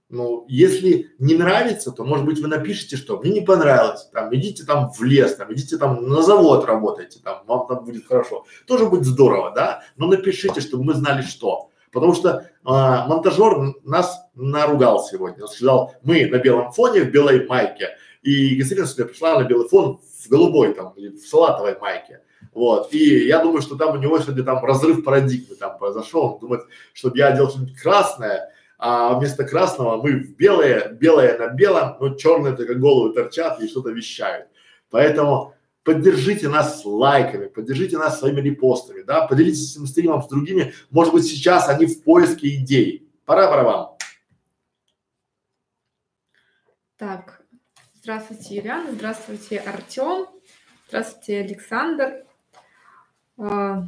[0.09, 4.64] Ну, если не нравится, то, может быть, вы напишите, что мне не понравилось, там, идите
[4.64, 8.44] там в лес, там, идите там на завод работайте, там, вам там будет хорошо.
[8.66, 9.82] Тоже будет здорово, да?
[9.96, 11.70] Но напишите, чтобы мы знали, что.
[11.90, 15.44] Потому что а, монтажер нас наругал сегодня.
[15.44, 17.96] Он сказал, мы на белом фоне в белой майке.
[18.22, 22.20] И Екатерина сегодня пришла на белый фон в голубой там или в салатовой майке.
[22.52, 22.92] Вот.
[22.92, 26.34] И я думаю, что там у него сегодня там разрыв парадигмы там произошел.
[26.34, 31.49] Он думает, чтобы я одел что-нибудь красное, а вместо красного мы в белое, белое на
[31.49, 34.49] белом, но черные только головы торчат и что-то вещают.
[34.91, 40.74] Поэтому поддержите нас лайками, поддержите нас своими репостами, да, поделитесь этим стримом с другими.
[40.91, 43.09] Может быть, сейчас они в поиске идей.
[43.24, 43.97] Пора, пора вам.
[46.97, 47.43] Так,
[47.95, 50.27] здравствуйте, Юлиана, здравствуйте, Артем,
[50.89, 52.24] здравствуйте, Александр.
[53.39, 53.87] А,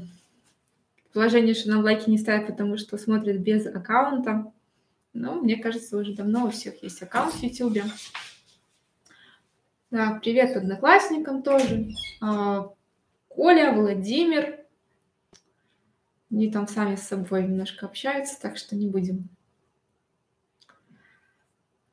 [1.12, 4.52] положение, что нам лайки не ставят, потому что смотрят без аккаунта.
[5.18, 7.82] Но мне кажется, уже давно у всех есть аккаунт в YouTube.
[9.90, 11.88] Да, привет одноклассникам тоже.
[12.20, 12.70] А,
[13.26, 14.60] Коля, Владимир.
[16.30, 19.28] Они там сами с собой немножко общаются, так что не будем.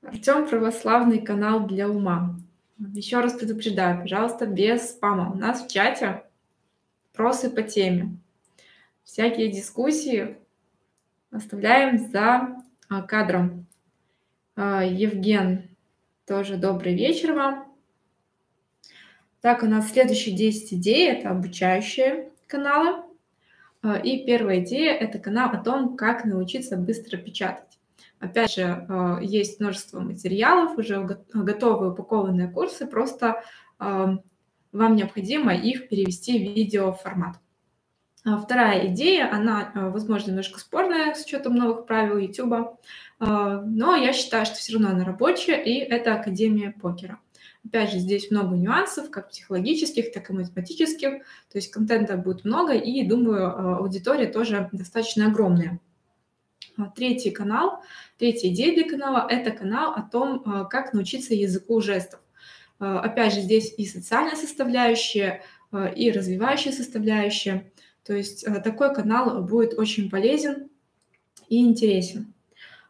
[0.03, 2.37] Артем православный канал для ума.
[2.77, 5.31] Еще раз предупреждаю, пожалуйста, без спама.
[5.31, 6.25] У нас в чате
[7.07, 8.17] вопросы по теме.
[9.03, 10.37] Всякие дискуссии
[11.31, 12.63] оставляем за
[13.07, 13.65] кадром.
[14.55, 15.69] А, Евген,
[16.25, 17.73] тоже добрый вечер вам.
[19.41, 23.03] Так, у нас следующие 10 идей– это обучающие каналы.
[23.81, 27.77] А, и первая идея– это канал о том, как научиться быстро печатать.
[28.19, 28.87] Опять же,
[29.21, 33.43] есть множество материалов, уже готовые упакованные курсы, просто
[33.77, 34.23] вам
[34.71, 37.35] необходимо их перевести в видеоформат.
[38.25, 42.79] А вторая идея, она, а, возможно, немножко спорная с учетом новых правил YouTube,
[43.19, 47.19] а, но я считаю, что все равно она рабочая, и это Академия покера.
[47.63, 51.19] Опять же, здесь много нюансов, как психологических, так и математических,
[51.51, 55.79] то есть контента будет много, и, думаю, аудитория тоже достаточно огромная.
[56.95, 57.83] Третий канал,
[58.17, 62.19] третья идея для канала– это канал о том, как научиться языку жестов.
[62.79, 65.43] Опять же, здесь и социальная составляющая,
[65.95, 67.71] и развивающая составляющая–
[68.05, 70.69] то есть э, такой канал будет очень полезен
[71.49, 72.33] и интересен.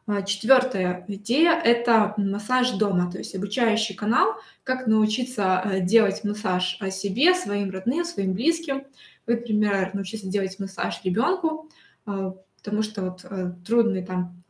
[0.07, 6.77] А, Четвертая идея– это массаж дома, то есть обучающий канал, как научиться э, делать массаж
[6.91, 8.83] себе, своим родным, своим близким.
[9.25, 11.69] Вы, например, научиться делать массаж ребенку,
[12.05, 14.43] а, потому что вот э, трудный там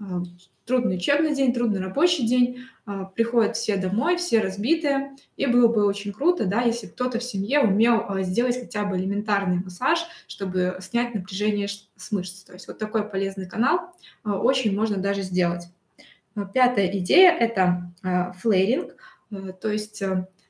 [0.66, 5.86] трудный учебный день, трудный рабочий день, а, приходят все домой, все разбитые, и было бы
[5.86, 10.78] очень круто, да, если кто-то в семье умел а, сделать хотя бы элементарный массаж, чтобы
[10.82, 12.44] снять напряжение с мышц.
[12.44, 13.92] То есть вот такой полезный канал
[14.24, 15.64] а, очень можно даже сделать.
[16.54, 17.94] Пятая идея– это
[18.42, 18.98] флейринг,
[19.62, 20.04] то есть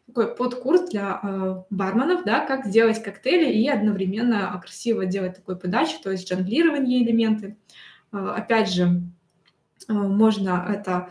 [0.07, 6.09] такой подкурс для барменов, да, как сделать коктейли и одновременно красиво делать такой подачу, то
[6.09, 7.55] есть жонглирование элементы.
[8.09, 9.14] Опять же, Э,
[9.87, 11.09] можно это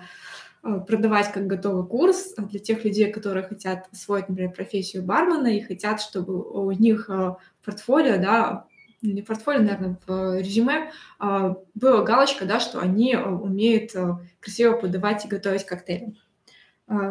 [0.62, 5.60] э, продавать как готовый курс для тех людей, которые хотят освоить, например, профессию бармена и
[5.60, 8.66] хотят, чтобы у них э, портфолио, да,
[9.02, 13.92] не портфолио, наверное, в резюме была галочка, да, что они умеют
[14.40, 16.16] красиво подавать и готовить коктейли.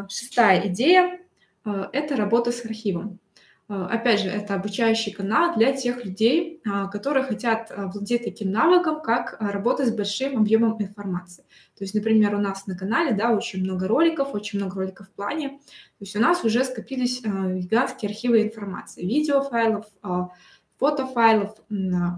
[0.09, 1.20] Шестая идея–
[1.64, 3.20] это работа с архивом.
[3.70, 8.51] А, опять же, это обучающий канал для тех людей, а, которые хотят а, владеть таким
[8.51, 11.43] навыком, как работать с большим объемом информации.
[11.78, 15.11] То есть, например, у нас на канале да, очень много роликов, очень много роликов в
[15.11, 15.49] плане.
[15.49, 19.86] То есть у нас уже скопились гигантские архивы информации, видеофайлов,
[20.78, 21.55] фотофайлов,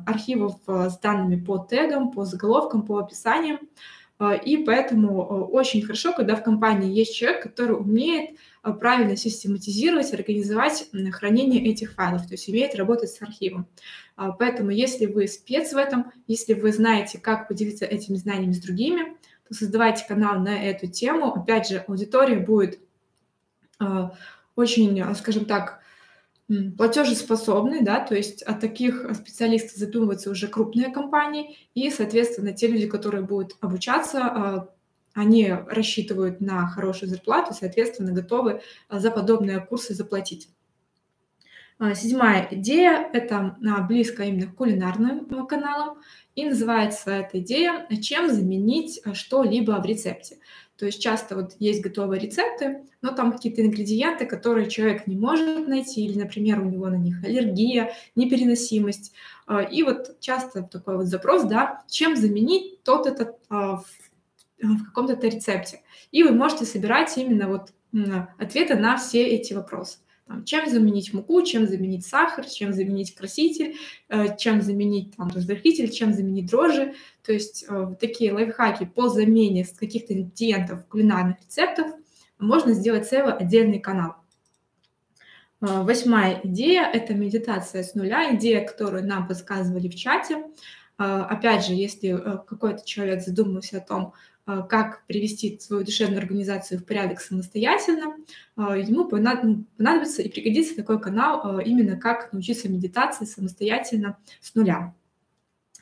[0.05, 3.59] архивов с данными по тегам, по заголовкам, по описаниям.
[4.45, 8.37] И поэтому очень хорошо, когда в компании есть человек, который умеет
[8.74, 13.68] правильно систематизировать, организовать хранение этих файлов, то есть умеет работать с архивом.
[14.16, 18.61] А, поэтому если вы спец в этом, если вы знаете, как поделиться этими знаниями с
[18.61, 21.34] другими, то создавайте канал на эту тему.
[21.34, 22.80] Опять же, аудитория будет
[23.80, 24.16] а,
[24.55, 25.82] очень, скажем так,
[26.78, 32.88] платежеспособный, да, то есть от таких специалистов задумываются уже крупные компании, и, соответственно, те люди,
[32.88, 34.70] которые будут обучаться,
[35.16, 40.49] они рассчитывают на хорошую зарплату, соответственно, готовы а, за подобные курсы заплатить.
[41.80, 45.97] А, седьмая идея– это а, близко именно к кулинарным каналам,
[46.36, 50.38] и называется эта идея «Чем заменить что-либо в рецепте?».
[50.76, 55.70] То есть часто вот есть готовые рецепты, но там какие-то ингредиенты, которые человек не может
[55.70, 59.13] найти, или, например, у него на них аллергия, непереносимость.
[59.72, 63.38] И вот часто такой вот запрос, да, чем заменить тот этот
[64.62, 65.82] в каком-то рецепте.
[66.12, 67.74] И вы можете собирать именно вот
[68.38, 69.99] ответы на все эти вопросы.
[70.28, 73.76] Там, чем заменить муку, чем заменить сахар, чем заменить краситель,
[74.10, 76.95] э, чем заменить там, разрыхлитель, чем заменить дрожжи.
[77.24, 81.88] То есть э, такие лайфхаки по замене каких-то ингредиентов кулинарных рецептов
[82.39, 84.16] можно сделать целый отдельный канал.
[85.62, 90.43] Э, восьмая идея– это медитация с нуля, идея, которую нам подсказывали в чате.
[90.97, 92.14] Опять же, если
[92.47, 94.14] какой-то человек задумался о том,
[94.45, 98.15] как привести свою душевную организацию в порядок самостоятельно,
[98.55, 104.53] а, ему ну, понадобится и пригодится такой канал а, именно как научиться медитации самостоятельно с
[104.53, 104.93] нуля.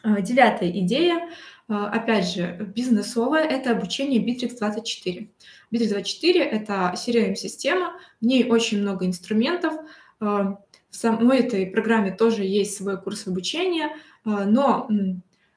[0.04, 1.30] Девятая идея,
[1.70, 5.30] опять же, бизнесовая, это обучение Bittrex24.
[5.72, 9.74] Bittrex24– это CRM-система, в ней очень много инструментов,
[10.20, 10.60] в
[10.90, 13.96] самой этой программе тоже есть свой курс обучения,
[14.26, 14.90] но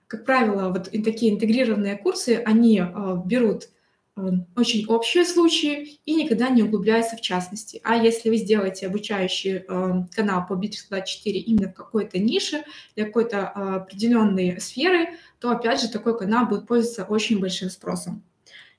[0.08, 3.68] как правило, вот такие интегрированные курсы, они а, берут
[4.14, 7.80] а, очень общие случаи и никогда не углубляются в частности.
[7.82, 13.48] А если вы сделаете обучающий а, канал по Bittrex24 именно в какой-то нише, для какой-то
[13.48, 15.08] определенной сферы,
[15.40, 18.22] то опять же такой канал будет пользоваться очень большим спросом.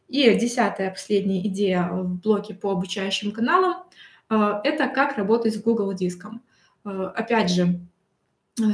[0.07, 3.83] И десятая, последняя идея в блоке по обучающим каналам–
[4.29, 6.41] это как работать с Google диском.
[6.85, 7.96] Опять же, Э,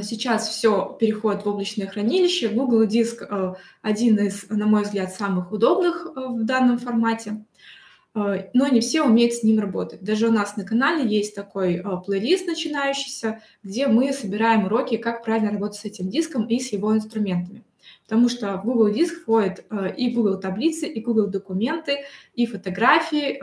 [0.02, 2.48] сейчас все переходит в облачное хранилище.
[2.48, 7.44] Google Диск э, один из, на мой взгляд, самых удобных э, в данном формате,
[8.14, 10.00] но не все умеют с ним работать.
[10.00, 15.50] Даже у нас на канале есть такой плейлист начинающийся, где мы собираем уроки, как правильно
[15.50, 17.64] работать с этим диском и с его инструментами.
[18.04, 19.64] Потому что в Google Диск входят
[19.96, 22.04] и Google таблицы, и Google документы,
[22.36, 23.40] и фотографии,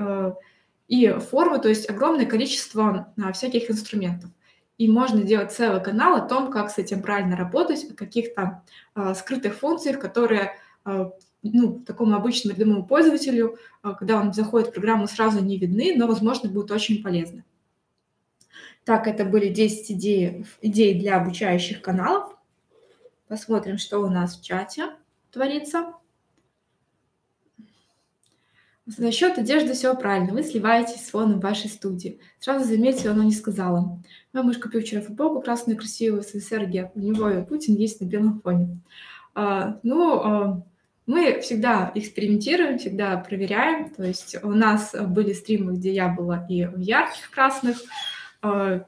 [0.87, 4.29] и формы, то есть огромное количество всяких инструментов
[4.77, 8.63] и можно делать целый канал о том, как с этим правильно работать, о каких-то
[8.95, 10.55] э, скрытых функциях, которые
[10.85, 11.11] э,
[11.43, 16.07] ну, такому обычному рядовому пользователю, э, когда он заходит в программу, сразу не видны, но,
[16.07, 17.43] возможно, будут очень полезны.
[18.83, 22.35] Так, это были 10 идей, идей для обучающих каналов.
[23.27, 24.89] Посмотрим, что у нас в чате
[25.31, 25.93] творится.
[28.97, 30.33] Насчет одежды все правильно.
[30.33, 32.19] Вы сливаетесь с фоном вашей студии.
[32.39, 34.01] Сразу заметьте, она не сказала.
[34.33, 36.63] Мой муж купил вчера футболку красную, красивую, с СССР
[36.95, 38.79] У него Путин есть на белом фоне.
[39.35, 40.63] А, ну, а,
[41.05, 43.91] мы всегда экспериментируем, всегда проверяем.
[43.91, 47.77] То есть у нас были стримы, где я была и в ярких красных.
[48.41, 48.83] А,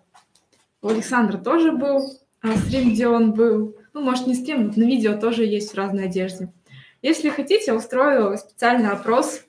[0.81, 3.77] у Александра тоже был а, стрим, где он был.
[3.93, 6.51] Ну, может, не стрим, но на видео тоже есть в разной одежде.
[7.03, 9.42] Если хотите, я устрою специальный опрос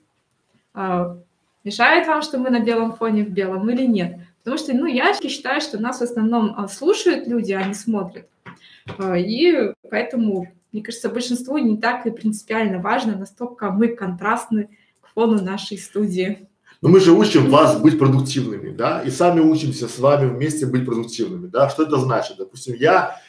[1.65, 4.19] мешает вам, что мы на белом фоне в белом или нет.
[4.45, 8.29] Потому что, ну, я считаю, что нас в основном а, слушают люди, а не смотрят.
[8.99, 14.69] А, и поэтому, мне кажется, большинству не так и принципиально важно, настолько мы контрастны
[15.01, 16.47] к фону нашей студии.
[16.83, 20.85] Но мы же учим вас быть продуктивными, да, и сами учимся с вами вместе быть
[20.85, 21.67] продуктивными, да.
[21.69, 22.37] Что это значит?
[22.37, 23.19] Допустим, я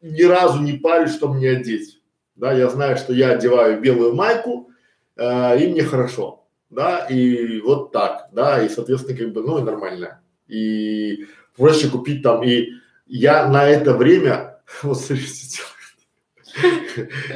[0.00, 2.00] ни разу не парюсь, что мне одеть,
[2.36, 4.70] да, я знаю, что я одеваю белую майку,
[5.16, 9.62] э, и мне хорошо да, и вот так, да, и, соответственно, как бы, ну, и
[9.62, 10.20] нормально.
[10.48, 12.68] И проще купить там, и
[13.06, 15.62] я на это время, вот смотрите,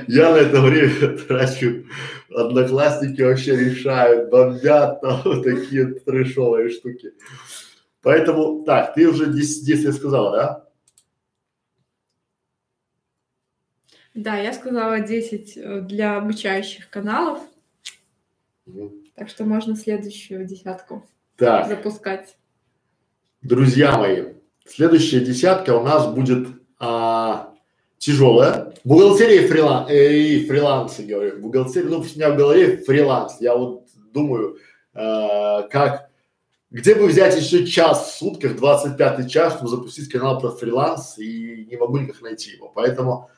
[0.09, 1.87] Я на это время трачу,
[2.35, 7.13] одноклассники вообще решают, бомбят там вот такие трешовые штуки.
[8.03, 10.67] Поэтому, так, ты уже 10 действий сказала, да?
[14.15, 17.41] Да, я сказала 10 э, для обучающих каналов.
[18.67, 19.00] Угу.
[19.21, 21.07] Так что можно следующую десятку
[21.37, 21.69] так.
[21.69, 22.39] запускать.
[23.43, 24.29] Друзья мои,
[24.67, 26.49] следующая десятка у нас будет
[26.79, 27.53] а,
[27.99, 28.73] тяжелая.
[28.83, 31.39] Бухгалтерия и, фрилан, э, и фрилансы, говорю.
[31.39, 33.37] Бухгалтерия, ну, у меня в голове фриланс.
[33.41, 34.57] Я вот думаю,
[34.95, 36.09] э, как,
[36.71, 41.67] где бы взять еще час в сутках, 25 час, чтобы запустить канал про фриланс, и
[41.71, 42.73] не могу никак найти его.
[42.75, 43.29] Поэтому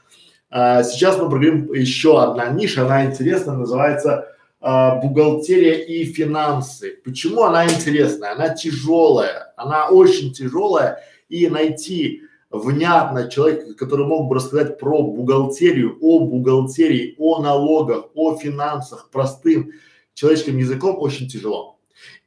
[0.53, 4.29] э, сейчас мы проговорим еще одна ниша, она интересная, называется
[4.63, 6.99] э, бухгалтерия и финансы.
[7.05, 8.33] Почему она интересная?
[8.33, 15.99] Она тяжелая, она очень тяжелая, и найти внятно человек, который мог бы рассказать про бухгалтерию,
[16.01, 19.73] о бухгалтерии, о налогах, о финансах простым
[20.15, 21.79] человеческим языком очень тяжело.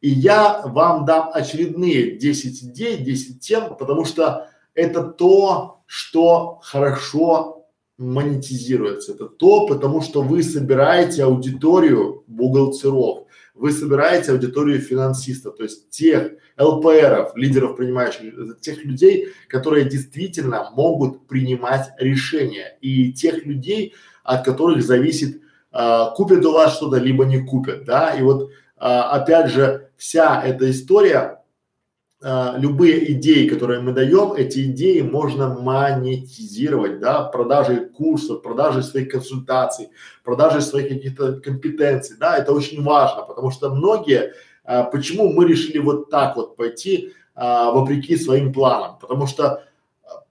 [0.01, 7.54] И я вам дам очередные 10 идей, 10 тем, потому что это то, что хорошо
[7.97, 9.13] монетизируется.
[9.13, 16.33] Это то, потому что вы собираете аудиторию бухгалтеров, вы собираете аудиторию финансистов, то есть тех
[16.59, 23.93] ЛПРов, лидеров принимающих, тех людей, которые действительно могут принимать решения и тех людей,
[24.23, 25.41] от которых зависит,
[25.71, 30.41] а, купят у вас что-то, либо не купят, да, и вот а, опять же вся
[30.43, 31.41] эта история
[32.27, 39.11] а, любые идеи, которые мы даем, эти идеи можно монетизировать, да, продажей курсов, продажей своих
[39.11, 39.89] консультаций,
[40.23, 45.77] продажей своих каких-то компетенций, да, это очень важно, потому что многие, а, почему мы решили
[45.77, 49.63] вот так вот пойти а, вопреки своим планам, потому что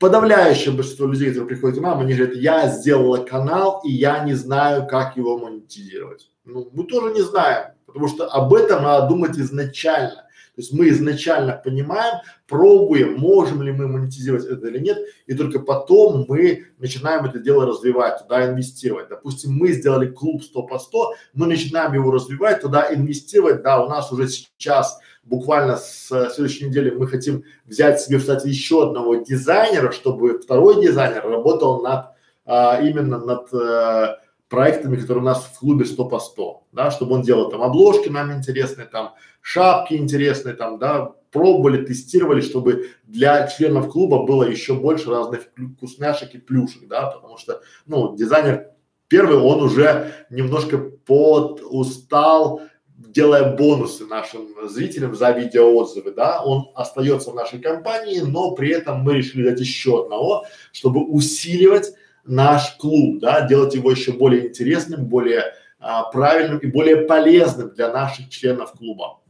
[0.01, 4.35] подавляющее большинство людей, которые приходят к нам, они говорят, я сделала канал и я не
[4.35, 6.29] знаю, как его монетизировать.
[6.45, 10.24] Ну, мы тоже не знаем, потому что об этом надо думать изначально.
[10.55, 15.59] То есть мы изначально понимаем, пробуем, можем ли мы монетизировать это или нет, и только
[15.59, 19.09] потом мы начинаем это дело развивать, туда инвестировать.
[19.09, 23.89] Допустим, мы сделали клуб 100 по 100, мы начинаем его развивать, туда инвестировать, да, у
[23.89, 29.91] нас уже сейчас буквально с следующей недели мы хотим взять себе, кстати, еще одного дизайнера,
[29.91, 32.15] чтобы второй дизайнер работал над
[32.47, 37.15] а, именно над а, проектами, которые у нас в клубе 100 по 100, да, чтобы
[37.15, 43.47] он делал там обложки нам интересные, там шапки интересные, там, да, пробовали, тестировали, чтобы для
[43.47, 45.43] членов клуба было еще больше разных
[45.77, 48.71] вкусняшек и плюшек, да, потому что, ну, дизайнер
[49.07, 52.63] первый, он уже немножко под устал,
[52.97, 59.01] делая бонусы нашим зрителям за видеоотзывы, да, он остается в нашей компании, но при этом
[59.01, 61.93] мы решили дать еще одного, чтобы усиливать
[62.25, 67.93] наш клуб, да, делать его еще более интересным, более а, правильным и более полезным для
[67.93, 69.21] наших членов клуба.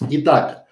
[0.00, 0.64] Итак,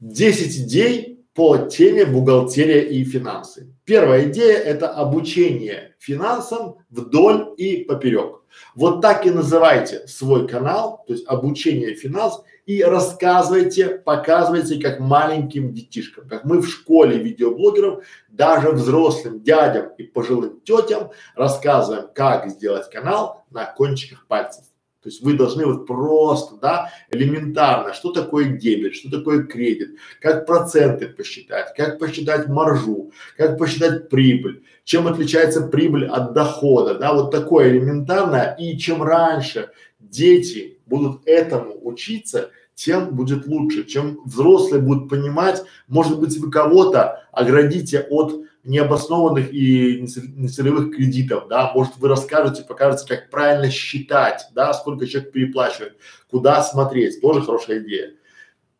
[0.00, 3.74] 10 идей по теме бухгалтерия и финансы.
[3.84, 8.42] Первая идея– это обучение финансам вдоль и поперек.
[8.76, 15.72] Вот так и называйте свой канал, то есть обучение финанс, и рассказывайте, показывайте как маленьким
[15.72, 22.88] детишкам, как мы в школе видеоблогеров, даже взрослым дядям и пожилым тетям рассказываем, как сделать
[22.90, 24.64] канал на кончиках пальцев.
[25.04, 30.46] То есть вы должны вот просто, да, элементарно, что такое дебет, что такое кредит, как
[30.46, 37.30] проценты посчитать, как посчитать маржу, как посчитать прибыль, чем отличается прибыль от дохода, да, вот
[37.30, 38.56] такое элементарное.
[38.58, 43.84] И чем раньше дети будут этому учиться, тем будет лучше.
[43.84, 51.72] Чем взрослые будут понимать, может быть, вы кого-то оградите от необоснованных и нецелевых кредитов, да,
[51.74, 55.98] может вы расскажете, покажете, как правильно считать, да, сколько человек переплачивает,
[56.30, 58.14] куда смотреть, тоже хорошая идея.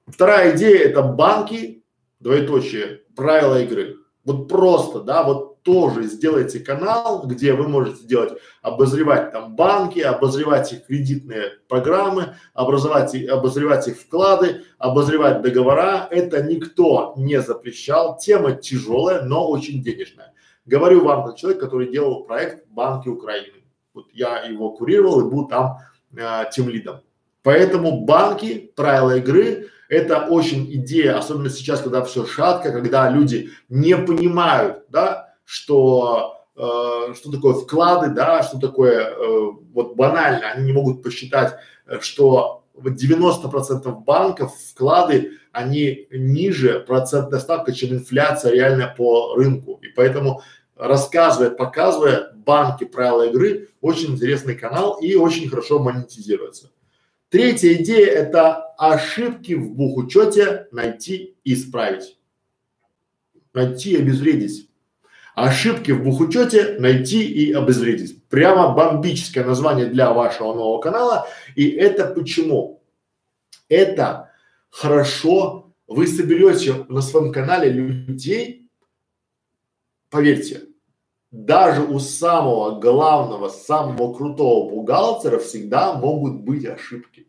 [0.06, 1.82] Вторая идея это банки,
[2.20, 3.98] двоеточие, правила игры.
[4.24, 10.72] Вот просто, да, вот тоже сделайте канал, где вы можете делать, обозревать там банки, обозревать
[10.72, 16.06] их кредитные программы, образовать, обозревать их вклады, обозревать договора.
[16.10, 18.18] Это никто не запрещал.
[18.18, 20.32] Тема тяжелая, но очень денежная.
[20.66, 23.64] Говорю вам, как человек, который делал проект Банки Украины.
[23.94, 25.78] Вот я его курировал и был там
[26.16, 27.00] э, тем лидом.
[27.42, 33.96] Поэтому банки, правила игры, это очень идея, особенно сейчас, когда все шатко, когда люди не
[33.96, 40.72] понимают, да, что э, что такое вклады, да, что такое э, вот банально, они не
[40.72, 41.54] могут посчитать,
[41.86, 49.78] э, что 90% банков вклады, они ниже процентной ставки, чем инфляция реально по рынку.
[49.82, 50.42] И поэтому
[50.76, 56.70] рассказывая, показывая банки, правила игры, очень интересный канал и очень хорошо монетизируется.
[57.28, 62.18] Третья идея– это ошибки в бухучете найти и исправить.
[63.52, 64.68] Найти и обезвредить.
[65.34, 68.22] Ошибки в бухучете найти и обезвредить.
[68.28, 71.26] Прямо бомбическое название для вашего нового канала.
[71.56, 72.82] И это почему?
[73.68, 74.30] Это
[74.70, 78.68] хорошо, вы соберете на своем канале людей,
[80.08, 80.62] поверьте,
[81.32, 87.26] даже у самого главного, самого крутого бухгалтера всегда могут быть ошибки.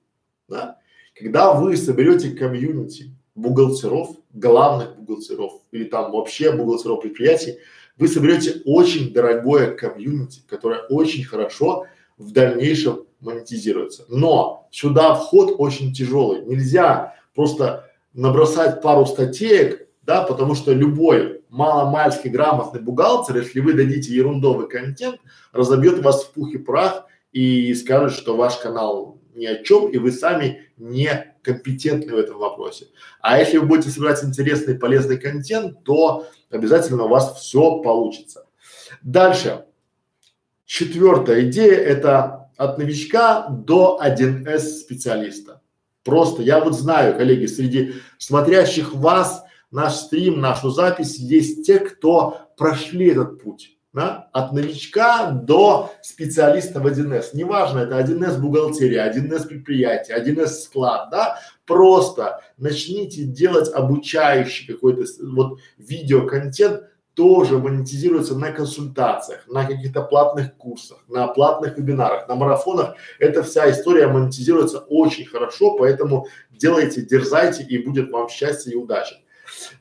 [0.47, 0.77] Да?
[1.15, 7.57] Когда вы соберете комьюнити бухгалтеров, главных бухгалтеров или там вообще бухгалтеров предприятий,
[7.97, 11.85] вы соберете очень дорогое комьюнити, которое очень хорошо
[12.17, 14.05] в дальнейшем монетизируется.
[14.09, 16.45] Но сюда вход очень тяжелый.
[16.45, 24.13] Нельзя просто набросать пару статеек, да, потому что любой маломальски грамотный бухгалтер, если вы дадите
[24.13, 25.19] ерундовый контент,
[25.51, 29.97] разобьет вас в пух и прах и скажет, что ваш канал ни о чем, и
[29.97, 32.87] вы сами не компетентны в этом вопросе.
[33.21, 38.47] А если вы будете собирать интересный полезный контент, то обязательно у вас все получится.
[39.01, 39.65] Дальше.
[40.65, 45.61] Четвертая идея– это от новичка до 1С специалиста.
[46.03, 52.51] Просто я вот знаю, коллеги, среди смотрящих вас наш стрим, нашу запись, есть те, кто
[52.57, 57.29] прошли этот путь, да, от новичка до специалиста в 1С.
[57.31, 65.59] Неважно, это 1С бухгалтерия, 1С предприятие, 1С склад, да, просто начните делать обучающий какой-то вот
[65.77, 72.95] видеоконтент, тоже монетизируется на консультациях, на каких-то платных курсах, на платных вебинарах, на марафонах.
[73.19, 79.15] Эта вся история монетизируется очень хорошо, поэтому делайте, дерзайте и будет вам счастье и удача.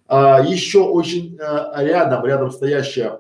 [0.07, 3.19] А, еще очень а, рядом, рядом стоящая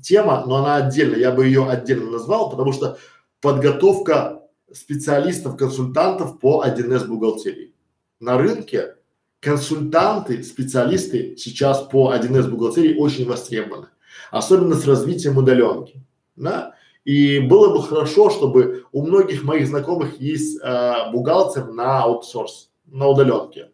[0.00, 2.98] тема, но она отдельно, я бы ее отдельно назвал, потому что
[3.40, 4.42] подготовка
[4.72, 7.74] специалистов, консультантов по 1С бухгалтерии.
[8.20, 8.96] На рынке
[9.40, 13.88] консультанты, специалисты сейчас по 1С бухгалтерии очень востребованы,
[14.30, 16.02] особенно с развитием удаленки,
[16.36, 16.74] да.
[17.04, 23.08] И было бы хорошо, чтобы у многих моих знакомых есть э, бухгалтер на аутсорс, на
[23.08, 23.68] удаленке.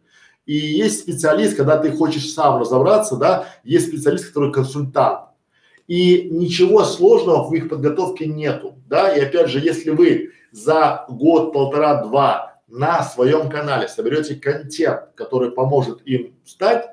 [0.45, 5.30] И есть специалист, когда ты хочешь сам разобраться, да, есть специалист, который консультант.
[5.87, 11.53] И ничего сложного в их подготовке нету, да, и опять же, если вы за год,
[11.53, 16.89] полтора, два на своем канале соберете контент, который поможет им стать,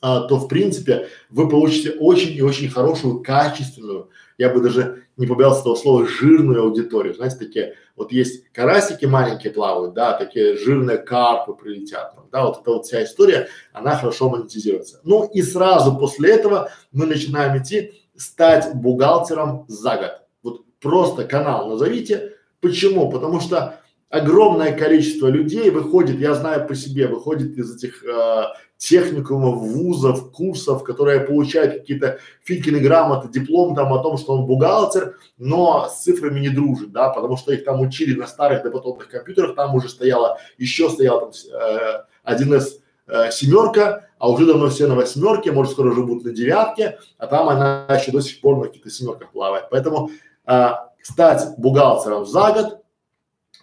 [0.00, 5.26] а, то в принципе вы получите очень и очень хорошую, качественную, я бы даже не
[5.26, 7.14] побоялся этого слова, жирную аудиторию.
[7.14, 12.70] Знаете, такие, вот есть карасики маленькие плавают, да, такие жирные карпы прилетят, да, вот эта
[12.70, 15.00] вот вся история, она хорошо монетизируется.
[15.04, 20.12] Ну и сразу после этого мы начинаем идти стать бухгалтером за год.
[20.42, 22.34] Вот просто канал назовите.
[22.60, 23.10] Почему?
[23.10, 23.80] Потому что
[24.10, 28.42] огромное количество людей выходит, я знаю по себе, выходит из этих э,
[28.78, 35.18] техникумов, вузов, курсов, которые получают какие-то Филькины грамоты, диплом там о том, что он бухгалтер,
[35.36, 39.56] но с цифрами не дружит, да, потому что их там учили на старых допотопных компьютерах,
[39.56, 42.66] там уже стояла, еще стояла там э, 1С
[43.08, 47.26] э, семерка, а уже давно все на восьмерке, может скоро уже будут на девятке, а
[47.26, 49.64] там она еще до сих пор на каких-то семерках плавает.
[49.70, 50.10] Поэтому
[50.46, 50.70] э,
[51.02, 52.78] стать бухгалтером за год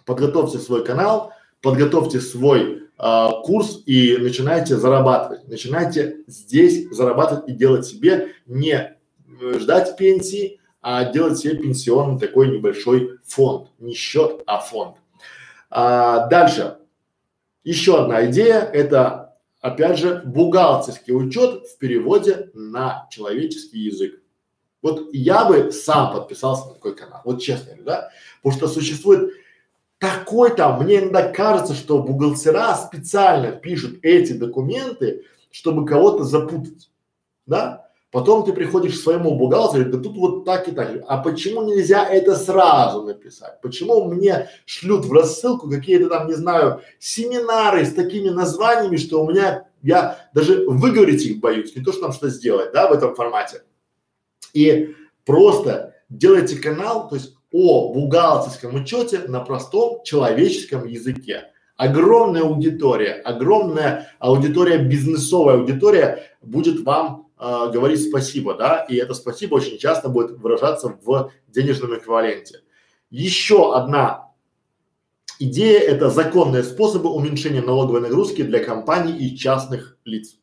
[0.04, 1.32] подготовьте свой канал,
[1.62, 5.48] подготовьте свой э, курс и начинайте зарабатывать.
[5.48, 12.48] Начинайте здесь зарабатывать и делать себе не э, ждать пенсии, а делать себе пенсионный такой
[12.48, 13.70] небольшой фонд.
[13.78, 14.96] Не счет, а фонд.
[15.68, 16.78] А, дальше.
[17.64, 24.22] Еще одна идея– это, опять же, бухгалтерский учет в переводе на человеческий язык.
[24.82, 28.10] Вот я бы сам подписался на такой канал, вот честно говорю, да,
[28.40, 29.32] потому что существует
[29.98, 36.90] такой там, мне иногда кажется, что бухгалтера специально пишут эти документы, чтобы кого-то запутать,
[37.46, 37.86] да?
[38.16, 41.02] Потом ты приходишь к своему бухгалтеру, да тут вот так и так.
[41.06, 43.60] А почему нельзя это сразу написать?
[43.60, 49.30] Почему мне шлют в рассылку какие-то там, не знаю, семинары с такими названиями, что у
[49.30, 53.14] меня, я даже выговорить их боюсь, не то, что там что сделать, да, в этом
[53.14, 53.64] формате.
[54.54, 54.94] И
[55.26, 61.52] просто делайте канал, то есть о бухгалтерском учете на простом человеческом языке.
[61.76, 69.56] Огромная аудитория, огромная аудитория, бизнесовая аудитория будет вам э, говорить спасибо, да, и это спасибо
[69.56, 72.62] очень часто будет выражаться в денежном эквиваленте.
[73.10, 74.32] Еще одна
[75.38, 80.38] идея– это законные способы уменьшения налоговой нагрузки для компаний и частных лиц.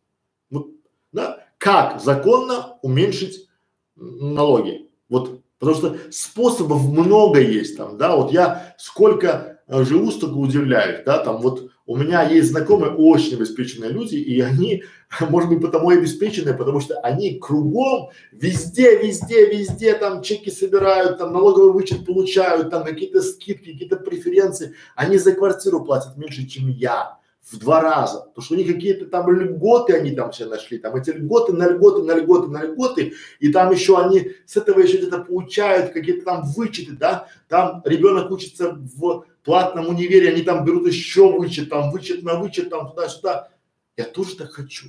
[0.50, 0.68] Вот,
[1.12, 3.48] да, как законно уменьшить
[3.96, 4.90] налоги.
[5.10, 11.04] Вот, потому что способов много есть там, да, вот я сколько э, живу, столько удивляюсь,
[11.06, 14.84] да, там вот у меня есть знакомые очень обеспеченные люди, и они,
[15.30, 21.18] может быть, потому и обеспеченные, потому что они кругом, везде, везде, везде там чеки собирают,
[21.18, 24.76] там налоговый вычет получают, там какие-то скидки, какие-то преференции.
[24.96, 27.18] Они за квартиру платят меньше, чем я
[27.52, 30.96] в два раза, потому что у них какие-то там льготы они там все нашли, там
[30.96, 34.98] эти льготы на льготы, на льготы, на льготы, и там еще они с этого еще
[34.98, 40.88] где-то получают какие-то там вычеты, да, там ребенок учится в платном универе, они там берут
[40.88, 43.50] еще вычет, там вычет на вычет, там туда-сюда.
[43.98, 44.88] Я тоже так хочу,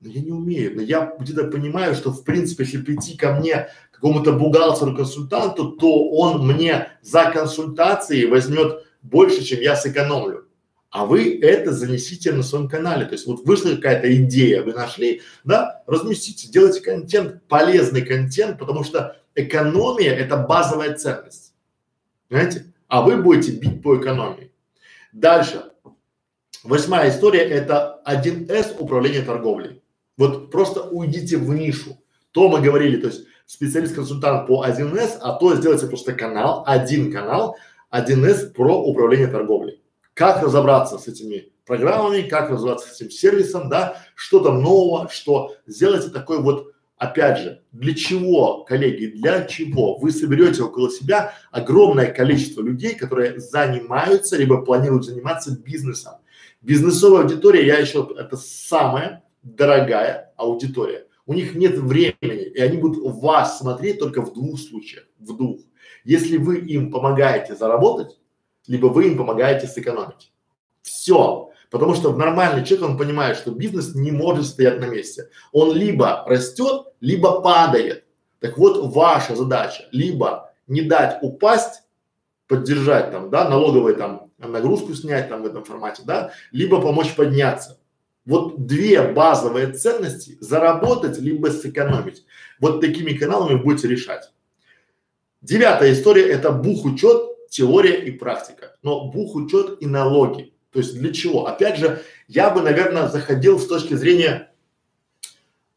[0.00, 3.68] но я не умею, но я где-то понимаю, что в принципе, если прийти ко мне,
[3.92, 10.45] какому-то бухгалтеру, консультанту, то он мне за консультации возьмет больше, чем я сэкономлю
[10.90, 13.04] а вы это занесите на своем канале.
[13.06, 18.84] То есть вот вышла какая-то идея, вы нашли, да, разместите, делайте контент, полезный контент, потому
[18.84, 21.54] что экономия– это базовая ценность,
[22.28, 22.72] понимаете?
[22.88, 24.52] А вы будете бить по экономии.
[25.12, 25.64] Дальше.
[26.62, 29.82] Восьмая история– это 1С управление торговлей.
[30.16, 31.98] Вот просто уйдите в нишу.
[32.30, 37.56] То мы говорили, то есть специалист-консультант по 1С, а то сделайте просто канал, один канал,
[37.92, 39.80] 1С про управление торговлей
[40.16, 45.54] как разобраться с этими программами, как разобраться с этим сервисом, да, что там нового, что
[45.66, 52.10] сделайте такой вот, опять же, для чего, коллеги, для чего вы соберете около себя огромное
[52.10, 56.14] количество людей, которые занимаются либо планируют заниматься бизнесом.
[56.62, 61.06] Бизнесовая аудитория, я еще, это самая дорогая аудитория.
[61.26, 65.60] У них нет времени, и они будут вас смотреть только в двух случаях, в двух.
[66.04, 68.15] Если вы им помогаете заработать,
[68.68, 70.32] либо вы им помогаете сэкономить.
[70.82, 71.50] Все.
[71.70, 75.30] Потому что нормальный человек, он понимает, что бизнес не может стоять на месте.
[75.52, 78.04] Он либо растет, либо падает.
[78.40, 81.82] Так вот, ваша задача либо не дать упасть,
[82.46, 87.78] поддержать там, да, налоговые там нагрузку снять там в этом формате, да, либо помочь подняться.
[88.24, 92.24] Вот две базовые ценности– заработать либо сэкономить.
[92.60, 94.32] Вот такими каналами будете решать.
[95.42, 100.52] Девятая история– это бухучет теория и практика, но бухучет и налоги.
[100.72, 101.46] То есть для чего?
[101.46, 104.52] Опять же, я бы, наверное, заходил с точки зрения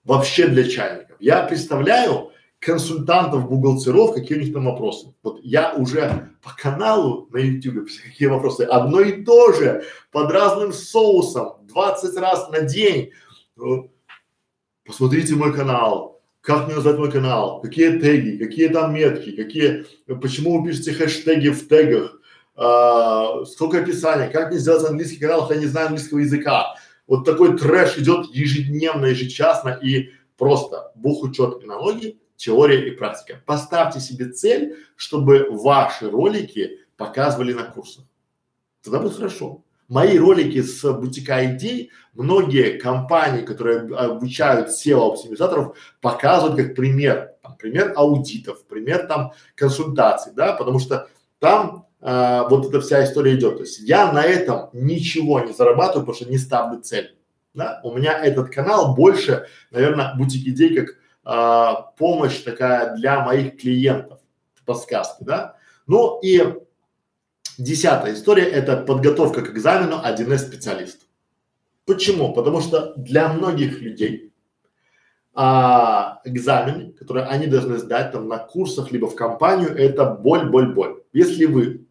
[0.03, 1.15] вообще для чайников.
[1.21, 5.13] Я представляю консультантов, бухгалтеров, какие у них там вопросы.
[5.23, 10.73] Вот я уже по каналу на YouTube, какие вопросы, одно и то же, под разным
[10.73, 13.11] соусом, 20 раз на день.
[14.83, 16.18] Посмотрите мой канал,
[16.49, 19.85] как мне назвать мой канал, какие теги, какие там метки, какие,
[20.19, 22.19] почему вы пишете хэштеги в тегах,
[22.55, 26.75] а, сколько описаний, как мне сделать английский канал, если я не знаю английского языка.
[27.05, 30.09] Вот такой трэш идет ежедневно, ежечасно и
[30.39, 33.43] просто бухучет и налоги, теория и практика.
[33.45, 38.05] Поставьте себе цель, чтобы ваши ролики показывали на курсах.
[38.81, 39.61] Тогда будет хорошо.
[39.89, 47.57] Мои ролики с бутика идей, многие компании, которые обучают SEO оптимизаторов, показывают как пример, там,
[47.57, 51.09] пример аудитов, пример там консультаций, да, потому что
[51.39, 53.57] там а, вот эта вся история идет.
[53.57, 57.17] То есть я на этом ничего не зарабатываю, потому что не ставлю цель.
[57.53, 57.81] Да?
[57.83, 64.19] У меня этот канал больше, наверное, бутик идей как а, помощь такая для моих клиентов,
[64.65, 65.55] подсказки, да.
[65.87, 66.43] Ну и
[67.59, 71.01] Десятая история– это подготовка к экзамену 1С специалист.
[71.85, 72.33] Почему?
[72.33, 74.31] Потому что для многих людей
[75.33, 80.73] а, экзамены, которые они должны сдать там на курсах либо в компанию, это боль, боль,
[80.73, 81.03] боль.
[81.11, 81.85] Если вы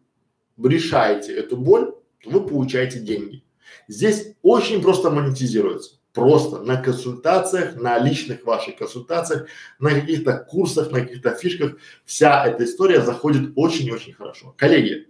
[0.57, 1.93] решаете эту боль,
[2.23, 3.43] то вы получаете деньги.
[3.87, 5.99] Здесь очень просто монетизируется.
[6.13, 9.45] Просто на консультациях, на личных ваших консультациях,
[9.77, 14.55] на каких-то курсах, на каких-то фишках вся эта история заходит очень-очень хорошо.
[14.57, 15.08] Коллеги,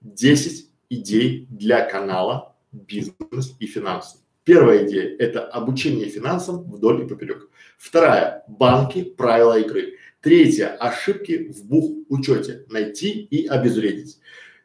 [0.00, 4.18] 10 идей для канала бизнес и финансы.
[4.44, 7.50] Первая идея– это обучение финансам вдоль и поперек.
[7.76, 9.98] Вторая– банки, правила игры.
[10.22, 12.64] Третья– ошибки в бух учете.
[12.70, 14.18] Найти и обезвредить.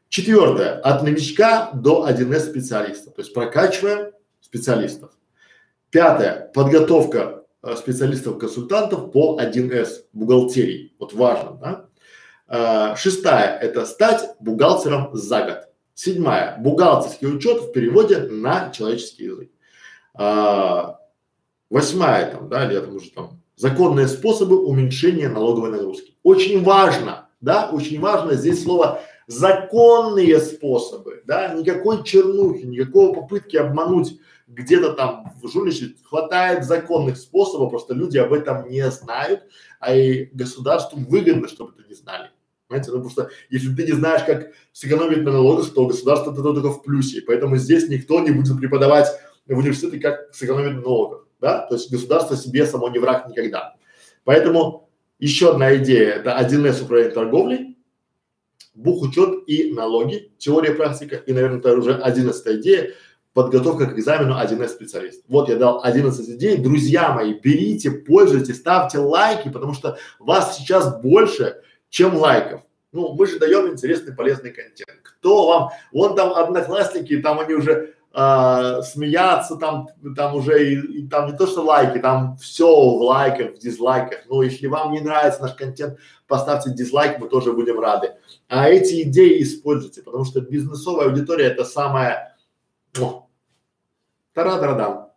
[0.07, 3.11] Четвертое– от новичка до 1С специалиста.
[3.11, 5.11] То есть прокачиваем специалистов.
[5.89, 10.93] Пятое– подготовка э, специалистов-консультантов по 1С бухгалтерии.
[10.97, 11.89] Вот важно, да?
[12.55, 15.57] А, шестая– это стать бухгалтером за год.
[15.95, 19.49] Седьмая– бухгалтерский учет в переводе на человеческий язык.
[20.13, 20.99] А,
[21.71, 26.15] восьмая там, да, или там уже там, законные способы уменьшения налоговой нагрузки.
[26.21, 34.19] Очень важно, да, очень важно здесь слово законные способы, да, никакой чернухи, никакого попытки обмануть
[34.45, 39.41] где-то там жульничать, хватает законных способов, просто люди об этом не знают,
[39.79, 42.29] а и государству выгодно, чтобы это не знали.
[42.73, 46.71] Понимаете, ну просто если ты не знаешь, как сэкономить на налогах, то государство это только
[46.71, 49.07] в плюсе, поэтому здесь никто не будет преподавать
[49.45, 53.75] в университете, как сэкономить на налогах, да, то есть государство себе само не враг никогда.
[54.23, 54.89] Поэтому
[55.19, 57.77] еще одна идея– это 1С управление торговлей,
[58.73, 62.89] бухучет и налоги, теория, практика, и, наверное, это уже одиннадцатая идея–
[63.33, 65.23] подготовка к экзамену 1С специалист.
[65.27, 66.57] Вот я дал 11 идей.
[66.57, 71.57] Друзья мои, берите, пользуйтесь, ставьте лайки, потому что вас сейчас больше,
[71.93, 72.61] чем лайков.
[72.91, 74.99] Ну, мы же даем интересный, полезный контент.
[75.03, 81.07] Кто вам, вон там одноклассники, там они уже э, смеяться, там, там уже и, и
[81.07, 84.23] там не то что лайки, там все в лайках, в дизлайках.
[84.27, 88.15] Но если вам не нравится наш контент, поставьте дизлайк, мы тоже будем рады.
[88.47, 92.35] А эти идеи используйте, потому что бизнесовая аудитория это самое
[94.33, 95.11] Тара-дара-дам.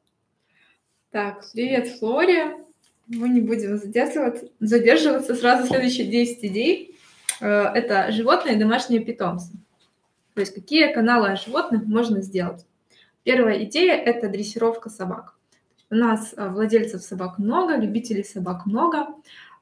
[1.11, 2.66] Так, привет, Флоре.
[3.09, 6.97] Мы не будем задерживаться, задерживаться сразу следующие 10 идей.
[7.41, 9.53] Э, это животные и домашние питомцы.
[10.35, 12.67] То есть какие каналы о животных можно сделать.
[13.23, 15.35] Первая идея– это дрессировка собак.
[15.89, 19.07] У нас э, владельцев собак много, любителей собак много,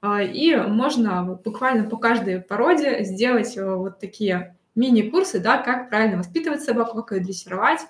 [0.01, 6.63] э, и можно буквально по каждой породе сделать вот такие мини-курсы, да, как правильно воспитывать
[6.63, 7.81] собаку, как ее дрессировать,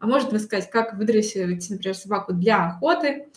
[0.00, 3.28] а может рассказать, как выдрессировать, например, собаку для охоты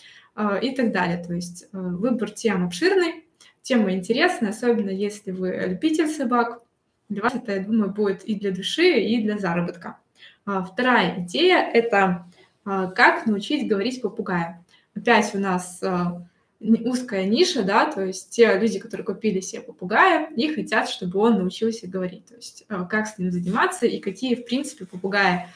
[0.61, 1.23] и так далее.
[1.23, 3.25] То есть э, выбор тем обширный,
[3.61, 6.61] тема интересная, особенно если вы любитель собак.
[7.09, 9.97] Для вас это, я думаю, будет и для души, и для заработка.
[10.45, 12.25] А, вторая идея– это
[12.63, 14.63] а, как научить говорить попугая.
[14.95, 16.25] Опять у нас а,
[16.61, 21.39] узкая ниша, да, то есть те люди, которые купили себе попугая, и хотят, чтобы он
[21.39, 25.47] научился говорить, то есть э, как с ним заниматься и какие, в принципе, попугаи э,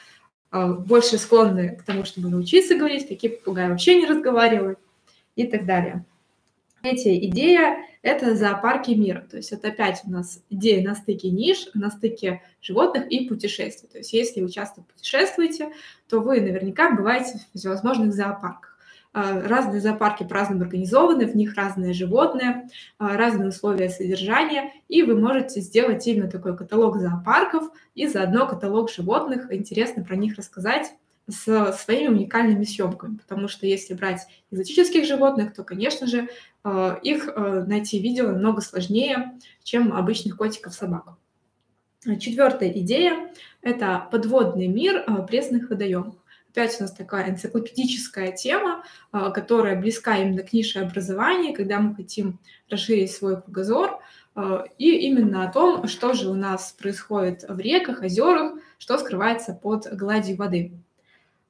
[0.52, 4.78] больше склонны к тому, чтобы научиться говорить, какие попугаи вообще не разговаривают
[5.34, 6.04] и так далее.
[6.82, 9.26] Третья идея– это зоопарки мира.
[9.28, 13.88] То есть это опять у нас идея на стыке ниш, на стыке животных и путешествий.
[13.88, 15.72] То есть если вы часто путешествуете,
[16.08, 18.65] то вы наверняка бываете в всевозможных зоопарках.
[19.18, 22.68] А, разные зоопарки по-разному организованы, в них разные животные,
[22.98, 28.90] а, разные условия содержания, и вы можете сделать именно такой каталог зоопарков и заодно каталог
[28.90, 30.92] животных, интересно про них рассказать
[31.28, 36.28] с своими уникальными съемками, потому что если брать экзотических животных, то, конечно же,
[36.62, 39.32] а, их найти видео намного сложнее,
[39.64, 41.14] чем обычных котиков, собак.
[42.20, 43.30] Четвертая идея–
[43.62, 46.16] это подводный мир пресных водоемов
[46.56, 51.94] опять у нас такая энциклопедическая тема, а, которая близка именно к нише образования, когда мы
[51.94, 52.38] хотим
[52.70, 54.00] расширить свой кругозор,
[54.34, 59.52] а, и именно о том, что же у нас происходит в реках, озерах, что скрывается
[59.52, 60.72] под гладью воды.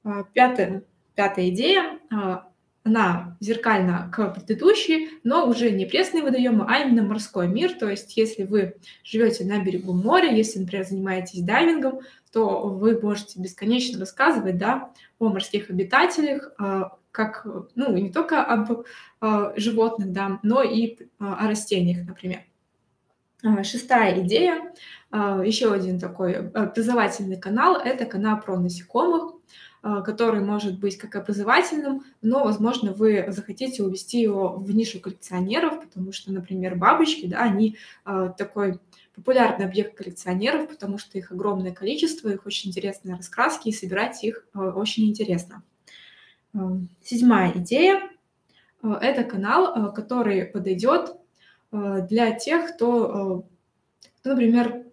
[0.03, 0.83] А, пятая,
[1.15, 2.01] пятая идея
[2.87, 7.73] она зеркальна к предыдущей, но уже не пресные водоемы, а именно морской мир.
[7.73, 12.01] То есть, если вы живете на берегу моря, если, например, занимаетесь дайвингом,
[12.33, 18.85] то вы можете бесконечно рассказывать да, о морских обитателях, а, как, ну, не только об
[19.21, 22.41] а, животных, да, но и а, о растениях, например.
[23.63, 24.73] Шестая идея,
[25.13, 29.36] еще один такой образовательный канал, это канал про насекомых.
[29.89, 35.81] А, который может быть как образовательным, но, возможно, вы захотите увести его в нишу коллекционеров,
[35.81, 38.81] потому что, например, бабочки, да, они а, такой
[39.15, 44.49] популярный объект коллекционеров, потому что их огромное количество, их очень интересные раскраски, и собирать их
[44.55, 45.63] а, очень интересно.
[47.05, 48.11] Седьмая идея–
[48.83, 51.15] это канал, который подойдет
[51.71, 53.47] для тех, кто,
[54.19, 54.86] кто например,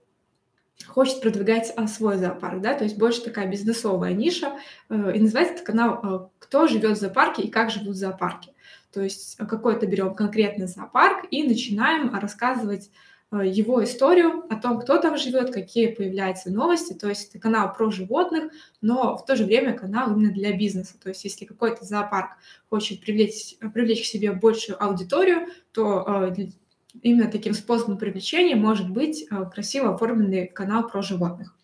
[0.85, 4.53] хочет продвигать а, свой зоопарк, да, то есть больше такая бизнесовая ниша,
[4.89, 8.53] э, и называется этот канал э, «Кто живет в зоопарке и как живут зоопарки».
[8.91, 12.91] То есть э, какой-то берем конкретный зоопарк и начинаем рассказывать
[13.31, 16.93] его историю о том, кто там живет, какие появляются новости.
[16.93, 20.99] То есть это канал про животных, но в то же время канал именно для бизнеса.
[21.01, 22.33] То есть если какой-то зоопарк
[22.69, 26.31] хочет привлечь, привлечь к себе большую аудиторию, то
[27.01, 31.55] именно таким способом привлечения может быть э, красиво оформленный канал про животных.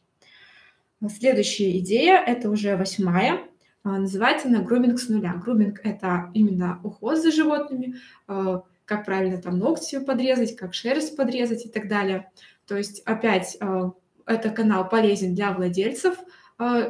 [1.08, 5.34] Следующая идея, это уже восьмая, э, называется она груминг с нуля.
[5.34, 7.96] Груминг– это именно уход за животными,
[8.28, 12.32] э, как правильно там ногти подрезать, как шерсть подрезать и так далее.
[12.66, 13.58] То есть опять
[14.26, 16.18] это канал полезен для владельцев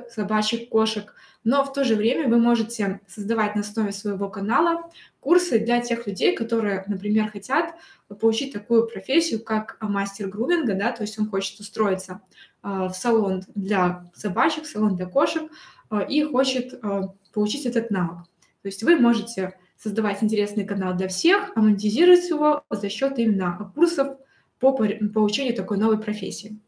[0.10, 1.14] собачек, кошек,
[1.44, 4.90] но в то же время вы можете создавать на основе своего канала
[5.20, 7.76] курсы для тех людей, которые, например, хотят
[8.20, 12.22] получить такую профессию, как мастер груминга, да, то есть он хочет устроиться
[12.64, 15.52] э, в салон для собачек, салон для кошек
[15.91, 17.02] э, и хочет э,
[17.34, 18.26] получить этот навык.
[18.61, 23.72] То есть вы можете создавать интересный канал для всех, а монетизировать его за счет именно
[23.76, 24.18] курсов
[24.60, 26.60] по получению такой новой профессии.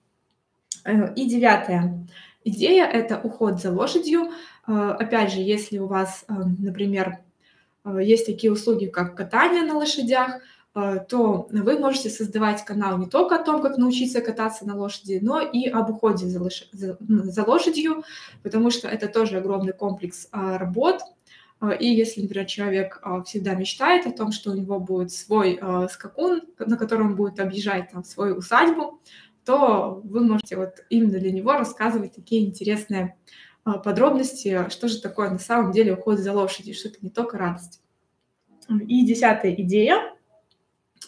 [0.85, 2.07] Э, и девятая
[2.43, 4.31] идея– это уход за лошадью.
[4.68, 7.19] Э, опять же, если у вас, э, например,
[7.85, 10.39] есть такие услуги, как катание на лошадях,
[10.73, 15.41] то вы можете создавать канал не только о том, как научиться кататься на лошади, но
[15.41, 16.69] и об уходе за, лош...
[16.72, 18.03] за, за лошадью,
[18.43, 21.01] потому что это тоже огромный комплекс работ,
[21.80, 25.59] и если, например, человек всегда мечтает о том, что у него будет свой
[25.91, 29.01] скакун, на котором будет объезжать там свою усадьбу,
[29.52, 33.18] то вы можете вот именно для него рассказывать такие интересные
[33.65, 37.82] подробности, что же такое на самом деле уход за лошадью, что это не только радость.
[38.69, 40.15] И десятая идея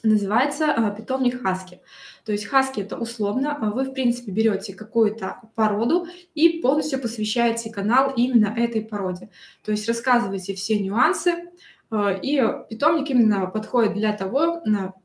[0.03, 1.79] называется питомник хаски.
[2.25, 7.71] То есть хаски это условно, а вы в принципе берете какую-то породу и полностью посвящаете
[7.71, 9.29] канал именно этой породе.
[9.63, 11.49] То есть рассказываете все нюансы,
[11.93, 14.61] и питомник именно подходит для того,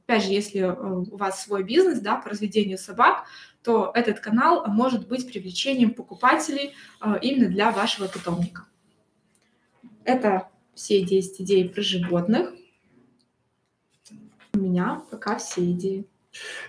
[0.08, 3.24] опять же, если э, у вас свой бизнес да, по разведению собак,
[3.62, 6.72] то этот канал может быть привлечением покупателей
[7.02, 8.64] э, именно для вашего питомника.
[10.04, 12.54] Это все 10 идей про животных.
[14.54, 16.06] У меня пока все идеи.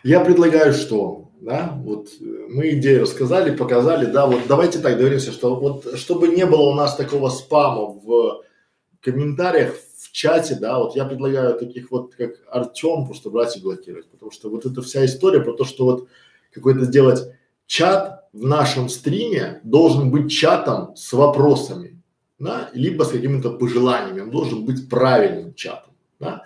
[0.03, 5.31] Я предлагаю что, да, вот э, мы идею рассказали, показали, да, вот давайте так договоримся,
[5.31, 8.43] что вот чтобы не было у нас такого спама в
[8.99, 14.09] комментариях, в чате, да, вот я предлагаю таких вот, как Артем, просто брать и блокировать,
[14.09, 16.07] потому что вот эта вся история про то, что вот
[16.53, 17.33] какой-то сделать
[17.65, 22.01] чат в нашем стриме должен быть чатом с вопросами,
[22.39, 26.43] да, либо с какими-то пожеланиями, он должен быть правильным чатом, да.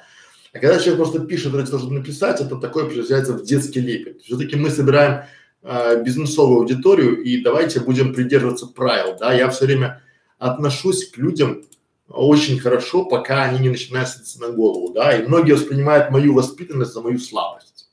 [0.51, 4.21] А когда человек просто пишет ради того, чтобы написать, это такое превращается в детский лепет.
[4.21, 5.25] Все-таки мы собираем
[5.63, 9.33] э, бизнесовую аудиторию и давайте будем придерживаться правил, да.
[9.33, 10.01] Я все время
[10.37, 11.63] отношусь к людям
[12.09, 15.17] очень хорошо, пока они не начинают садиться на голову, да.
[15.17, 17.89] И многие воспринимают мою воспитанность за мою слабость.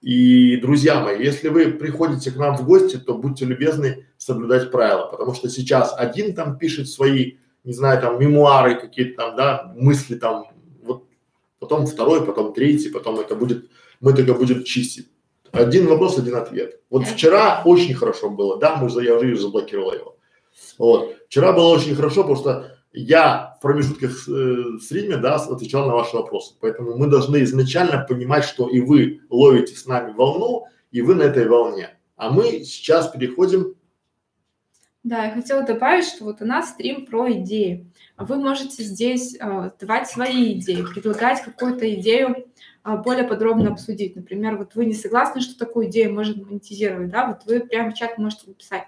[0.00, 5.06] И, друзья мои, если вы приходите к нам в гости, то будьте любезны соблюдать правила,
[5.06, 10.14] потому что сейчас один там пишет свои, не знаю, там мемуары какие-то там, да, мысли
[10.14, 10.46] там
[11.58, 13.68] потом второй, потом третий, потом это будет,
[14.00, 15.08] мы только будем чистить.
[15.52, 16.80] Один вопрос, один ответ.
[16.90, 20.16] Вот вчера очень хорошо было, да, мы, я уже заблокировал его.
[20.78, 21.16] Вот.
[21.26, 26.16] Вчера было очень хорошо, потому что я в промежутках э, стриме, да, отвечал на ваши
[26.16, 26.54] вопросы.
[26.60, 31.22] Поэтому мы должны изначально понимать, что и вы ловите с нами волну, и вы на
[31.24, 31.90] этой волне.
[32.16, 33.74] А мы сейчас переходим
[35.06, 37.86] да, я хотела добавить, что вот у нас стрим про идеи.
[38.18, 42.34] Вы можете здесь э, давать свои идеи, предлагать какую-то идею
[42.84, 44.16] э, более подробно обсудить.
[44.16, 47.94] Например, вот вы не согласны, что такую идею можно монетизировать, да, вот вы прямо в
[47.94, 48.82] чат можете написать,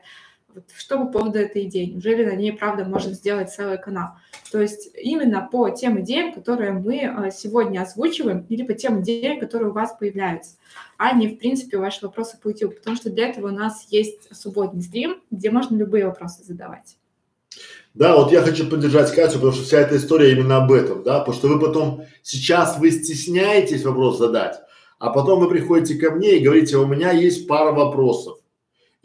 [0.58, 4.10] вот, что по поводу этой идеи, неужели на ней, правда, можно сделать целый канал.
[4.52, 9.40] То есть именно по тем идеям, которые мы э, сегодня озвучиваем, или по тем идеям,
[9.40, 10.56] которые у вас появляются
[10.98, 14.34] а не, в принципе, ваши вопросы по YouTube, потому что для этого у нас есть
[14.36, 16.96] субботний стрим, где можно любые вопросы задавать.
[17.94, 21.20] Да, вот я хочу поддержать Катю, потому что вся эта история именно об этом, да,
[21.20, 24.56] потому что вы потом, сейчас вы стесняетесь вопрос задать,
[24.98, 28.37] а потом вы приходите ко мне и говорите, у меня есть пара вопросов.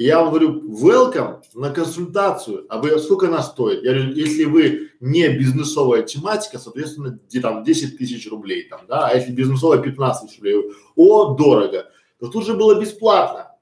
[0.04, 3.84] Я вам говорю, welcome на консультацию, а вы сколько она стоит?
[3.86, 9.08] Я говорю, если вы не бизнесовая тематика, соответственно, где там 10 тысяч рублей там, да,
[9.08, 10.62] а если бизнесовая 15 тысяч рублей,
[10.98, 11.90] о, дорого,
[12.20, 13.56] то тут же было бесплатно.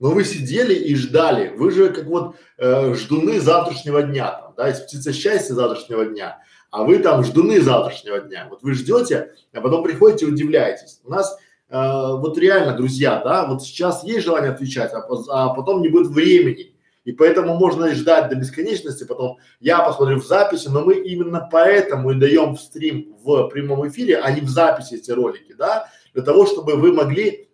[0.00, 4.70] Но вы сидели и ждали, вы же как вот э, ждуны завтрашнего дня там, да,
[4.70, 6.38] из птица счастья завтрашнего дня,
[6.70, 8.46] а вы там ждуны завтрашнего дня.
[8.48, 11.02] Вот вы ждете, а потом приходите и удивляетесь.
[11.04, 11.36] У нас
[11.74, 16.74] вот реально, друзья, да, вот сейчас есть желание отвечать, а, а потом не будет времени.
[17.04, 22.12] И поэтому можно ждать до бесконечности, потом я посмотрю в записи, но мы именно поэтому
[22.12, 26.22] и даем в стрим в прямом эфире, а не в записи эти ролики, да, для
[26.22, 27.50] того, чтобы вы могли,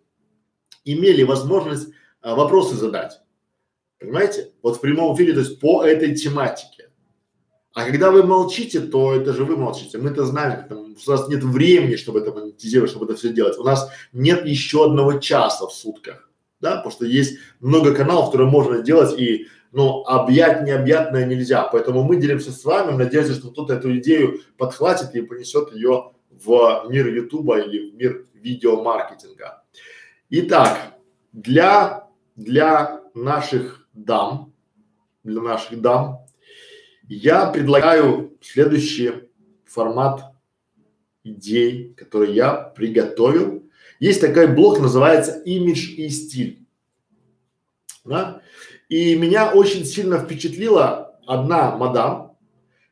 [0.85, 1.89] имели возможность
[2.21, 3.19] а, вопросы задать.
[3.99, 4.51] Понимаете?
[4.61, 6.70] Вот в прямом эфире, то есть по этой тематике.
[7.73, 9.97] А когда вы молчите, то это же вы молчите.
[9.97, 13.57] Мы-то знаем, там, у нас нет времени, чтобы это монетизировать, чтобы это все делать.
[13.57, 16.29] У нас нет еще одного часа в сутках,
[16.59, 21.63] да, потому что есть много каналов, которые можно делать и, ну, объять необъятное нельзя.
[21.63, 26.87] Поэтому мы делимся с вами, надеемся, что кто-то эту идею подхватит и понесет ее в
[26.89, 29.63] мир Ютуба или в мир видеомаркетинга.
[30.29, 30.97] Итак,
[31.31, 34.53] для, для наших дам,
[35.23, 36.20] для наших дам
[37.15, 39.29] я предлагаю следующий
[39.65, 40.33] формат
[41.25, 43.69] идей, который я приготовил.
[43.99, 46.65] Есть такой блок, называется имидж и стиль.
[48.05, 48.41] Да?
[48.87, 52.37] И меня очень сильно впечатлила одна мадам,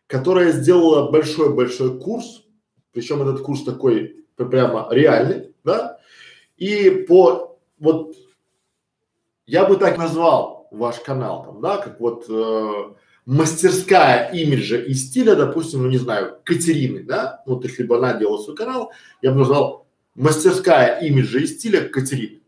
[0.06, 2.44] которая сделала большой-большой курс,
[2.92, 5.98] причем этот курс такой прямо реальный, да,
[6.58, 8.16] и по вот
[9.46, 12.94] я бы так назвал ваш канал там, да, как вот э,
[13.30, 18.42] мастерская имиджа и стиля, допустим, ну не знаю, Катерины, да, вот если бы она делала
[18.42, 18.92] свой канал,
[19.22, 19.86] я бы назвал
[20.16, 22.42] мастерская имиджа и стиля Катерины.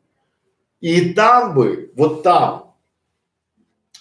[0.80, 2.76] И там бы, вот там,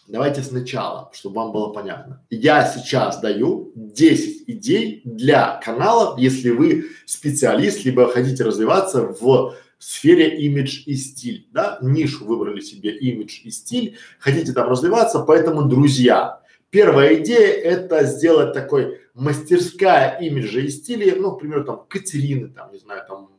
[0.08, 2.24] давайте сначала, чтобы вам было понятно.
[2.30, 10.38] Я сейчас даю 10 идей для каналов, если вы специалист, либо хотите развиваться в сфере
[10.46, 16.39] имидж и стиль, да, нишу выбрали себе имидж и стиль, хотите там развиваться, поэтому, друзья,
[16.70, 22.72] Первая идея– это сделать такой мастерская имиджа и стиля, ну, к примеру, там, Катерины, там,
[22.72, 23.30] не знаю, там,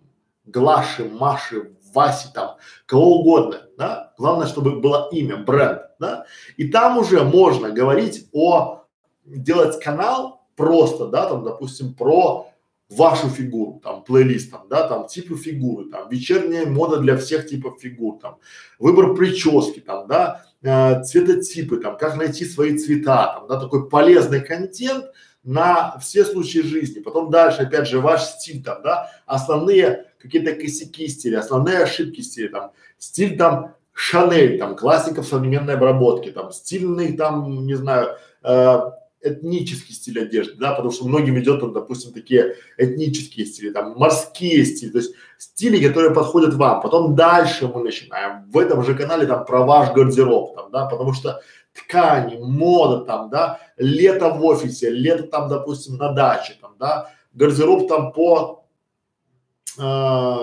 [0.45, 4.13] Глаши, Маши, Васи, там, кого угодно, да.
[4.17, 6.25] Главное, чтобы было имя, бренд, да.
[6.57, 8.83] И там уже можно говорить о,
[9.25, 12.50] делать канал просто, да, там, допустим, про
[12.91, 17.79] вашу фигуру, там, плейлист, там, да, там, типы фигуры, там, вечерняя мода для всех типов
[17.79, 18.37] фигур, там,
[18.79, 24.41] выбор прически, там, да, э, цветотипы, там, как найти свои цвета, там, да, такой полезный
[24.41, 25.05] контент
[25.43, 26.99] на все случаи жизни.
[26.99, 32.49] Потом дальше, опять же, ваш стиль, там, да, основные какие-то косяки стиля, основные ошибки стиля,
[32.49, 38.79] там, стиль там Шанель, там, классиков современной обработки, там, стильный, там, не знаю, э,
[39.21, 44.65] этнический стиль одежды, да, потому что многим идет, там, допустим, такие этнические стили, там, морские
[44.65, 46.81] стили, то есть стили, которые подходят вам.
[46.81, 51.13] Потом дальше мы начинаем в этом же канале там про ваш гардероб, там, да, потому
[51.13, 51.41] что
[51.73, 57.87] ткани, мода там, да, лето в офисе, лето там, допустим, на даче, там, да, гардероб
[57.87, 58.65] там по
[59.77, 60.37] э,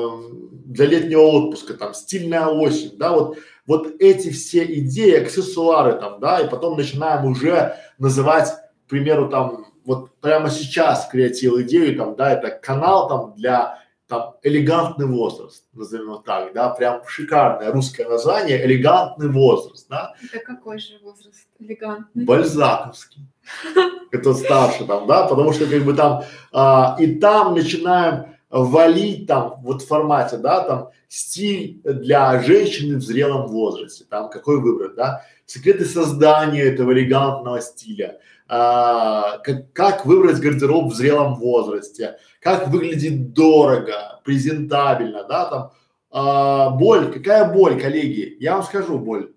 [0.67, 6.41] для летнего отпуска, там, стильная осень, да, вот, вот эти все идеи, аксессуары там, да,
[6.41, 8.55] и потом начинаем уже называть
[8.89, 14.37] к примеру, там, вот прямо сейчас креатил идею, там, да, это канал там для там
[14.43, 20.15] элегантный возраст, назовем его так, да, прям шикарное русское название, элегантный возраст, да.
[20.33, 22.25] Это какой же возраст элегантный?
[22.25, 23.27] Бальзаковский.
[24.11, 29.61] Это старше там, да, потому что как бы там а, и там начинаем валить там
[29.63, 35.23] вот в формате, да, там стиль для женщины в зрелом возрасте, там какой выбрать, да,
[35.45, 43.35] секреты создания этого элегантного стиля, а, как, как выбрать гардероб в зрелом возрасте, как выглядит
[43.35, 45.71] дорого, презентабельно, да, там,
[46.11, 49.33] а, боль, какая боль, коллеги, я вам скажу боль,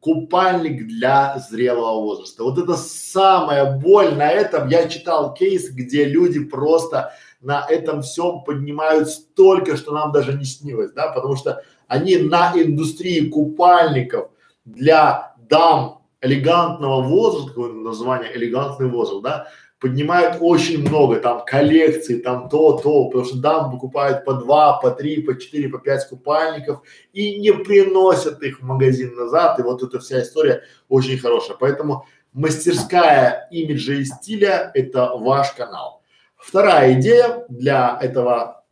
[0.00, 2.44] купальник для зрелого возраста.
[2.44, 4.68] Вот это самая боль на этом.
[4.68, 10.44] Я читал кейс, где люди просто на этом всем поднимают столько, что нам даже не
[10.44, 14.28] снилось, да, потому что они на индустрии купальников
[14.66, 19.48] для дам элегантного возраста, такое название элегантный возраст, да,
[19.78, 24.90] поднимают очень много, там коллекций, там то, то, потому что дам покупают по два, по
[24.90, 26.80] три, по четыре, по пять купальников
[27.12, 31.58] и не приносят их в магазин назад, и вот эта вся история очень хорошая.
[31.60, 36.02] Поэтому мастерская имиджа и стиля– это ваш канал.
[36.36, 38.64] Вторая идея для этого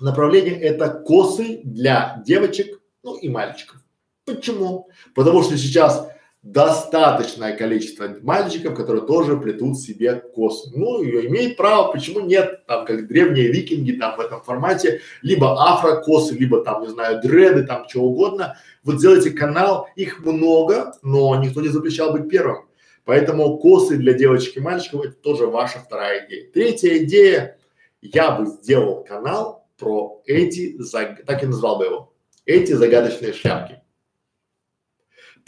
[0.00, 3.78] направления– это косы для девочек, ну и мальчиков.
[4.24, 4.88] Почему?
[5.14, 6.08] Потому что сейчас
[6.42, 10.70] достаточное количество мальчиков, которые тоже плетут себе косы.
[10.74, 15.70] Ну, и имеет право, почему нет, там, как древние викинги, там, в этом формате, либо
[15.70, 18.56] афрокосы, либо там, не знаю, дреды, там, чего угодно.
[18.84, 22.66] Вот сделайте канал, их много, но никто не запрещал быть первым.
[23.04, 26.50] Поэтому косы для девочек и мальчиков– это тоже ваша вторая идея.
[26.52, 27.56] Третья идея–
[28.02, 30.78] я бы сделал канал про эти,
[31.26, 32.12] так и назвал бы его,
[32.46, 33.79] эти загадочные шляпки.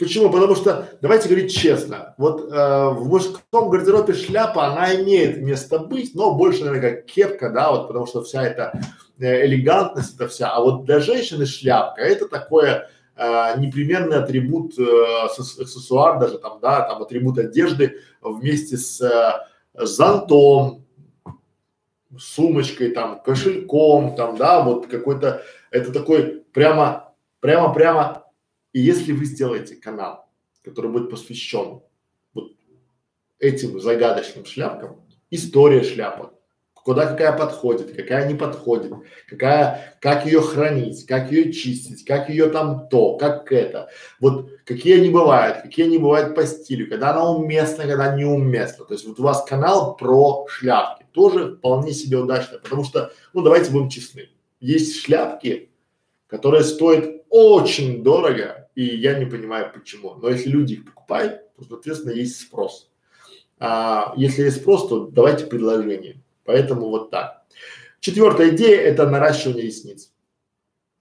[0.03, 0.29] Почему?
[0.29, 6.13] Потому что, давайте говорить честно, вот э, в мужском гардеробе шляпа, она имеет место быть,
[6.13, 8.77] но больше, наверное, как кепка, да, вот потому что вся эта
[9.17, 10.51] э, элегантность, это вся.
[10.51, 16.81] А вот для женщины шляпка это такое э, непременный атрибут, э, аксессуар даже там, да,
[16.81, 20.83] там атрибут одежды вместе с э, зонтом,
[22.19, 28.22] сумочкой, там, кошельком, там, да, вот какой-то, это такой прямо, прямо, прямо
[28.73, 30.27] и если вы сделаете канал,
[30.63, 31.81] который будет посвящен
[32.33, 32.51] вот
[33.39, 36.33] этим загадочным шляпкам, история шляпок,
[36.73, 38.91] куда какая подходит, какая не подходит,
[39.27, 43.89] какая, как ее хранить, как ее чистить, как ее там то, как это.
[44.19, 48.85] Вот какие они бывают, какие они бывают по стилю, когда она уместна, когда неуместна.
[48.85, 53.41] То есть вот у вас канал про шляпки, тоже вполне себе удачно, потому что, ну
[53.41, 54.29] давайте будем честны,
[54.59, 55.69] есть шляпки,
[56.27, 60.15] которые стоят очень дорого, и я не понимаю почему.
[60.15, 62.89] Но если люди их покупают, то, соответственно, есть спрос.
[63.59, 66.21] А если есть спрос, то давайте предложение.
[66.43, 67.43] Поэтому вот так.
[67.99, 70.11] Четвертая идея– это наращивание ресниц.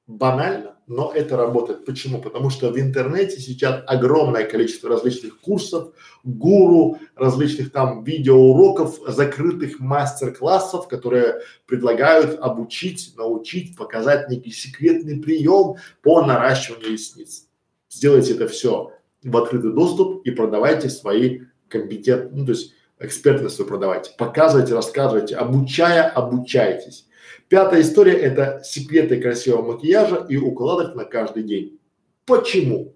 [0.07, 1.85] Банально, но это работает.
[1.85, 2.21] Почему?
[2.21, 10.87] Потому что в интернете сейчас огромное количество различных курсов, гуру, различных там видеоуроков, закрытых мастер-классов,
[10.87, 17.49] которые предлагают обучить, научить, показать некий секретный прием по наращиванию ресниц.
[17.93, 18.91] Сделайте это все
[19.23, 25.37] в открытый доступ и продавайте свои компетентные, ну то есть экспертность вы продавайте, показывайте, рассказывайте,
[25.37, 27.07] обучая, обучайтесь.
[27.49, 31.79] Пятая история– это секреты красивого макияжа и укладок на каждый день.
[32.25, 32.95] Почему?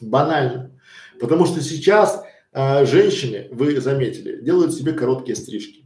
[0.00, 0.72] Банально.
[1.20, 2.20] Потому что сейчас
[2.52, 5.84] э, женщины, вы заметили, делают себе короткие стрижки.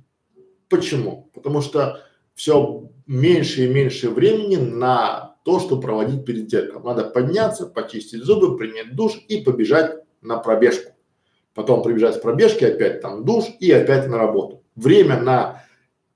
[0.71, 1.31] Почему?
[1.35, 2.01] Потому что
[2.35, 6.85] все меньше и меньше времени на то, что проводить перед зеркалом.
[6.85, 10.95] Надо подняться, почистить зубы, принять душ и побежать на пробежку
[11.55, 14.63] потом прибежать с пробежки, опять там душ и опять на работу.
[14.75, 15.65] Время на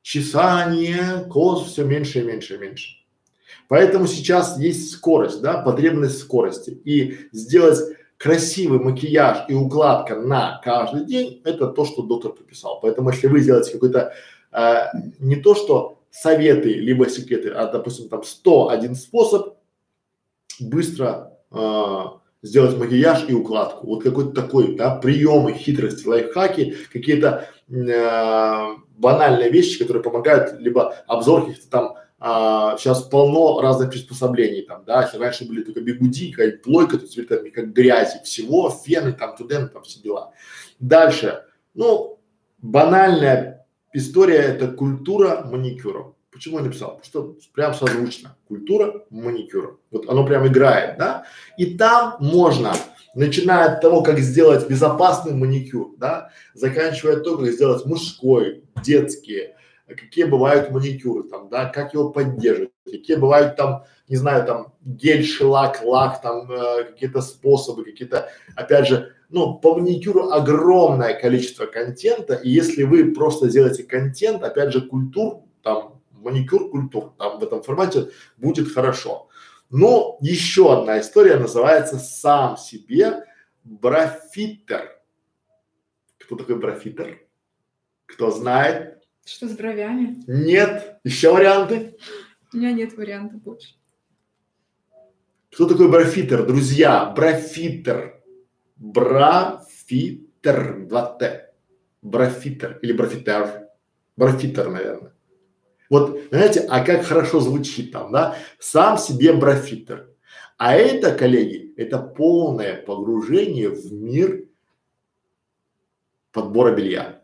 [0.02, 2.96] чесание, кос все меньше и меньше и меньше.
[3.68, 6.70] Поэтому сейчас есть скорость, да, потребность скорости.
[6.84, 12.80] И сделать красивый макияж и укладка на каждый день– это то, что доктор прописал.
[12.80, 14.12] Поэтому если вы сделаете какой-то
[14.52, 14.74] э,
[15.20, 19.56] не то, что советы, либо секреты, а, допустим, там 101 способ
[20.60, 22.04] быстро э,
[22.42, 23.86] сделать макияж и укладку.
[23.86, 28.66] Вот какой-то такой, да, приемы, хитрости, лайфхаки, какие-то э,
[28.96, 35.02] банальные вещи, которые помогают, либо обзор каких-то там а, сейчас полно разных приспособлений там, да,
[35.02, 39.36] если раньше были только бигуди, какая-то плойка, то теперь там как грязи, всего, фены там,
[39.36, 40.32] туда, там все дела.
[40.80, 41.44] Дальше,
[41.74, 42.18] ну,
[42.60, 43.57] банальная
[43.92, 46.12] история– это культура маникюра.
[46.30, 47.00] Почему я написал?
[47.02, 48.36] Потому что прям созвучно.
[48.46, 49.76] Культура маникюра.
[49.90, 51.24] Вот оно прям играет, да?
[51.56, 52.74] И там можно,
[53.14, 59.56] начиная от того, как сделать безопасный маникюр, да, заканчивая то, как сделать мужской, детские,
[59.88, 65.24] какие бывают маникюры там, да, как его поддерживать, какие бывают там, не знаю, там гель,
[65.24, 72.34] шелак, лак, там э, какие-то способы, какие-то, опять же, ну, по маникюру огромное количество контента,
[72.34, 77.62] и если вы просто сделаете контент, опять же, культур, там, маникюр культур, там в этом
[77.62, 79.28] формате будет хорошо.
[79.70, 83.24] Но еще одна история называется сам себе
[83.64, 84.98] брафитер.
[86.18, 87.20] Кто такой брафитер?
[88.06, 89.02] Кто знает?
[89.24, 90.24] Что с бровями?
[90.26, 90.98] Нет.
[91.04, 91.98] Еще варианты?
[92.52, 93.74] У меня нет вариантов больше.
[95.52, 97.04] Кто такой брафитер, друзья?
[97.06, 98.17] Брафитер.
[98.78, 100.26] Брафитер.
[100.86, 101.52] Два Т.
[102.02, 103.68] Брафитер или брафитер.
[104.16, 105.12] Брафитер, наверное.
[105.90, 108.36] Вот, знаете, а как хорошо звучит там, да?
[108.58, 110.10] Сам себе брафитер.
[110.58, 114.48] А это, коллеги, это полное погружение в мир
[116.32, 117.22] подбора белья.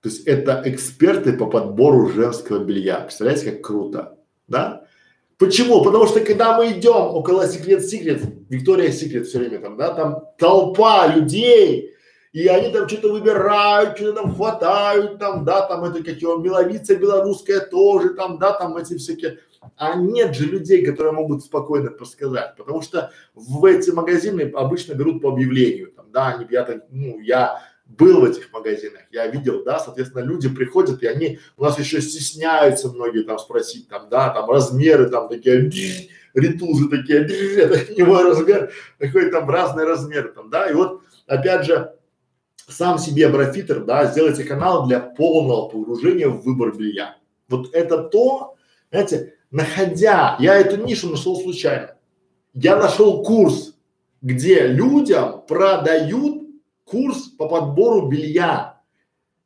[0.00, 3.00] То есть это эксперты по подбору женского белья.
[3.00, 4.18] Представляете, как круто,
[4.48, 4.86] да?
[5.40, 5.82] Почему?
[5.82, 10.24] Потому что когда мы идем около секрет секрет, Виктория секрет все время там, да, там
[10.36, 11.94] толпа людей,
[12.34, 16.94] и они там что-то выбирают, что-то там хватают, там, да, там это как его миловица
[16.94, 19.38] белорусская тоже, там, да, там эти всякие.
[19.76, 25.22] А нет же людей, которые могут спокойно подсказать, потому что в эти магазины обычно берут
[25.22, 27.62] по объявлению, там, да, они, я ну, я
[27.98, 32.00] был в этих магазинах, я видел, да, соответственно, люди приходят, и они у нас еще
[32.00, 35.70] стесняются многие там спросить, там, да, там размеры там такие,
[36.34, 37.26] ритузы такие,
[37.58, 41.92] это не мой размер, такой там разные размеры там, да, и вот опять же,
[42.68, 47.16] сам себе брафитер, да, сделайте канал для полного погружения в выбор белья.
[47.48, 48.54] Вот это то,
[48.92, 51.96] знаете, находя, я эту нишу нашел случайно.
[52.54, 53.74] Я нашел курс,
[54.22, 56.49] где людям продают
[56.90, 58.80] курс по подбору белья.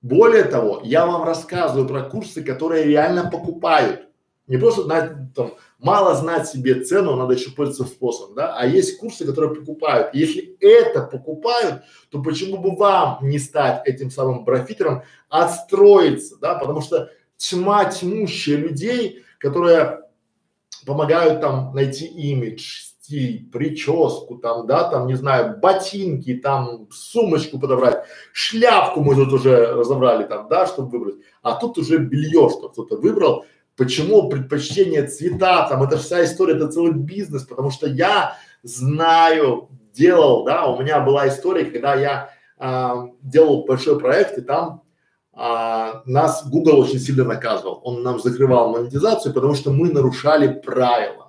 [0.00, 4.08] Более того, я вам рассказываю про курсы, которые реально покупают.
[4.46, 8.98] Не просто знать, там, мало знать себе цену, надо еще пользоваться способом, да, а есть
[8.98, 10.14] курсы, которые покупают.
[10.14, 16.82] Если это покупают, то почему бы вам не стать этим самым профитером, отстроиться, да, потому
[16.82, 20.00] что тьма тьмущая людей, которые
[20.84, 28.04] помогают там найти имидж, стиль, прическу, там, да, там, не знаю, ботинки, там, сумочку подобрать,
[28.32, 31.16] шляпку мы тут уже разобрали, там, да, чтобы выбрать.
[31.42, 33.44] А тут уже белье, что кто-то выбрал.
[33.76, 40.44] Почему предпочтение цвета, там, это вся история, это целый бизнес, потому что я знаю, делал,
[40.44, 44.82] да, у меня была история, когда я а, делал большой проект, и там
[45.34, 47.80] а, нас Google очень сильно наказывал.
[47.84, 51.23] Он нам закрывал монетизацию, потому что мы нарушали правила.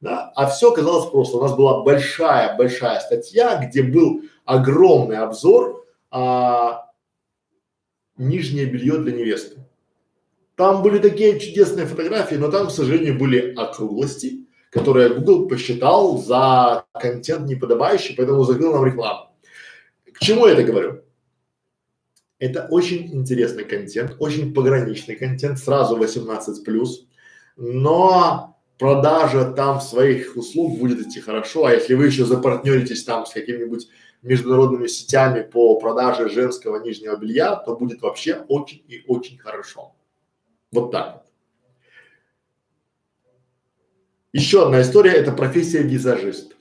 [0.00, 0.32] Да?
[0.34, 1.38] А все казалось просто.
[1.38, 6.90] У нас была большая-большая статья, где был огромный обзор а,
[8.16, 9.64] нижнее белье для невесты.
[10.54, 16.84] Там были такие чудесные фотографии, но там, к сожалению, были округлости, которые Google посчитал за
[16.94, 19.30] контент неподобающий, поэтому закрыл нам рекламу.
[20.12, 21.02] К чему я это говорю?
[22.38, 27.06] Это очень интересный контент, очень пограничный контент, сразу 18 плюс,
[27.56, 33.32] но продажа там своих услуг будет идти хорошо, а если вы еще запартнеритесь там с
[33.32, 33.88] какими-нибудь
[34.22, 39.94] международными сетями по продаже женского нижнего белья, то будет вообще очень и очень хорошо.
[40.72, 41.24] Вот так.
[44.32, 46.56] Еще одна история– это профессия визажист.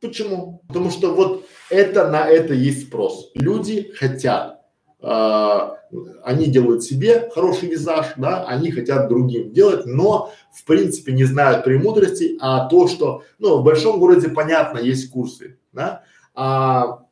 [0.00, 0.62] Почему?
[0.68, 3.30] Потому что вот это на это есть спрос.
[3.34, 4.57] Люди хотят,
[5.00, 11.64] они делают себе хороший визаж, да, они хотят другим делать, но в принципе не знают
[11.64, 16.02] премудростей, а то, что, ну, в большом городе понятно, есть курсы, да,
[16.34, 17.04] а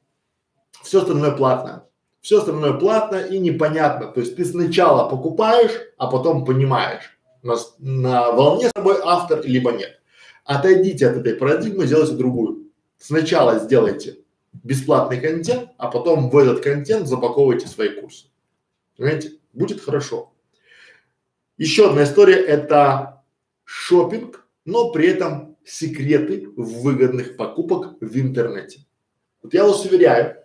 [0.82, 1.84] все остальное платно.
[2.20, 4.08] Все остальное платно и непонятно.
[4.08, 9.70] То есть ты сначала покупаешь, а потом понимаешь, на, на волне с тобой автор либо
[9.70, 10.00] нет.
[10.44, 12.72] Отойдите от этой парадигмы, сделайте другую.
[12.98, 14.18] Сначала сделайте
[14.62, 18.26] бесплатный контент, а потом в этот контент запаковывайте свои курсы.
[18.96, 19.32] Понимаете?
[19.52, 20.32] Будет хорошо.
[21.56, 23.24] Еще одна история– это
[23.64, 28.80] шопинг, но при этом секреты выгодных покупок в интернете.
[29.42, 30.36] Вот я вас уверяю,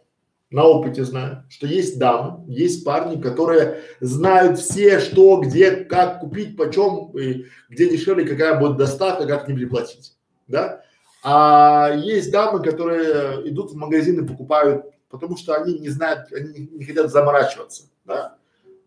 [0.51, 6.57] на опыте знаю, что есть дамы, есть парни, которые знают все, что, где, как купить,
[6.57, 10.13] почем, и где дешевле, какая будет доставка, как не переплатить,
[10.47, 10.83] да.
[11.23, 16.69] А есть дамы, которые идут в магазин и покупают, потому что они не знают, они
[16.72, 18.38] не хотят заморачиваться, да.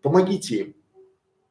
[0.01, 0.75] Помогите им,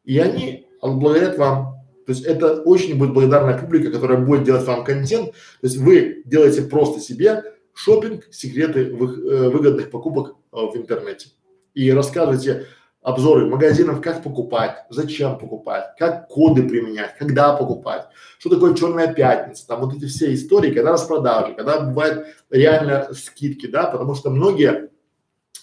[0.05, 1.75] и они благодарят вам.
[2.07, 5.33] То есть это очень будет благодарная публика, которая будет делать вам контент.
[5.33, 7.43] То есть вы делаете просто себе
[7.73, 11.29] шопинг, секреты вы, э, выгодных покупок э, в интернете.
[11.73, 12.67] И рассказывайте
[13.03, 18.07] обзоры магазинов, как покупать, зачем покупать, как коды применять, когда покупать,
[18.45, 23.67] что такое черная пятница, там вот эти все истории, когда распродажи, когда бывают реально скидки,
[23.67, 24.91] да, потому что многие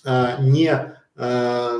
[0.04, 1.80] э, не э,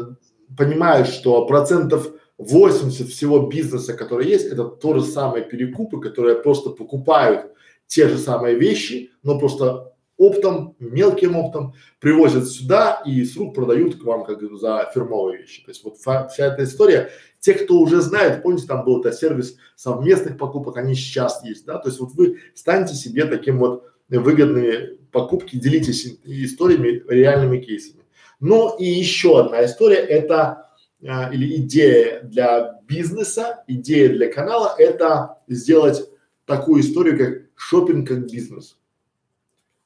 [0.56, 2.08] понимают, что процентов
[2.38, 7.52] 80 всего бизнеса, который есть, это то же самое перекупы, которые просто покупают
[7.88, 14.00] те же самые вещи, но просто оптом, мелким оптом, привозят сюда и с рук продают
[14.00, 15.64] к вам как за фирмовые вещи.
[15.64, 19.58] То есть вот вся эта история, те, кто уже знает, помните, там был это сервис
[19.76, 24.98] совместных покупок, они сейчас есть, да, то есть вот вы станьте себе таким вот выгодные
[25.12, 28.04] покупки, делитесь историями, реальными кейсами.
[28.40, 30.70] Ну и еще одна история, это
[31.04, 36.08] а, или идея для бизнеса, идея для канала, это сделать
[36.46, 38.78] такую историю, как шопинг как бизнес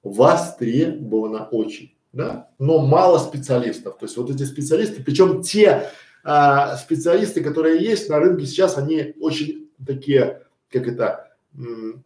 [0.06, 3.98] востребовано очень, да, но мало специалистов.
[3.98, 5.90] То есть вот эти специалисты, причем те
[6.24, 12.04] а, специалисты, которые есть на рынке сейчас, они очень такие, как это, м,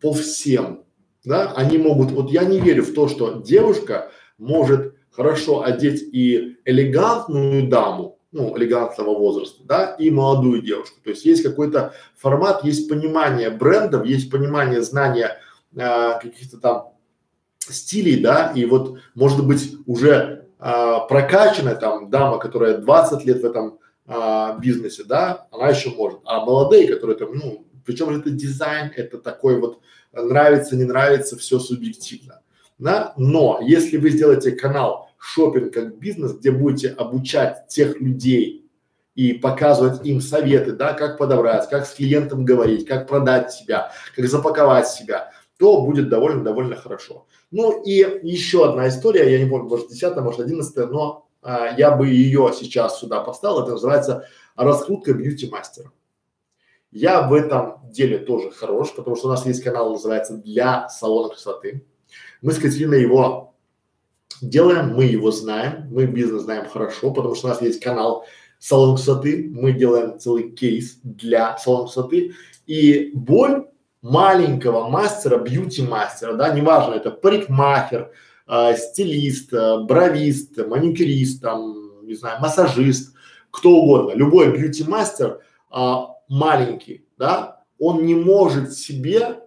[0.00, 0.84] по всем,
[1.24, 6.56] да, они могут, вот я не верю в то, что девушка может хорошо одеть и
[6.64, 11.00] элегантную даму, ну, элегантного возраста, да, и молодую девушку.
[11.04, 15.38] То есть есть какой-то формат, есть понимание брендов, есть понимание знания
[15.76, 16.94] а, каких-то там
[17.60, 23.44] стилей, да, и вот может быть уже а, прокачанная там дама, которая 20 лет в
[23.44, 28.92] этом а, бизнесе, да, она еще может, а молодые, которые там, ну, причем это дизайн,
[28.96, 29.80] это такой вот
[30.12, 32.42] нравится, не нравится, все субъективно,
[32.78, 38.70] да, но если вы сделаете канал шопинг как бизнес, где будете обучать тех людей
[39.14, 44.26] и показывать им советы, да, как подобрать, как с клиентом говорить, как продать себя, как
[44.26, 45.30] запаковать себя,
[45.60, 47.26] то будет довольно-довольно хорошо.
[47.50, 51.90] Ну и еще одна история, я не помню, может 10 может 11 но а, я
[51.94, 54.26] бы ее сейчас сюда поставил, это называется
[54.56, 55.92] раскрутка бьюти-мастера.
[56.92, 61.28] Я в этом деле тоже хорош, потому что у нас есть канал, называется «Для салона
[61.28, 61.86] красоты».
[62.40, 63.54] Мы с Катериной его
[64.40, 68.24] делаем, мы его знаем, мы бизнес знаем хорошо, потому что у нас есть канал
[68.58, 72.32] салон красоты, мы делаем целый кейс для салона красоты.
[72.66, 73.66] И боль
[74.02, 78.12] маленького мастера, бьюти-мастера, да, неважно, это парикмахер,
[78.46, 83.14] э, стилист, э, бровист, маникюрист, там, не знаю, массажист,
[83.50, 85.40] кто угодно, любой бьюти-мастер
[85.72, 85.94] э,
[86.28, 89.40] маленький, да, он не может себе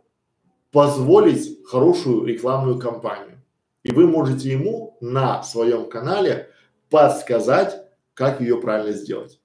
[0.72, 3.42] позволить хорошую рекламную кампанию.
[3.84, 6.50] И вы можете ему на своем канале
[6.90, 9.40] подсказать, как ее правильно сделать.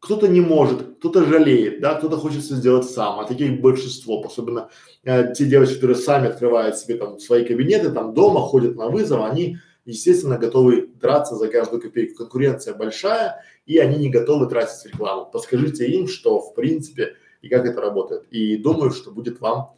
[0.00, 4.68] Кто-то не может, кто-то жалеет, да, кто-то хочет все сделать сам, а таких большинство, особенно
[5.02, 9.24] э, те девочки, которые сами открывают себе там свои кабинеты, там дома, ходят на вызов,
[9.24, 9.56] они,
[9.86, 12.18] естественно, готовы драться за каждую копейку.
[12.18, 15.24] Конкуренция большая, и они не готовы тратить рекламу.
[15.24, 18.24] Подскажите им, что в принципе и как это работает.
[18.30, 19.72] И думаю, что будет вам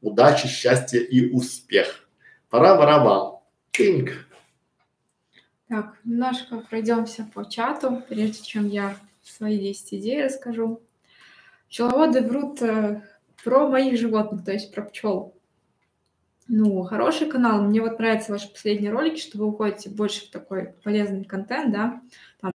[0.00, 2.08] удачи, счастья и успех.
[2.50, 3.38] Пора барабан.
[3.72, 4.10] Тинг.
[5.68, 8.96] Так, немножко пройдемся по чату, прежде чем я
[9.32, 10.82] свои 10 идей расскажу.
[11.68, 13.02] Пчеловоды врут э,
[13.44, 15.34] про моих животных, то есть про пчел.
[16.50, 17.60] Ну, хороший канал.
[17.62, 22.00] Мне вот нравятся ваши последние ролики, что вы уходите больше в такой полезный контент, да.
[22.40, 22.52] Там.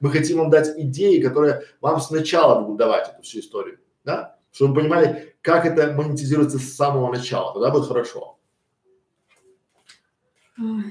[0.00, 4.74] Мы хотим вам дать идеи, которые вам сначала будут давать эту всю историю, да, чтобы
[4.74, 8.37] вы понимали, как это монетизируется с самого начала, тогда будет хорошо.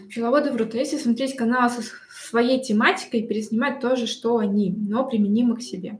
[0.07, 0.76] Пчеловоды врут.
[0.76, 5.61] А если смотреть канал со своей тематикой, переснимать то же, что они, но применимо к
[5.61, 5.99] себе.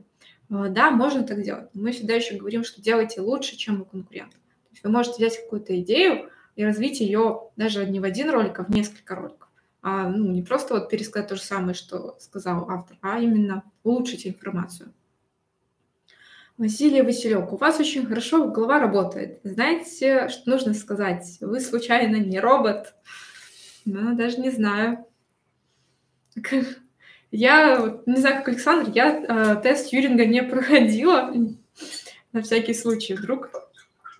[0.50, 1.68] А, да, можно так делать.
[1.74, 4.40] Мы всегда еще говорим, что делайте лучше, чем у конкурентов.
[4.40, 8.58] То есть вы можете взять какую-то идею и развить ее даже не в один ролик,
[8.58, 9.48] а в несколько роликов.
[9.82, 14.26] А, ну, не просто вот пересказать то же самое, что сказал автор, а именно улучшить
[14.26, 14.92] информацию.
[16.56, 19.40] Василий Василек, у вас очень хорошо голова работает.
[19.44, 21.38] Знаете, что нужно сказать?
[21.40, 22.94] Вы случайно не робот?
[23.90, 25.06] Ну, даже не знаю.
[27.30, 31.34] Я, не знаю, как Александр, я э, тест Юринга не проходила.
[32.32, 33.50] На всякий случай, вдруг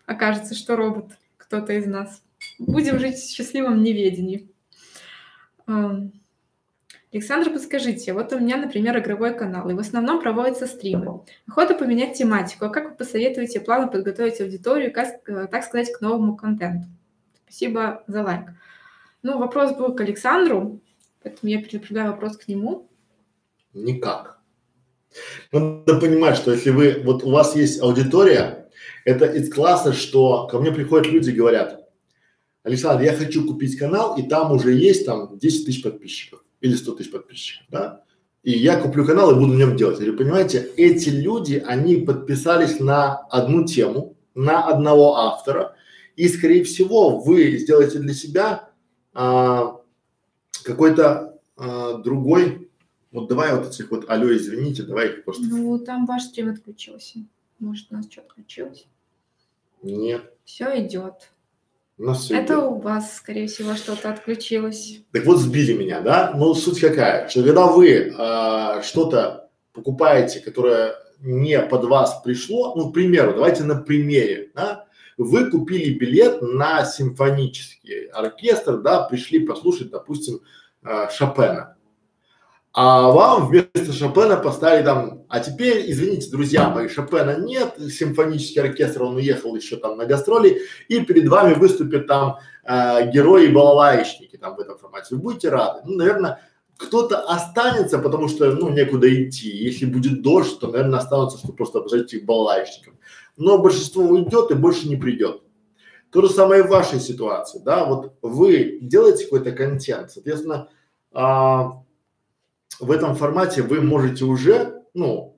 [0.07, 2.23] окажется, что робот кто-то из нас.
[2.59, 4.49] Будем жить в счастливом неведении.
[7.13, 11.21] Александр, подскажите, вот у меня, например, игровой канал, и в основном проводятся стримы.
[11.47, 12.67] Охота поменять тематику.
[12.67, 16.89] А как вы посоветуете плавно подготовить аудиторию, как, э, так сказать, к новому контенту?
[17.45, 18.51] Спасибо за лайк.
[19.23, 20.81] Ну, вопрос был к Александру,
[21.23, 22.89] поэтому я перенаправляю вопрос к нему.
[23.75, 24.39] Никак.
[25.53, 28.69] Надо понимать, что если вы, вот у вас есть аудитория,
[29.05, 31.89] это из класса, что ко мне приходят люди и говорят,
[32.63, 36.93] Александр, я хочу купить канал, и там уже есть там 10 тысяч подписчиков или 100
[36.93, 38.05] тысяч подписчиков, да?
[38.43, 40.01] И я куплю канал и буду в нем делать.
[40.01, 45.75] Или понимаете, эти люди, они подписались на одну тему, на одного автора,
[46.17, 48.68] и скорее всего вы сделаете для себя
[49.21, 49.81] а,
[50.63, 52.71] какой-то а, другой,
[53.11, 55.43] вот давай вот этих вот, алло, извините, давай их просто.
[55.45, 57.19] Ну, там ваш стрим отключился.
[57.59, 58.87] Может, у нас что отключилось?
[59.83, 60.33] Нет.
[60.45, 61.33] Все идет.
[61.99, 62.65] У нас все Это идет.
[62.65, 65.01] у вас, скорее всего, что-то отключилось.
[65.11, 66.33] Так вот сбили меня, да?
[66.37, 72.91] Ну суть какая, что когда вы а, что-то покупаете, которое не под вас пришло, ну,
[72.91, 74.87] к примеру, давайте на примере, да?
[75.19, 80.41] Вы купили билет на симфонический оркестр, да, пришли послушать, допустим,
[80.85, 81.77] э, Шопена.
[82.73, 89.03] А вам вместо Шопена поставили там, а теперь, извините, друзья мои, Шопена нет, симфонический оркестр,
[89.03, 94.55] он уехал еще там на гастроли, и перед вами выступят там э, герои балалаечники там
[94.55, 95.17] в этом формате.
[95.17, 95.81] Вы будете рады.
[95.85, 96.41] Ну, наверное,
[96.77, 99.49] кто-то останется, потому что, ну, некуда идти.
[99.49, 102.95] Если будет дождь, то, наверное, останутся, чтобы просто обожать этих балалайщиков
[103.39, 105.43] но большинство уйдет и больше не придет.
[106.11, 110.69] То же самое в вашей ситуации, да, вот вы делаете какой-то контент, соответственно,
[111.13, 111.83] а,
[112.81, 115.37] в этом формате вы можете уже, ну,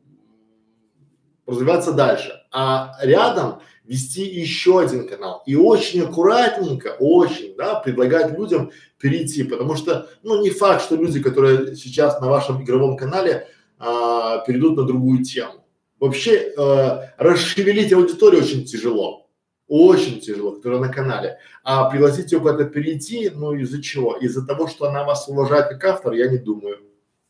[1.46, 8.70] развиваться дальше, а рядом вести еще один канал и очень аккуратненько, очень, да, предлагать людям
[8.98, 13.48] перейти, потому что, ну, не факт, что люди, которые сейчас на вашем игровом канале
[13.78, 15.64] а, перейдут на другую тему.
[16.00, 19.28] Вообще э, расшевелить аудиторию очень тяжело,
[19.68, 21.38] очень тяжело, которая на канале.
[21.62, 24.16] А пригласить ее куда-то перейти, ну из-за чего?
[24.16, 26.78] Из-за того, что она вас уважает как автор, я не думаю.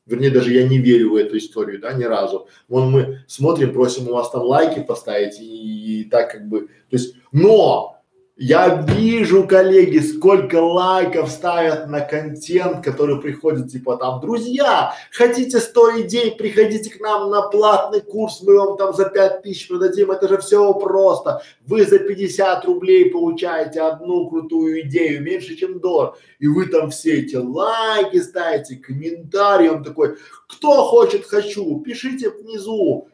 [0.06, 2.48] Вернее, даже я не верю в эту историю, да, ни разу.
[2.68, 6.96] Вон мы смотрим, просим у вас там лайки поставить и, и так как бы, то
[6.96, 7.99] есть, но
[8.42, 16.00] я вижу, коллеги, сколько лайков ставят на контент, который приходит, типа там, друзья, хотите 100
[16.00, 20.26] идей, приходите к нам на платный курс, мы вам там за 5 тысяч продадим, это
[20.26, 21.42] же все просто.
[21.66, 26.14] Вы за 50 рублей получаете одну крутую идею, меньше, чем доллар.
[26.38, 30.16] И вы там все эти лайки ставите, комментарии, он такой,
[30.48, 33.06] кто хочет, хочу, пишите внизу.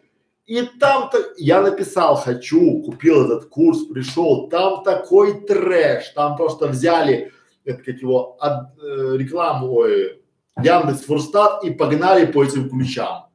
[0.47, 7.32] И там-то я написал «хочу», купил этот курс, пришел, там такой трэш, там просто взяли,
[7.64, 10.23] это как его, от, э, рекламу, ой,
[10.62, 13.27] Яндекс Фурстат и погнали по этим ключам.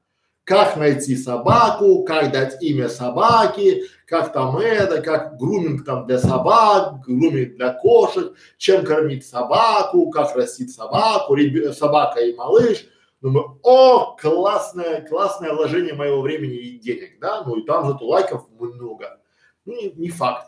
[0.46, 7.02] Как найти собаку, как дать имя собаке, как там это, как груминг там для собак,
[7.06, 11.74] груминг для кошек, чем кормить собаку, как растить собаку, реб...
[11.74, 12.86] собака и малыш–
[13.22, 18.48] Думаю, о, классное, классное вложение моего времени и денег, да, ну и там зато лайков
[18.60, 19.20] много.
[19.66, 20.48] Ну, не, не факт.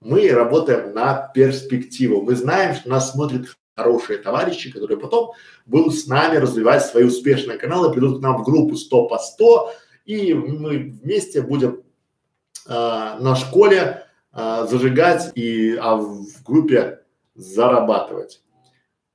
[0.00, 2.22] Мы работаем на перспективу.
[2.22, 5.32] Мы знаем, что нас смотрят хорошие товарищи, которые потом
[5.66, 9.72] будут с нами развивать свои успешные каналы, придут к нам в группу 100 по 100,
[10.06, 11.82] и мы вместе будем
[12.66, 17.00] э, на школе э, зажигать и а в группе
[17.34, 18.40] зарабатывать.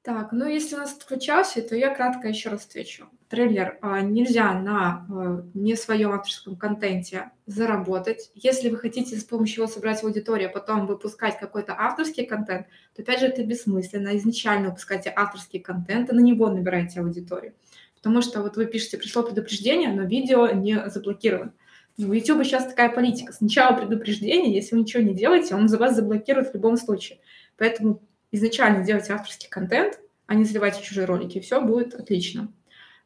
[0.03, 3.07] Так, ну если у нас отключался, то я кратко еще раз отвечу.
[3.29, 8.31] Трейлер а, нельзя на а, не своем авторском контенте заработать.
[8.33, 12.65] Если вы хотите с помощью его собрать аудиторию, а потом выпускать какой-то авторский контент,
[12.95, 14.17] то опять же это бессмысленно.
[14.17, 17.53] Изначально выпускайте авторский контент и на него набираете аудиторию.
[17.95, 21.53] Потому что вот вы пишете, пришло предупреждение, но видео не заблокировано.
[21.99, 23.33] У YouTube сейчас такая политика.
[23.33, 27.19] Сначала предупреждение, если вы ничего не делаете, он за вас заблокирует в любом случае.
[27.57, 32.51] Поэтому изначально делайте авторский контент, а не заливайте чужие ролики, все будет отлично.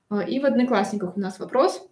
[0.09, 1.87] А, и в Одноклассниках у нас вопрос.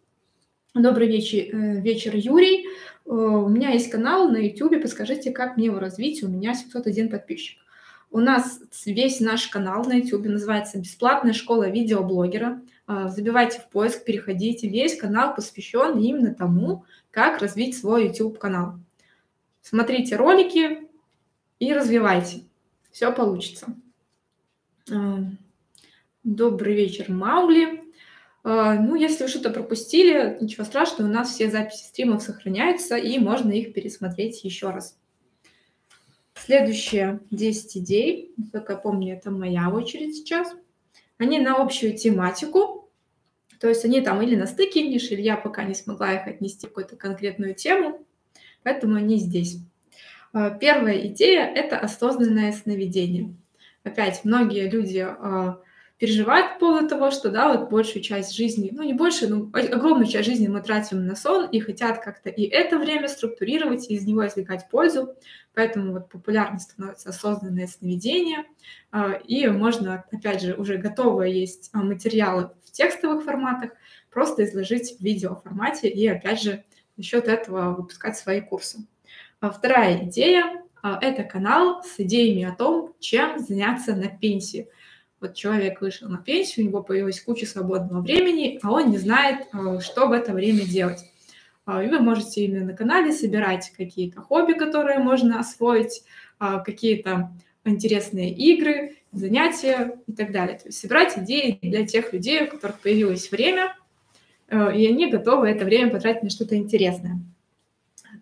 [0.74, 2.68] Добрый вечер, э, вечер Юрий.
[3.06, 7.10] Э, у меня есть канал на YouTube, подскажите, как мне его развить, у меня 701
[7.10, 7.60] подписчик.
[8.10, 12.62] У нас весь наш канал на YouTube называется «Бесплатная школа видеоблогера».
[12.86, 14.68] А, забивайте в поиск, переходите.
[14.70, 18.76] Весь канал посвящен именно тому, как развить свой YouTube-канал.
[19.64, 20.88] Смотрите ролики
[21.58, 22.44] и развивайте
[22.94, 23.76] все получится.
[24.90, 25.20] А,
[26.24, 27.84] добрый вечер, Маули.
[28.44, 33.18] А, ну, если вы что-то пропустили, ничего страшного, у нас все записи стримов сохраняются, и
[33.18, 34.98] можно их пересмотреть еще раз.
[36.36, 40.54] Следующие 10 идей, как я помню, это моя очередь сейчас.
[41.18, 42.92] Они на общую тематику,
[43.60, 46.70] то есть они там или на стыке или я пока не смогла их отнести в
[46.70, 48.06] какую-то конкретную тему,
[48.62, 49.58] поэтому они здесь.
[50.34, 53.36] А, первая идея– это осознанное сновидение.
[53.84, 55.60] Опять, многие люди а,
[56.00, 60.08] переживают по поводу того, что, да, вот большую часть жизни, ну не больше, но огромную
[60.08, 64.08] часть жизни мы тратим на сон и хотят как-то и это время структурировать, и из
[64.08, 65.14] него извлекать пользу.
[65.54, 68.46] Поэтому вот популярно становится осознанное сновидение,
[68.92, 73.70] а, и можно, опять же, уже готовые есть материалы в текстовых форматах,
[74.10, 76.64] просто изложить в видеоформате и, опять же,
[76.98, 78.88] за счет этого выпускать свои курсы.
[79.44, 84.70] А вторая идея а,– это канал с идеями о том, чем заняться на пенсии.
[85.20, 89.48] Вот человек вышел на пенсию, у него появилась куча свободного времени, а он не знает,
[89.52, 91.04] а, что в это время делать.
[91.68, 96.04] И вы можете именно на канале собирать какие-то хобби, которые можно освоить,
[96.40, 97.34] какие-то
[97.66, 100.58] интересные игры, занятия и так далее.
[100.58, 103.76] То есть собирать идеи для тех людей, у которых появилось время,
[104.50, 107.20] и они готовы это время потратить на что-то интересное.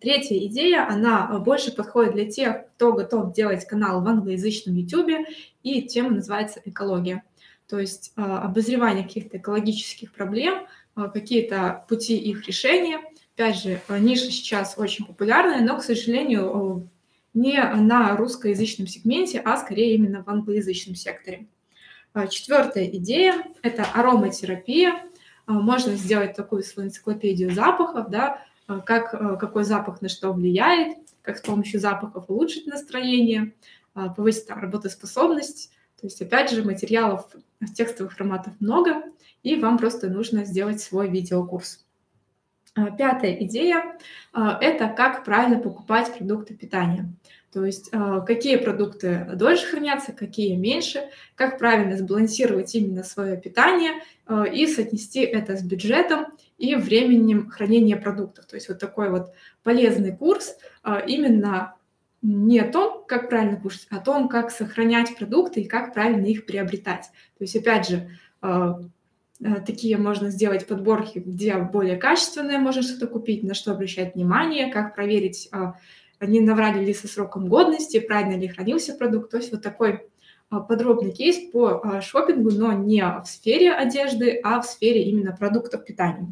[0.02, 5.28] Третья идея, она э, больше подходит для тех, кто готов делать канал в англоязычном YouTube,
[5.62, 7.24] и тема называется «Экология».
[7.70, 10.66] То есть э, обозревание каких-то экологических проблем,
[10.98, 13.00] э, какие-то пути их решения.
[13.36, 16.90] Опять же, ниша сейчас очень популярная, но, к сожалению,
[17.36, 21.46] не на русскоязычном сегменте, а скорее именно в англоязычном секторе.
[22.30, 25.06] Четвертая идея– это ароматерапия.
[25.48, 28.42] Можно сделать такую свою энциклопедию запахов, да,
[28.80, 33.54] как, а, какой запах на что влияет, как с помощью запахов улучшить настроение,
[33.94, 35.72] а, повысить там, работоспособность.
[36.00, 37.28] То есть, опять же, материалов
[37.76, 39.04] текстовых форматов много,
[39.44, 41.86] и вам просто нужно сделать свой видеокурс.
[42.74, 44.00] Пятая идея–
[44.34, 47.14] это как правильно покупать продукты питания.
[47.52, 47.92] То есть
[48.26, 54.02] какие продукты дольше хранятся, какие меньше, как правильно сбалансировать именно свое питание
[54.54, 56.28] и соотнести это с бюджетом
[56.62, 58.46] и временем хранения продуктов.
[58.46, 59.34] То есть вот такой вот
[59.64, 61.74] полезный курс а, именно
[62.22, 66.28] не о том, как правильно кушать, а о том, как сохранять продукты и как правильно
[66.28, 67.06] их приобретать.
[67.40, 68.10] То есть, опять же,
[68.42, 68.80] а,
[69.44, 74.72] а, такие можно сделать подборки, где более качественное можно что-то купить, на что обращать внимание,
[74.72, 75.50] как проверить,
[76.20, 79.32] не наврали ли со сроком годности, правильно ли хранился продукт.
[79.32, 80.08] То есть вот такой
[80.52, 86.28] подробный кейс по шопингу, но не в сфере одежды, а в сфере именно продуктов питания.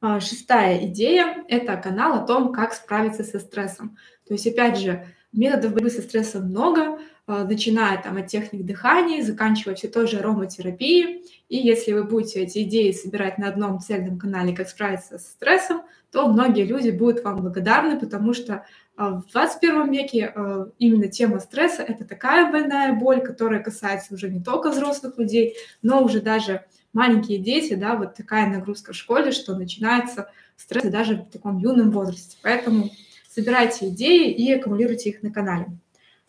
[0.00, 3.96] А, шестая идея– это канал о том, как справиться со стрессом.
[4.26, 9.22] То есть, опять же, Методов борьбы со стрессом много, а, начиная там от техник дыхания,
[9.22, 11.22] заканчивая все той же ароматерапией.
[11.50, 15.82] И если вы будете эти идеи собирать на одном цельном канале, как справиться со стрессом,
[16.10, 18.64] то многие люди будут вам благодарны, потому что
[18.96, 20.32] а, в 21 веке
[20.78, 26.02] именно тема стресса– это такая больная боль, которая касается уже не только взрослых людей, но
[26.02, 31.30] уже даже маленькие дети, да, вот такая нагрузка в школе, что начинается стресс даже в
[31.30, 32.36] таком юном возрасте.
[32.42, 32.90] Поэтому
[33.28, 35.66] собирайте идеи и аккумулируйте их на канале.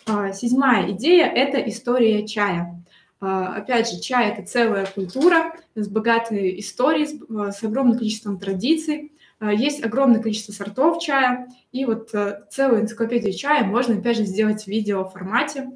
[0.05, 2.83] А, седьмая идея– это история чая.
[3.19, 9.13] А, опять же, чай– это целая культура с богатой историей, с, а, огромным количеством традиций.
[9.41, 12.13] Есть огромное количество сортов чая, и вот
[12.49, 15.69] целую энциклопедию чая можно, опять же, сделать в видео формате.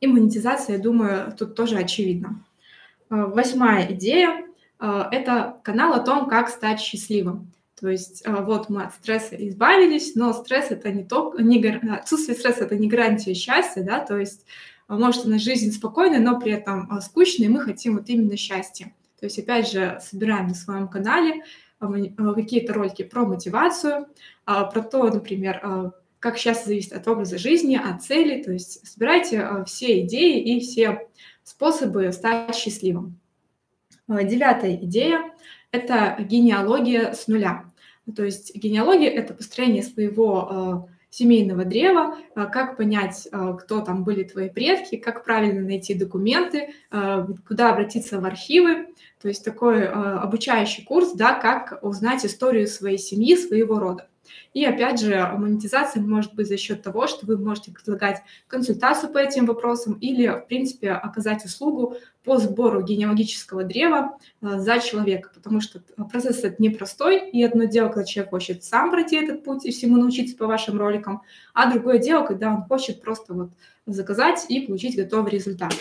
[0.00, 2.44] И монетизация, я думаю, тут тоже очевидна.
[3.10, 4.46] Восьмая идея–
[4.78, 7.52] это канал о том, как стать счастливым.
[7.80, 11.64] То есть а, вот мы от стресса избавились, но стресс это не только, не,
[11.94, 14.44] отсутствие стресса это не гарантия счастья, да, то есть
[14.86, 18.08] а, может у нас жизнь спокойная, но при этом а, скучная, и мы хотим вот
[18.08, 18.92] именно счастья.
[19.18, 21.42] То есть опять же собираем на своем канале
[21.78, 24.06] какие-то ролики про мотивацию,
[24.44, 30.02] про то, например, как счастье зависит от образа жизни, от цели, то есть собирайте все
[30.02, 31.08] идеи и все
[31.44, 33.18] способы стать счастливым.
[34.08, 35.20] Девятая идея–
[35.70, 37.64] это генеалогия с нуля.
[38.06, 43.80] Ну, то есть генеалогия– это построение своего э, семейного древа, э, как понять, э, кто
[43.82, 46.74] там были твои предки, как правильно найти документы,
[47.46, 48.88] куда обратиться в архивы.
[49.22, 54.09] То есть такой обучающий курс, да, как узнать историю своей семьи, своего рода.
[54.52, 59.18] И опять же, монетизация может быть за счет того, что вы можете предлагать консультацию по
[59.18, 65.60] этим вопросам или, в принципе, оказать услугу по сбору генеалогического древа э, за человека, потому
[65.60, 65.80] что
[66.10, 69.96] процесс этот непростой, и одно дело, когда человек хочет сам пройти этот путь и всему
[69.96, 71.22] научиться по вашим роликам,
[71.54, 73.50] а другое дело, когда он хочет просто вот
[73.86, 75.72] заказать и получить готовый результат.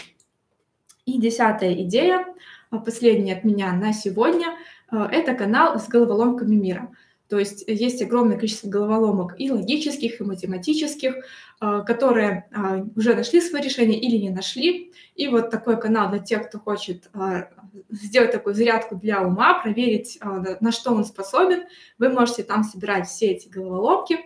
[1.06, 2.26] И десятая идея,
[2.72, 4.56] э, последняя от меня на сегодня,
[4.92, 6.92] э, это канал с головоломками мира–
[7.30, 11.14] то есть есть огромное количество головоломок и логических, и математических,
[11.60, 14.92] а, которые а, уже нашли свое решение или не нашли.
[15.16, 17.50] И вот такой канал для тех, кто хочет а,
[17.92, 21.66] сделать такую зарядку для ума, проверить, на что он способен.
[22.00, 24.18] Вы можете там собирать все эти головоломки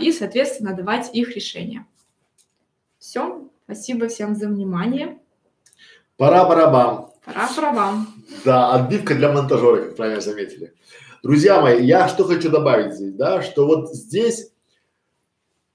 [0.00, 1.86] и, соответственно, давать их решение.
[2.98, 3.48] Все.
[3.64, 5.18] Спасибо всем за внимание.
[6.16, 7.10] Пора барабам.
[7.24, 8.15] Пора барабам.
[8.44, 10.74] Да, отбивка для монтажера, как правильно заметили.
[11.22, 14.52] Друзья мои, я что хочу добавить здесь, да, что вот здесь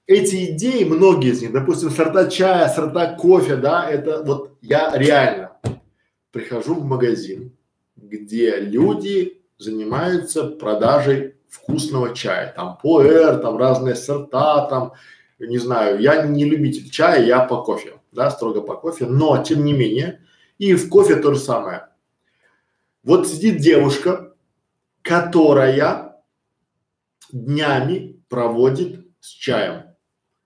[0.06, 5.52] эти идеи, многие из них, допустим, сорта чая, сорта кофе, да, это вот я реально
[6.30, 7.56] прихожу в магазин,
[7.96, 14.92] где люди занимаются продажей вкусного чая, там пуэр, там разные сорта, там,
[15.38, 19.64] не знаю, я не любитель чая, я по кофе, да, строго по кофе, но тем
[19.64, 20.20] не менее,
[20.58, 21.88] и в кофе то же самое.
[23.04, 24.32] Вот сидит девушка,
[25.02, 26.22] которая
[27.32, 29.94] днями проводит с чаем.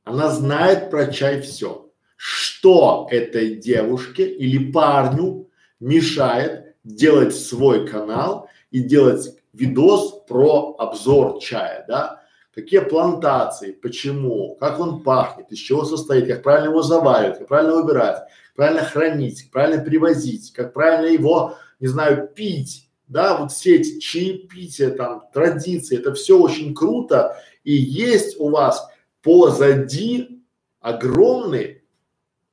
[0.05, 1.91] Она знает про чай все.
[2.16, 5.51] Что этой девушке или парню
[5.81, 12.23] мешает делать свой канал и делать видос про обзор чая, да?
[12.55, 17.74] Какие плантации, почему, как он пахнет, из чего состоит, как правильно его заваривать, как правильно
[17.74, 18.23] убирать,
[18.55, 24.90] правильно хранить, правильно привозить, как правильно его, не знаю, пить, да, вот все эти чаепития,
[24.90, 28.89] там, традиции, это все очень круто, и есть у вас
[29.23, 30.43] позади
[30.81, 31.82] огромный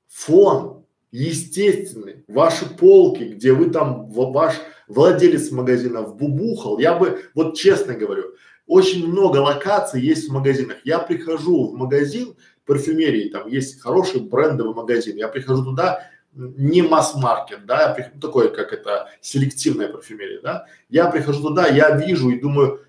[0.08, 4.56] фон, естественный, ваши полки, где вы там, ваш
[4.88, 8.34] владелец магазина вбубухал, я бы, вот честно говорю,
[8.66, 10.78] очень много локаций есть в магазинах.
[10.86, 12.36] Я прихожу в магазин
[12.66, 18.74] парфюмерии, там есть хороший брендовый магазин, я прихожу туда, не масс-маркет, да, я такой, как
[18.74, 22.82] это, селективная парфюмерия, да, я прихожу туда, я вижу и думаю,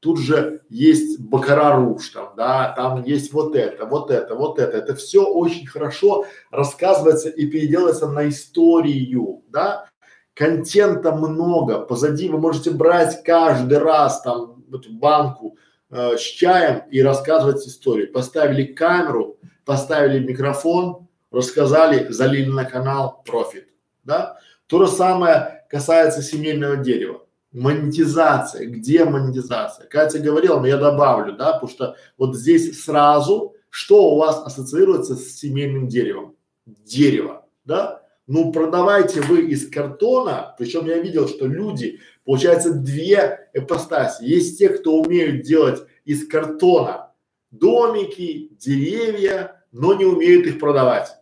[0.00, 4.76] тут же есть бакара руж там, да, там есть вот это, вот это, вот это,
[4.76, 9.86] это все очень хорошо рассказывается и переделывается на историю, да,
[10.34, 15.56] контента много, позади вы можете брать каждый раз там эту банку
[15.90, 18.12] э, с чаем и рассказывать историю.
[18.12, 23.68] Поставили камеру, поставили микрофон, рассказали, залили на канал, профит,
[24.04, 24.38] да.
[24.66, 27.22] То же самое касается семейного дерева.
[27.52, 29.86] Монетизация, где монетизация?
[29.86, 35.16] Катя говорила, но я добавлю, да, потому что вот здесь сразу, что у вас ассоциируется
[35.16, 36.36] с семейным деревом?
[36.66, 38.02] Дерево, да?
[38.26, 44.24] Ну, продавайте вы из картона, причем я видел, что люди, получается, две ипостаси.
[44.24, 47.12] Есть те, кто умеют делать из картона
[47.50, 51.12] домики, деревья, но не умеют их продавать.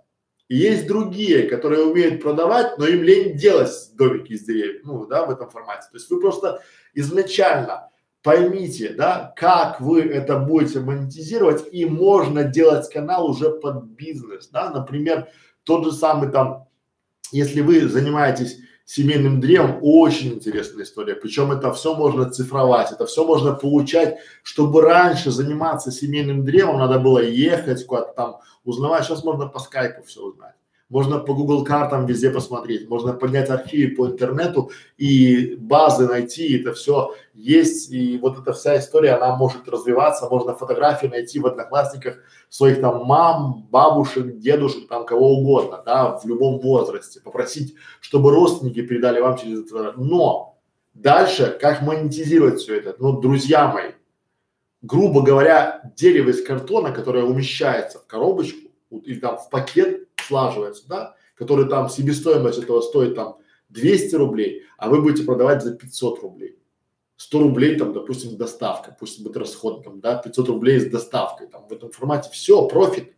[0.48, 5.24] И есть другие, которые умеют продавать, но им лень делать домики из деревьев, ну, да,
[5.26, 5.88] в этом формате.
[5.90, 6.62] То есть вы просто
[6.92, 7.90] изначально
[8.22, 14.70] поймите, да, как вы это будете монетизировать, и можно делать канал уже под бизнес, да,
[14.70, 15.28] например,
[15.64, 16.68] тот же самый там,
[17.32, 21.14] если вы занимаетесь семейным древом, очень интересная история.
[21.14, 26.98] Причем это все можно цифровать, это все можно получать, чтобы раньше заниматься семейным древом, надо
[26.98, 29.04] было ехать куда-то там, узнавать.
[29.04, 30.54] Сейчас можно по скайпу все узнать.
[30.90, 36.74] Можно по Google картам везде посмотреть, можно поднять архивы по интернету и базы найти, это
[36.74, 42.18] все есть, и вот эта вся история, она может развиваться, можно фотографии найти в одноклассниках
[42.50, 48.82] своих там мам, бабушек, дедушек, там кого угодно, да, в любом возрасте, попросить, чтобы родственники
[48.82, 49.94] передали вам через это.
[49.96, 50.58] Но
[50.92, 52.94] дальше, как монетизировать все это?
[52.98, 53.92] Ну, друзья мои,
[54.82, 61.14] грубо говоря, дерево из картона, которое умещается в коробочку или там в пакет, слаживается, да,
[61.36, 63.38] который там себестоимость этого стоит там
[63.70, 66.58] 200 рублей, а вы будете продавать за 500 рублей.
[67.16, 71.66] 100 рублей там, допустим, доставка, пусть будет расход там, да, 500 рублей с доставкой, там
[71.68, 73.14] в этом формате все, профит,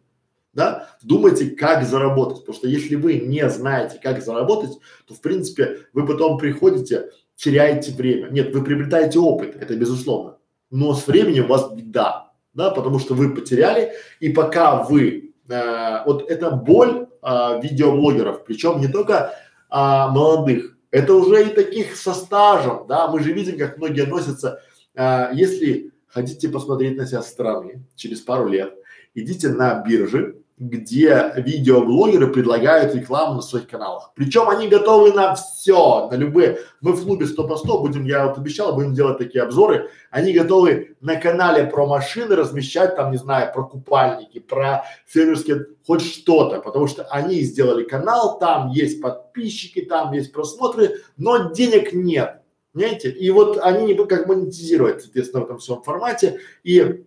[0.53, 5.87] да, думайте, как заработать, потому что если вы не знаете, как заработать, то в принципе
[5.93, 8.29] вы потом приходите, теряете время.
[8.31, 10.39] Нет, вы приобретаете опыт, это безусловно,
[10.71, 16.05] но с временем у вас беда, да, потому что вы потеряли, и пока вы э,
[16.05, 19.35] вот эта боль э, видеоблогеров, причем не только
[19.71, 24.61] э, молодых, это уже и таких со стажем, да, мы же видим, как многие носятся,
[24.95, 28.75] э, если хотите посмотреть на себя со стороны через пару лет,
[29.15, 34.13] идите на биржи, где видеоблогеры предлагают рекламу на своих каналах.
[34.15, 36.61] Причем они готовы на все, на любые.
[36.81, 39.91] Мы в клубе 100 по 100 будем, я вот обещал, будем делать такие обзоры.
[40.11, 46.03] Они готовы на канале про машины размещать там, не знаю, про купальники, про фермерские, хоть
[46.03, 52.41] что-то, потому что они сделали канал, там есть подписчики, там есть просмотры, но денег нет.
[52.73, 53.11] Понимаете?
[53.11, 56.41] И вот они не как монетизировать, соответственно, в этом всем формате.
[56.63, 57.07] И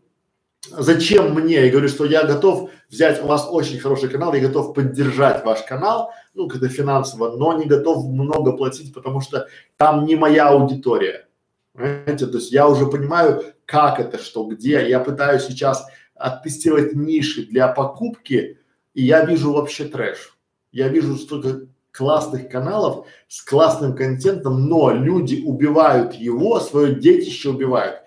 [0.67, 1.65] зачем мне?
[1.65, 5.63] Я говорю, что я готов взять у вас очень хороший канал, я готов поддержать ваш
[5.63, 11.27] канал, ну, когда финансово, но не готов много платить, потому что там не моя аудитория.
[11.73, 12.27] Понимаете?
[12.27, 14.89] То есть я уже понимаю, как это, что, где.
[14.89, 18.59] Я пытаюсь сейчас оттестировать ниши для покупки,
[18.93, 20.37] и я вижу вообще трэш.
[20.71, 28.01] Я вижу столько классных каналов с классным контентом, но люди убивают его, свое детище убивают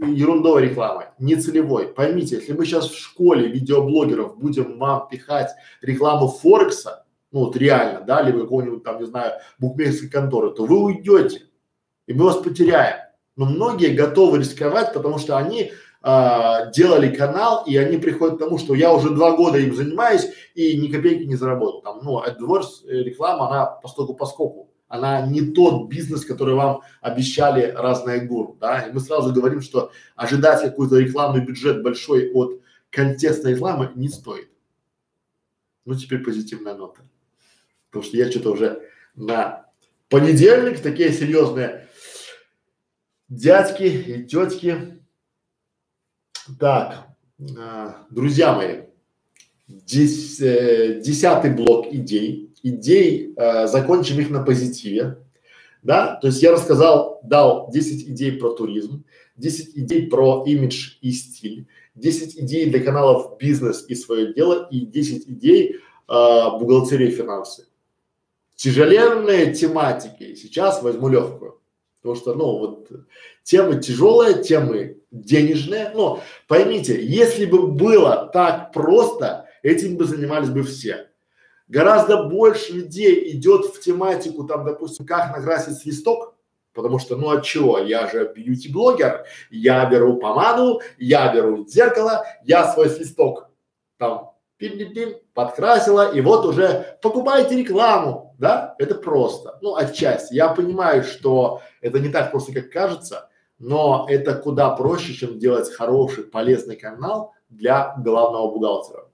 [0.00, 1.88] ерундовой рекламой, не целевой.
[1.88, 5.50] Поймите, если мы сейчас в школе видеоблогеров будем вам пихать
[5.82, 10.78] рекламу Форекса, ну вот реально, да, либо какого-нибудь там, не знаю, букмекерской конторы, то вы
[10.78, 11.42] уйдете,
[12.06, 12.98] и мы вас потеряем.
[13.36, 18.58] Но многие готовы рисковать, потому что они а, делали канал, и они приходят к тому,
[18.58, 21.82] что я уже два года им занимаюсь и ни копейки не заработал.
[21.82, 27.72] Там, ну, AdWords э, реклама, она поскольку поскольку она не тот бизнес, который вам обещали
[27.72, 32.60] разные гуру, да, и мы сразу говорим, что ожидать какой-то рекламный бюджет большой от
[32.90, 34.50] контекстной рекламы не стоит.
[35.84, 37.02] Ну, теперь позитивная нота.
[37.90, 38.82] Потому что я что-то уже
[39.14, 39.66] на
[40.08, 41.88] понедельник такие серьезные
[43.28, 45.00] дядьки и тетки.
[46.60, 47.08] Так,
[47.38, 48.82] э, друзья мои,
[49.66, 55.18] дес, э, десятый блок идей идей, э, закончим их на позитиве,
[55.82, 59.04] да, то есть я рассказал, дал 10 идей про туризм,
[59.36, 64.80] 10 идей про имидж и стиль, 10 идей для каналов бизнес и свое дело и
[64.80, 65.78] 10 идей э,
[66.08, 67.66] бухгалтерии и финансы.
[68.56, 71.60] Тяжеленные тематики, сейчас возьму легкую,
[72.00, 72.90] потому что, ну, вот
[73.44, 80.62] темы тяжелые, темы денежные, но поймите, если бы было так просто, этим бы занимались бы
[80.62, 81.05] все.
[81.68, 86.34] Гораздо больше людей идет в тематику, там, допустим, как накрасить свисток,
[86.72, 92.72] потому что, ну от чего, я же бьюти-блогер, я беру помаду, я беру зеркало, я
[92.72, 93.46] свой свисток
[93.98, 100.34] там пин-пин-пин, подкрасила, и вот уже покупайте рекламу, да, это просто, ну отчасти.
[100.34, 103.28] Я понимаю, что это не так просто, как кажется,
[103.58, 109.08] но это куда проще, чем делать хороший, полезный канал для главного бухгалтера.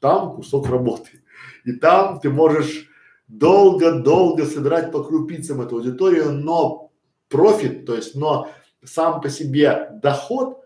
[0.00, 1.22] Там кусок работы.
[1.66, 2.88] И там ты можешь
[3.28, 6.92] долго-долго собирать по крупицам эту аудиторию, но
[7.28, 8.48] профит, то есть, но
[8.84, 10.64] сам по себе доход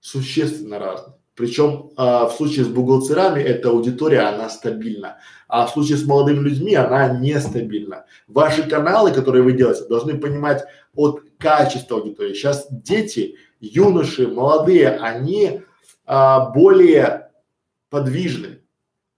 [0.00, 1.14] существенно разный.
[1.34, 5.16] Причем э, в случае с бухгалтерами эта аудитория, она стабильна,
[5.48, 8.04] а в случае с молодыми людьми она нестабильна.
[8.28, 10.62] Ваши каналы, которые вы делаете, должны понимать
[10.94, 12.34] от качества аудитории.
[12.34, 15.62] Сейчас дети, юноши, молодые, они
[16.06, 17.30] а, более
[17.88, 18.60] подвижны.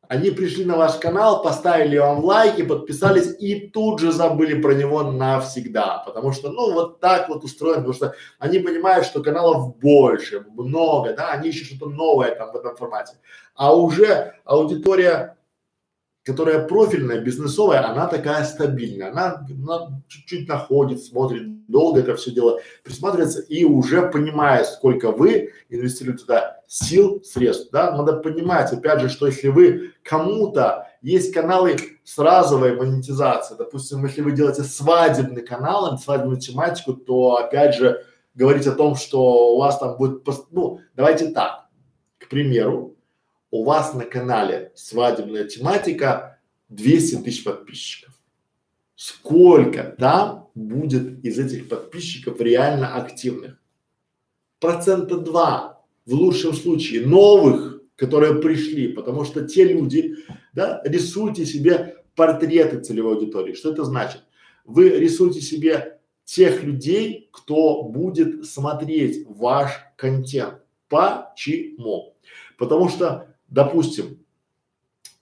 [0.08, 5.02] Они пришли на ваш канал, поставили вам лайки, подписались и тут же забыли про него
[5.02, 10.44] навсегда, потому что, ну, вот так вот устроено, потому что они понимают, что каналов больше,
[10.54, 13.14] много, да, они ищут что-то новое там в этом формате,
[13.54, 15.35] а уже аудитория
[16.26, 22.58] которая профильная, бизнесовая, она такая стабильная, она, она чуть-чуть находит, смотрит, долго это все дело
[22.82, 29.08] присматривается и уже понимает, сколько вы инвестируете туда сил, средств, да, надо понимать, опять же,
[29.08, 35.96] что если вы кому-то, есть каналы с разовой монетизацией, допустим, если вы делаете свадебный канал,
[35.96, 38.04] свадебную тематику, то опять же
[38.34, 41.68] говорить о том, что у вас там будет, ну, давайте так,
[42.18, 42.95] к примеру,
[43.50, 48.14] у вас на канале свадебная тематика 200 тысяч подписчиков.
[48.94, 53.58] Сколько там будет из этих подписчиков реально активных?
[54.58, 60.16] Процента два в лучшем случае новых, которые пришли, потому что те люди,
[60.54, 63.52] да, рисуйте себе портреты целевой аудитории.
[63.52, 64.22] Что это значит?
[64.64, 70.60] Вы рисуете себе тех людей, кто будет смотреть ваш контент.
[70.88, 72.16] Почему?
[72.58, 74.18] Потому что допустим,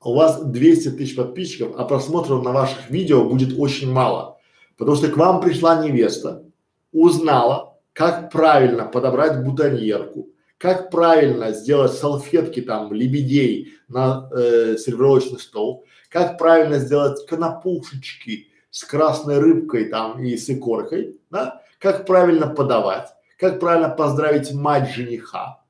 [0.03, 4.39] у вас 200 тысяч подписчиков, а просмотров на ваших видео будет очень мало,
[4.77, 6.45] потому что к вам пришла невеста,
[6.93, 10.29] узнала, как правильно подобрать бутоньерку,
[10.59, 18.85] как правильно сделать салфетки там лебедей на э, сервировочный стол, как правильно сделать конопушечки с
[18.85, 25.63] красной рыбкой там и с икоркой, да, как правильно подавать, как правильно поздравить мать жениха.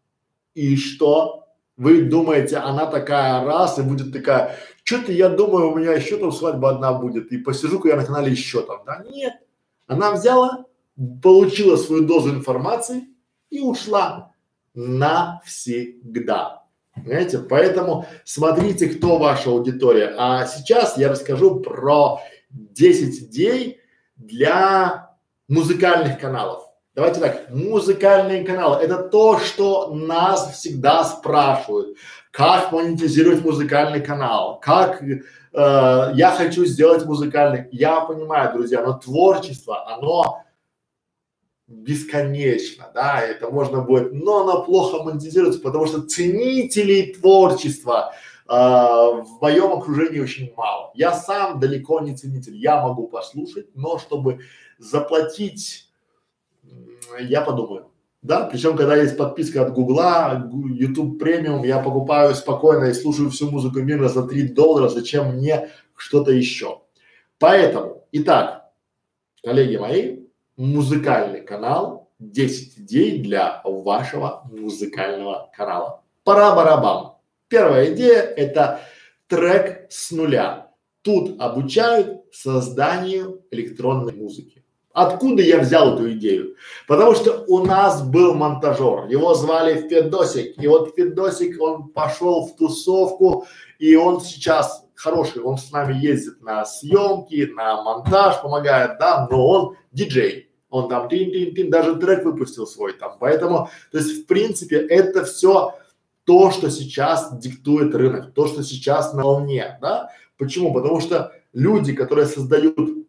[0.55, 1.44] И что?
[1.77, 6.31] Вы думаете, она такая раз и будет такая, что-то я думаю, у меня еще там
[6.31, 9.03] свадьба одна будет, и посижу-ка я на канале еще там, да?
[9.11, 9.35] Нет.
[9.87, 10.67] Она взяла,
[11.23, 13.09] получила свою дозу информации
[13.51, 14.33] и ушла
[14.75, 16.65] навсегда.
[16.95, 17.39] Понимаете?
[17.39, 20.15] Поэтому смотрите, кто ваша аудитория.
[20.17, 22.21] А сейчас я расскажу про
[22.51, 23.81] 10 идей
[24.17, 25.17] для
[25.49, 26.65] музыкальных каналов.
[26.95, 31.99] Давайте так, музыкальные каналы– это то, что нас всегда спрашивают.
[32.31, 34.61] Как монетизировать музыкальный канал?
[34.61, 35.17] Как э,
[35.53, 37.67] я хочу сделать музыкальный?
[37.73, 40.45] Я понимаю, друзья, но творчество, оно
[41.67, 48.13] бесконечно, да, это можно будет, но оно плохо монетизируется, потому что ценителей творчества
[48.47, 50.93] э, в моем окружении очень мало.
[50.95, 54.43] Я сам далеко не ценитель, я могу послушать, но чтобы
[54.79, 55.91] заплатить
[57.21, 57.91] я подумаю.
[58.23, 63.51] Да, причем, когда есть подписка от Гугла, YouTube премиум, я покупаю спокойно и слушаю всю
[63.51, 66.81] музыку мира за 3 доллара, зачем мне что-то еще.
[67.39, 68.71] Поэтому, итак,
[69.43, 70.21] коллеги мои,
[70.57, 76.03] музыкальный канал 10 идей для вашего музыкального канала.
[76.25, 77.17] Пора барабан.
[77.49, 78.81] Первая идея– это
[79.27, 80.71] трек с нуля.
[81.03, 84.64] Тут обучают созданию электронной музыки.
[84.95, 86.55] Откуда я взял эту идею?
[86.87, 92.57] Потому что у нас был монтажер, его звали Федосик, и вот Федосик, он пошел в
[92.57, 93.45] тусовку,
[93.81, 99.45] и он сейчас хороший, он с нами ездит на съемки, на монтаж, помогает, да, но
[99.45, 104.77] он диджей, он там тин-тин-тин, даже трек выпустил свой там, поэтому, то есть в принципе
[104.77, 105.75] это все
[106.23, 110.73] то, что сейчас диктует рынок, то, что сейчас на волне, да, почему?
[110.73, 113.04] Потому что люди, которые создают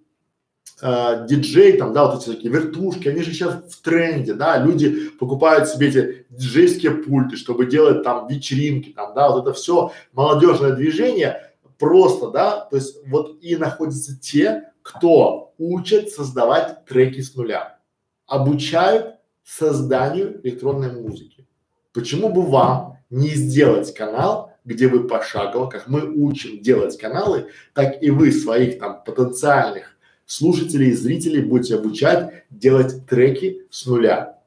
[0.81, 5.09] э, диджей, там, да, вот эти такие вертушки, они же сейчас в тренде, да, люди
[5.19, 10.71] покупают себе эти диджейские пульты, чтобы делать там вечеринки, там, да, вот это все молодежное
[10.71, 17.79] движение просто, да, то есть вот и находятся те, кто учат создавать треки с нуля,
[18.27, 21.47] обучают созданию электронной музыки.
[21.93, 28.01] Почему бы вам не сделать канал, где вы пошагово, как мы учим делать каналы, так
[28.01, 29.94] и вы своих там потенциальных
[30.25, 34.39] слушателей и зрителей будете обучать делать треки с нуля.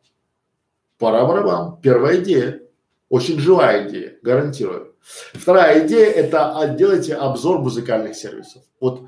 [0.99, 1.79] Пора барабан.
[1.81, 2.63] Первая идея.
[3.09, 4.95] Очень живая идея, гарантирую.
[5.33, 8.63] Вторая идея– это делайте обзор музыкальных сервисов.
[8.81, 9.05] Вот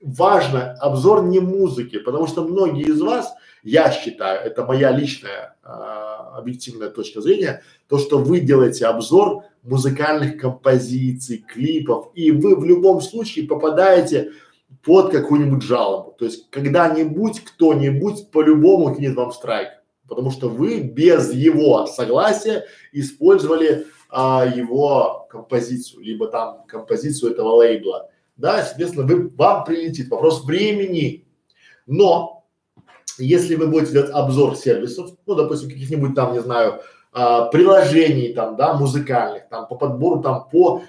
[0.00, 3.32] важно обзор не музыки, потому что многие из вас,
[3.64, 10.40] я считаю, это моя личная э, объективная точка зрения, то, что вы делаете обзор музыкальных
[10.40, 14.30] композиций, клипов, и вы в любом случае попадаете
[14.82, 16.12] под какую-нибудь жалобу.
[16.12, 19.68] То есть когда-нибудь кто-нибудь по-любому кинет вам страйк,
[20.08, 28.10] потому что вы без его согласия использовали а, его композицию, либо там композицию этого лейбла.
[28.36, 31.26] Да, соответственно, вы, вам прилетит вопрос времени.
[31.86, 32.46] Но
[33.18, 36.80] если вы будете делать обзор сервисов, ну, допустим, каких-нибудь там, не знаю,
[37.12, 40.82] а, приложений там, да, музыкальных, там, по подбору, там, по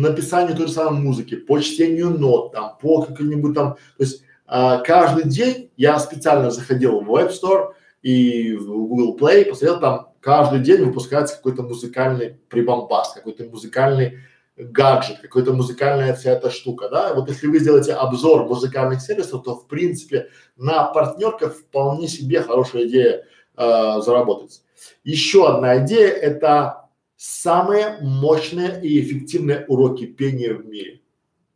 [0.00, 4.78] написанию той же самой музыки, по чтению нот, там, по каким-нибудь там, то есть а,
[4.78, 7.72] каждый день я специально заходил в Web Store
[8.02, 14.18] и в Google Play, посмотрел там каждый день выпускается какой-то музыкальный прибамбас, какой-то музыкальный
[14.56, 17.14] гаджет, какая-то музыкальная вся эта штука, да.
[17.14, 22.86] Вот если вы сделаете обзор музыкальных сервисов, то в принципе на партнерках вполне себе хорошая
[22.86, 23.24] идея
[23.56, 24.62] э, заработать.
[25.02, 26.83] Еще одна идея– это
[27.24, 31.00] самые мощные и эффективные уроки пения в мире.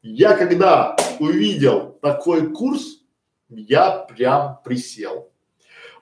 [0.00, 3.02] Я когда увидел такой курс,
[3.50, 5.30] я прям присел.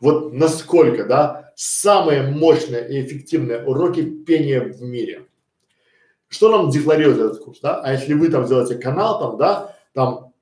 [0.01, 5.27] Вот насколько, да, самые мощные и эффективные уроки пения в мире.
[6.29, 7.81] Что нам декларирует этот курс, да?
[7.81, 10.33] А если вы там сделаете канал, там, да, там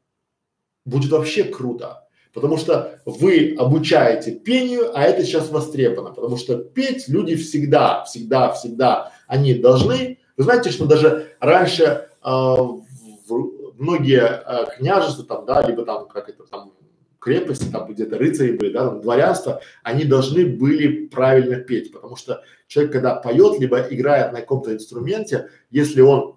[0.84, 2.06] будет вообще круто.
[2.34, 8.52] Потому что вы обучаете пению, а это сейчас востребовано, потому что петь люди всегда, всегда,
[8.52, 10.18] всегда, они должны.
[10.36, 16.28] Вы знаете, что даже раньше э, в, многие э, княжества там, да, либо там, как
[16.28, 16.72] это там,
[17.18, 22.42] крепости, там где-то рыцари были, да, там, дворянство, они должны были правильно петь, потому что
[22.66, 26.36] человек, когда поет, либо играет на каком-то инструменте, если он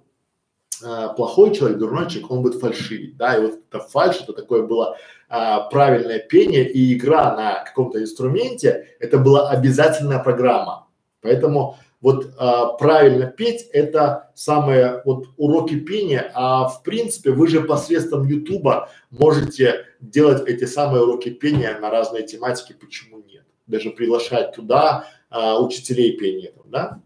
[0.83, 4.63] э, плохой человек, дурной человек, он будет фальшивить, да, и вот это фальш, это такое
[4.63, 4.97] было
[5.29, 10.87] а, правильное пение и игра на каком-то инструменте, это была обязательная программа.
[11.21, 17.61] Поэтому вот а, правильно петь это самые вот уроки пения, а в принципе вы же
[17.61, 23.45] посредством Ютуба можете делать эти самые уроки пения на разные тематики, почему нет?
[23.65, 27.01] Даже приглашать туда а, учителей пения, да?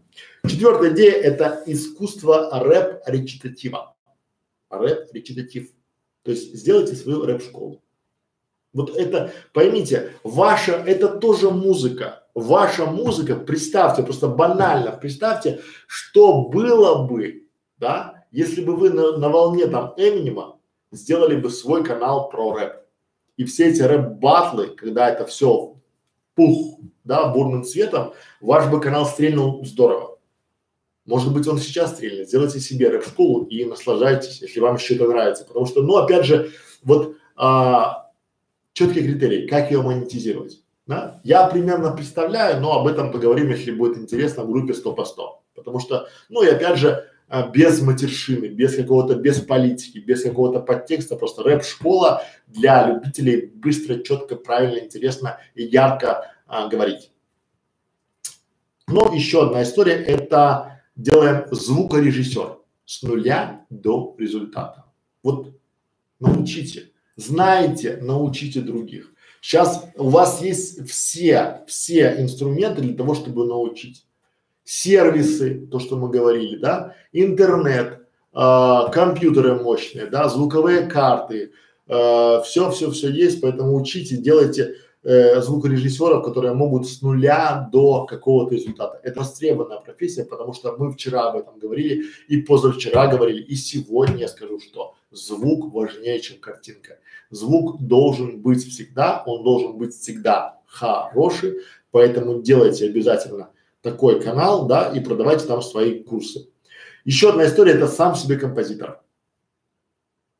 [0.46, 3.94] Четвертая идея это искусство рэп-речитатива.
[4.70, 5.70] Рэп-речитатив.
[6.22, 7.82] То есть сделайте свою рэп-школу.
[8.72, 12.21] Вот это, поймите, ваша, это тоже музыка.
[12.34, 17.46] Ваша музыка, представьте, просто банально, представьте, что было бы,
[17.76, 20.58] да, если бы вы на, на волне там Эминема
[20.90, 22.72] сделали бы свой канал про рэп.
[23.36, 25.76] И все эти рэп-батлы, когда это все
[26.34, 30.18] пух, да, бурным цветом, ваш бы канал стрельнул здорово.
[31.04, 32.28] Может быть, он сейчас стрельнет.
[32.28, 35.44] Сделайте себе рэп-школу и наслаждайтесь, если вам еще это нравится.
[35.44, 36.52] Потому что, ну, опять же,
[36.82, 38.10] вот а,
[38.72, 40.61] четкие критерии, как ее монетизировать.
[40.86, 41.20] Да?
[41.24, 45.42] Я примерно представляю, но об этом поговорим, если будет интересно в группе 100 по 100.
[45.54, 50.60] Потому что, ну и опять же, а, без матершины, без какого-то, без политики, без какого-то
[50.60, 57.10] подтекста, просто рэп-школа для любителей быстро, четко, правильно, интересно и ярко а, говорить.
[58.86, 64.84] Но еще одна история, это делаем звукорежиссер с нуля до результата.
[65.22, 65.54] Вот
[66.20, 69.11] научите, знаете, научите других.
[69.42, 74.06] Сейчас у вас есть все, все инструменты для того, чтобы научить.
[74.62, 81.50] Сервисы, то, что мы говорили, да, интернет, э, компьютеры мощные, да, звуковые карты,
[81.88, 88.06] э, все, все, все есть, поэтому учите, делайте э, звукорежиссеров, которые могут с нуля до
[88.06, 89.00] какого-то результата.
[89.02, 94.18] Это востребованная профессия, потому что мы вчера об этом говорили и позавчера говорили, и сегодня
[94.18, 96.98] я скажу, что звук важнее, чем картинка.
[97.32, 101.60] Звук должен быть всегда, он должен быть всегда хороший,
[101.90, 103.48] поэтому делайте обязательно
[103.80, 106.50] такой канал, да, и продавайте там свои курсы.
[107.06, 109.00] Еще одна история– это сам себе композитор.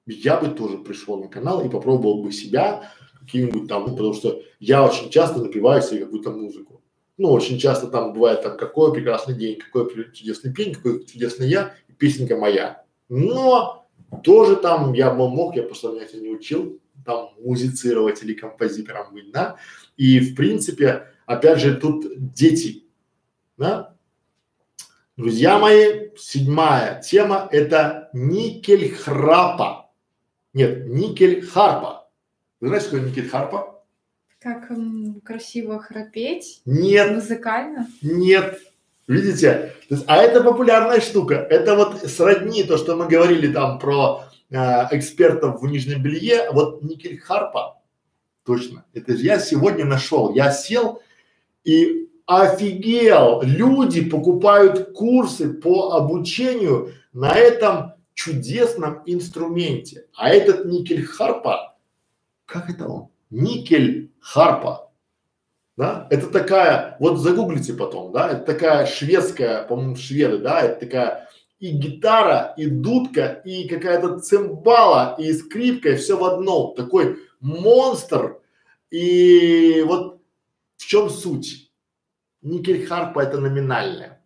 [0.06, 2.90] Я бы тоже пришел на канал и попробовал бы себя
[3.20, 6.82] каким-нибудь там, ну, потому что я очень часто напиваю себе какую-то музыку.
[7.16, 11.74] Ну, очень часто там бывает там, какой прекрасный день, какой чудесный пень, какой чудесный я,
[11.88, 12.84] и песенка моя.
[13.08, 13.86] Но
[14.22, 19.32] тоже там я бы мог, я просто меня не учил, там музицировать или композитором быть,
[19.32, 19.56] да.
[19.96, 22.84] И в принципе, опять же, тут дети,
[23.56, 23.94] да.
[25.16, 29.90] Друзья мои, седьмая тема– это никель храпа.
[30.54, 32.08] Нет, никель харпа.
[32.60, 33.84] Вы знаете, что такое никель харпа?
[34.40, 36.62] Как м, красиво храпеть?
[36.64, 37.14] Нет.
[37.14, 37.86] Музыкально?
[38.02, 38.58] Нет.
[39.06, 39.74] Видите?
[40.06, 41.34] А это популярная штука.
[41.34, 46.50] Это вот сродни то, что мы говорили там про э, экспертов в нижнем белье.
[46.52, 47.80] Вот никель харпа,
[48.44, 48.84] точно.
[48.92, 50.34] Это же я сегодня нашел.
[50.34, 51.00] Я сел
[51.64, 53.42] и офигел.
[53.42, 60.06] Люди покупают курсы по обучению на этом чудесном инструменте.
[60.14, 61.76] А этот никель харпа,
[62.46, 63.08] как это он?
[63.30, 64.92] Никель харпа
[65.76, 71.28] да, это такая, вот загуглите потом, да, это такая шведская, по-моему, шведы, да, это такая
[71.62, 78.40] и гитара, и дудка, и какая-то цимбала, и скрипка, и все в одном, такой монстр.
[78.90, 80.20] И вот
[80.76, 81.72] в чем суть?
[82.42, 84.20] никель харпа это номинальное.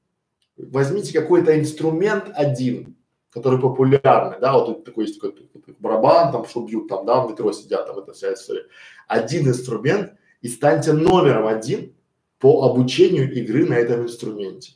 [0.57, 2.97] Возьмите какой-то инструмент один,
[3.31, 7.53] который популярный, да, вот такой есть такой, такой барабан, там, бьют, там, да, в метро
[7.53, 8.65] сидят, там, эта вся история.
[9.07, 11.95] Один инструмент и станьте номером один
[12.39, 14.73] по обучению игры на этом инструменте.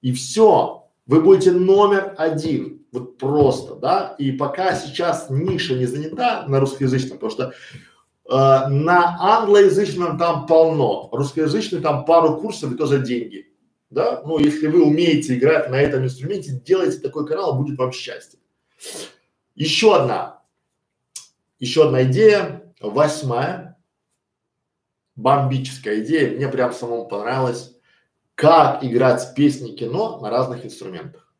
[0.00, 6.46] И все, вы будете номер один, вот просто, да, и пока сейчас ниша не занята
[6.46, 12.86] на русскоязычном, потому что э, на англоязычном там полно, русскоязычный там пару курсов и то
[12.86, 13.48] за деньги.
[13.90, 18.38] Да, ну, если вы умеете играть на этом инструменте, делайте такой канал, будет вам счастье.
[19.54, 20.40] Еще одна,
[21.58, 23.78] еще одна идея, восьмая,
[25.14, 27.71] бомбическая идея, мне прям самому понравилась,
[28.42, 31.32] как играть песни кино на разных инструментах.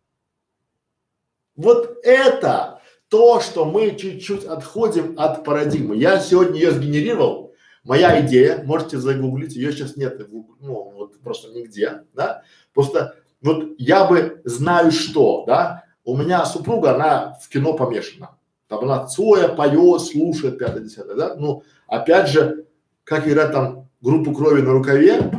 [1.56, 5.96] Вот это то, что мы чуть-чуть отходим от парадигмы.
[5.96, 10.24] Я сегодня ее сгенерировал, Моя идея, можете загуглить, ее сейчас нет,
[10.60, 12.44] ну вот просто нигде, да.
[12.72, 15.82] Просто вот я бы знаю что, да.
[16.04, 18.38] У меня супруга, она в кино помешана.
[18.68, 21.34] Там она Цоя поет, слушает, пятое, десятое, да.
[21.34, 22.66] Ну, опять же,
[23.02, 25.32] как играть там группу крови на рукаве,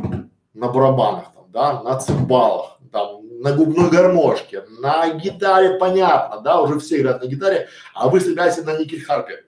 [0.54, 7.00] на барабанах, да, на цимбалах, там, на губной гармошке, на гитаре, понятно, да, уже все
[7.00, 9.46] играют на гитаре, а вы сыграете на никель харпе.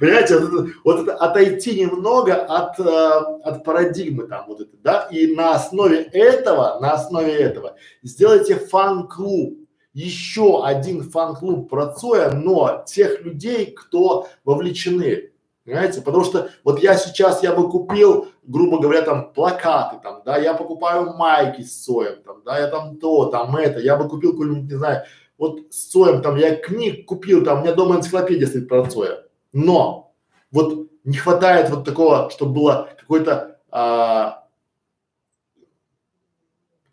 [0.00, 5.08] Понимаете, вот это, вот это отойти немного от, э, от парадигмы там вот это, да,
[5.10, 9.58] и на основе этого, на основе этого сделайте фан-клуб,
[9.94, 15.30] еще один фан-клуб про Цоя, но тех людей, кто вовлечены,
[15.64, 20.36] понимаете, потому что вот я сейчас, я бы купил, грубо говоря, там плакаты, там, да,
[20.36, 24.32] я покупаю майки с Цоем, там, да, я там то, там это, я бы купил
[24.32, 25.04] какой-нибудь, не знаю,
[25.38, 29.24] вот с Цоем, там, я книг купил, там, у меня дома энциклопедия стоит про Цоя,
[29.52, 30.14] но
[30.50, 34.44] вот не хватает вот такого, чтобы было какой-то а,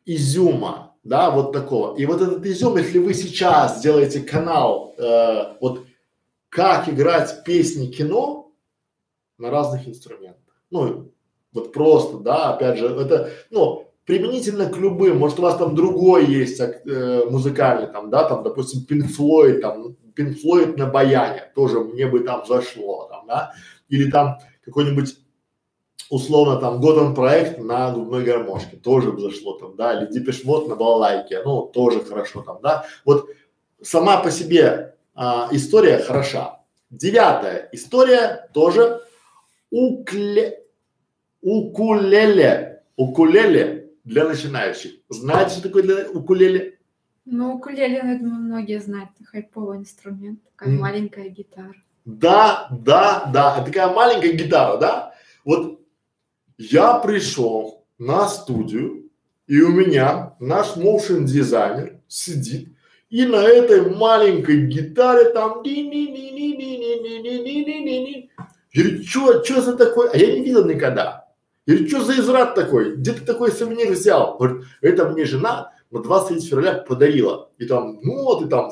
[0.06, 1.96] изюма, да, вот такого.
[1.96, 5.86] И вот этот изюм, если вы сейчас сделаете канал, э, вот
[6.50, 8.51] как играть песни кино
[9.42, 11.12] на разных инструментах, ну
[11.54, 16.26] вот просто, да, опять же, это, ну применительно к любым, может у вас там другой
[16.26, 21.80] есть э, музыкальный, там, да, там, допустим, Pink Floyd, там, Pink Floyd на баяне, тоже
[21.80, 23.54] мне бы там зашло, там, да,
[23.90, 25.18] или там какой-нибудь
[26.10, 30.76] условно там Годон проект на губной гармошке, тоже бы зашло там, да, или Mode на
[30.76, 33.30] балалайке, ну, тоже хорошо там, да, вот
[33.82, 36.60] сама по себе а, история хороша.
[36.90, 39.02] Девятая история тоже
[39.72, 40.64] укле,
[41.42, 44.92] укулеле, укулеле для начинающих.
[45.10, 46.80] Знаете, что такое для укулеле?
[47.26, 49.10] Ну, укулеле, я думаю, многие знают.
[49.24, 50.80] Хайповый инструмент, такая mm.
[50.80, 51.74] маленькая гитара.
[52.06, 55.14] Да, да, да, такая маленькая гитара, да?
[55.46, 55.82] Вот
[56.58, 59.10] я пришел на студию,
[59.48, 62.70] и у меня наш motion дизайнер сидит,
[63.10, 65.62] и на этой маленькой гитаре там
[68.74, 70.10] я говорю, что, что за такой?
[70.12, 71.28] А я не видел никогда.
[71.66, 72.96] Я говорю, что за израд такой?
[72.96, 74.38] Где ты такой сувенир взял?
[74.38, 77.50] Говорит, это мне жена на 23 февраля подарила.
[77.58, 78.72] И там, ну вот, и там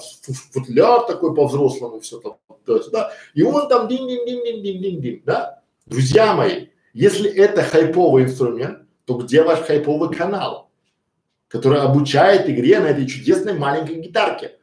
[0.52, 3.12] футляр такой по-взрослому, все там, то есть, да.
[3.34, 5.62] И он там дин дин дин дин дин дин дин да.
[5.86, 10.70] Друзья мои, если это хайповый инструмент, то где ваш хайповый канал,
[11.50, 14.58] который обучает игре на этой чудесной маленькой гитарке?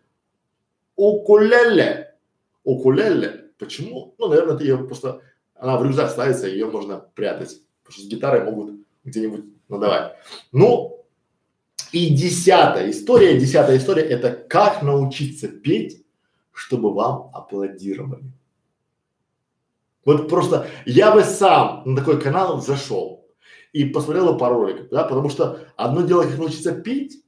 [0.97, 2.15] Укулеле.
[2.65, 4.15] Укулеле Почему?
[4.19, 5.20] Ну, наверное, это ее просто,
[5.55, 7.61] она в рюкзак ставится, ее можно прятать.
[7.83, 8.74] Потому что с гитарой могут
[9.05, 10.16] где-нибудь надавать.
[10.53, 11.05] Ну,
[11.93, 16.05] и десятая история, десятая история– это как научиться петь,
[16.52, 18.25] чтобы вам аплодировали.
[20.05, 23.26] Вот просто я бы сам на такой канал зашел
[23.73, 27.23] и посмотрел пару роликов, да, потому что одно дело, как научиться петь,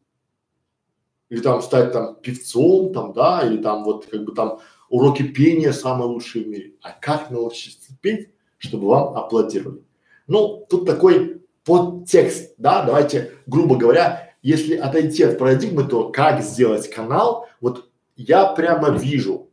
[1.28, 5.72] или там стать там певцом, там, да, или там вот как бы там уроки пения
[5.72, 6.74] самые лучшие в мире.
[6.82, 9.82] А как научиться петь, чтобы вам аплодировали?
[10.26, 16.88] Ну, тут такой подтекст, да, давайте, грубо говоря, если отойти от парадигмы, то как сделать
[16.90, 19.50] канал, вот я прямо вижу,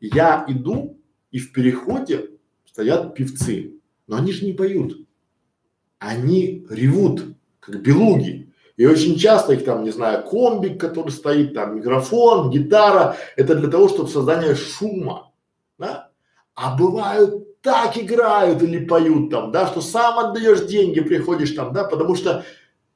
[0.00, 0.98] я иду
[1.30, 2.30] и в переходе
[2.66, 3.74] стоят певцы,
[4.06, 5.06] но они же не поют,
[5.98, 7.24] они ревут,
[7.60, 8.43] как белуги.
[8.76, 13.70] И очень часто их там, не знаю, комбик, который стоит, там микрофон, гитара, это для
[13.70, 15.32] того, чтобы создание шума,
[15.78, 16.10] да?
[16.54, 21.84] А бывают так играют или поют там, да, что сам отдаешь деньги, приходишь там, да,
[21.84, 22.44] потому что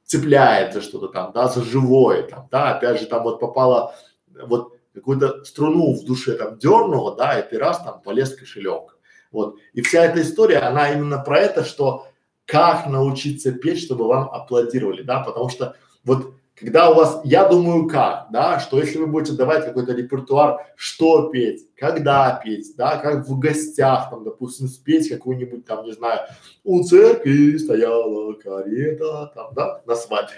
[0.05, 3.95] цепляет за что-то там, да, за живое там, да, опять же там вот попала
[4.27, 8.97] вот какую-то струну в душе там дернула, да, и ты раз там полез кошелек.
[9.31, 9.55] Вот.
[9.73, 12.07] И вся эта история, она именно про это, что
[12.49, 17.87] как научиться петь, чтобы вам аплодировали, да, потому что вот когда у вас, я думаю
[17.87, 23.25] как, да, что если вы будете давать какой-то репертуар, что петь, когда петь, да, как
[23.27, 26.21] в гостях, там, допустим, спеть какую-нибудь там, не знаю,
[26.63, 30.35] у церкви стояла карета, там, да, на свадьбе.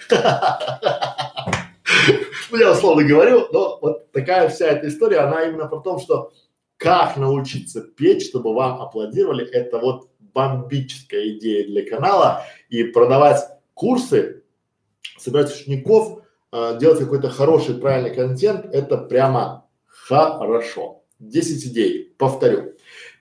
[2.52, 6.34] Ну, я условно говорю, но вот такая вся эта история, она именно про то, что
[6.78, 13.40] как научиться петь, чтобы вам аплодировали, это вот бомбическая идея для канала и продавать
[13.74, 14.43] курсы
[15.18, 21.03] собирать учеников, э, делать какой-то хороший, правильный контент, это прямо хорошо.
[21.19, 22.74] 10 идей, повторю.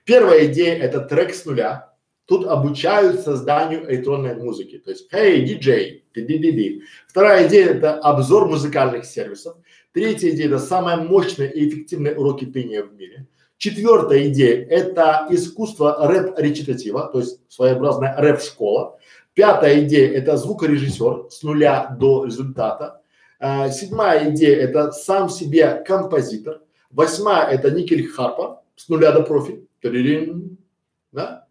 [0.05, 1.93] Первая идея это трек с нуля.
[2.25, 4.79] Тут обучают созданию электронной музыки.
[4.79, 9.57] То есть, hey, DJ, ты ди ди ди Вторая идея это обзор музыкальных сервисов.
[9.93, 13.27] Третья идея это самые мощные и эффективные уроки пения в мире.
[13.61, 18.97] Четвертая идея– это искусство рэп-речитатива, то есть своеобразная рэп-школа.
[19.35, 23.03] Пятая идея– это звукорежиссер с нуля до результата.
[23.39, 26.61] А, седьмая идея– это сам себе композитор.
[26.89, 29.63] Восьмая– это никель харпа с нуля до профи.
[31.11, 31.45] Да?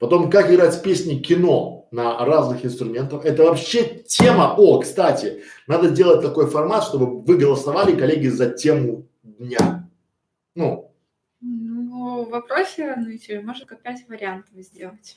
[0.00, 3.24] Потом, как играть песни кино на разных инструментах.
[3.24, 4.56] Это вообще тема.
[4.58, 9.85] О, кстати, надо делать такой формат, чтобы вы голосовали, коллеги, за тему дня.
[10.56, 10.90] Ну.
[11.40, 15.16] Ну, в вопросе YouTube можно как пять вариантов сделать.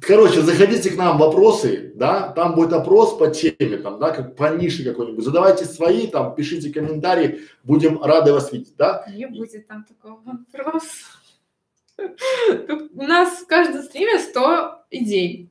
[0.00, 4.54] Короче, заходите к нам вопросы, да, там будет опрос по теме, там, да, как по
[4.54, 5.24] нише какой-нибудь.
[5.24, 9.04] Задавайте свои, там, пишите комментарии, будем рады вас видеть, да.
[9.14, 11.06] Не будет там такого вопроса.
[11.98, 15.50] У нас в каждом стриме 100 идей.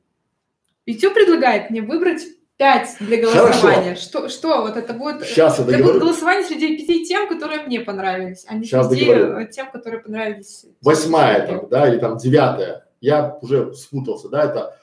[0.86, 2.22] YouTube предлагает мне выбрать
[2.58, 3.94] 5 для голосования.
[3.94, 5.24] Что, что вот это будет?
[5.24, 9.48] Сейчас это будет голосование среди пяти тем, которые мне понравились, а не Сейчас среди договорю.
[9.48, 10.66] тем, которые понравились.
[10.82, 14.76] Восьмая там, да, или там девятая я уже спутался, да, это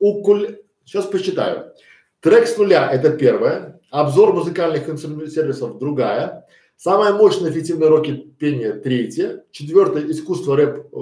[0.00, 1.72] укуль, сейчас посчитаю.
[2.20, 4.86] Трек с нуля– это первое, обзор музыкальных
[5.30, 6.46] сервисов– другая,
[6.76, 10.96] самая мощная эффективная уроки пения– третье, четвертое– искусство рэп, э,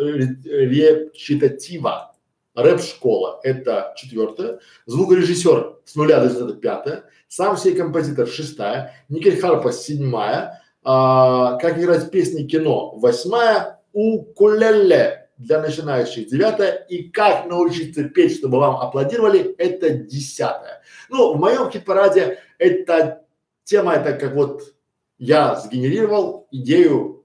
[0.00, 2.09] речитатива,
[2.54, 9.72] рэп-школа– это четвертое, звукорежиссер с нуля до результата– пятое, сам себе композитор– шестая, Никель Харпа–
[9.72, 18.36] седьмая, а, как играть песни кино– восьмая, укулеле для начинающих девятое и как научиться петь,
[18.36, 20.82] чтобы вам аплодировали, это десятое.
[21.08, 23.24] Ну, в моем хит-параде эта
[23.64, 24.74] тема, это как вот
[25.18, 27.24] я сгенерировал идею,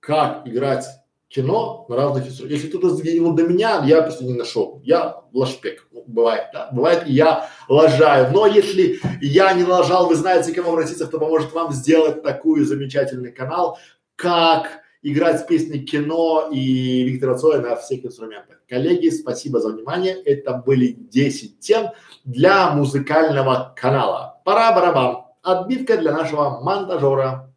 [0.00, 0.86] как играть
[1.28, 2.58] кино на разных инструментах.
[2.58, 4.80] Если кто-то сгенерировал до меня, я просто не нашел.
[4.84, 5.86] Я лажпек.
[5.90, 6.68] Ну, бывает, да.
[6.72, 8.32] Бывает, я лажаю.
[8.32, 12.64] Но если я не лажал, вы знаете, к кому обратиться, кто поможет вам сделать такой
[12.64, 13.78] замечательный канал,
[14.14, 18.58] как играть песни кино и Виктора Цоя на всех инструментах.
[18.68, 20.14] Коллеги, спасибо за внимание.
[20.14, 21.90] Это были 10 тем
[22.24, 24.40] для музыкального канала.
[24.44, 25.24] Пора барабан.
[25.42, 27.52] Отбивка для нашего монтажера.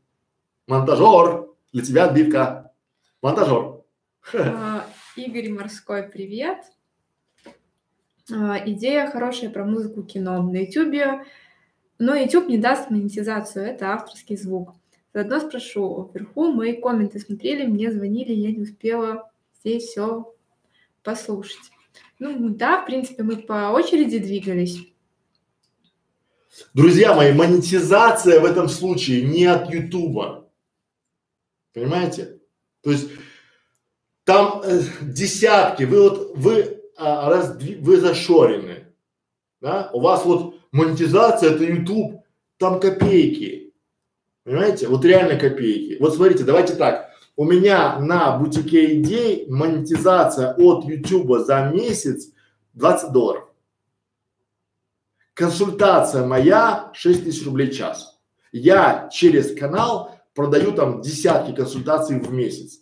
[0.67, 2.58] Монтажер, для тебя отбивка.
[3.21, 3.81] Монтажер.
[4.33, 6.59] А, Игорь Морской, привет.
[8.31, 11.25] А, идея хорошая про музыку кино на YouTube,
[11.97, 14.73] но YouTube не даст монетизацию, это авторский звук.
[15.13, 20.33] Заодно спрошу, вверху мои комменты смотрели, мне звонили, я не успела здесь все
[21.03, 21.71] послушать.
[22.19, 24.77] Ну да, в принципе, мы по очереди двигались.
[26.73, 30.49] Друзья мои, монетизация в этом случае не от Ютуба.
[31.73, 32.38] Понимаете?
[32.81, 33.09] То есть
[34.23, 38.93] там э, десятки, вы вот, вы, а, раздви, вы зашорены,
[39.61, 39.89] да?
[39.93, 42.23] У вас вот монетизация это Ютуб,
[42.57, 43.73] там копейки.
[44.43, 44.87] Понимаете?
[44.87, 45.97] Вот реально копейки.
[45.99, 47.09] Вот смотрите, давайте так.
[47.35, 52.33] У меня на бутике идей монетизация от Ютуба за месяц
[52.73, 53.45] 20 долларов.
[55.33, 58.19] Консультация моя 6 тысяч рублей в час.
[58.51, 62.79] Я через канал продаю там десятки консультаций в месяц.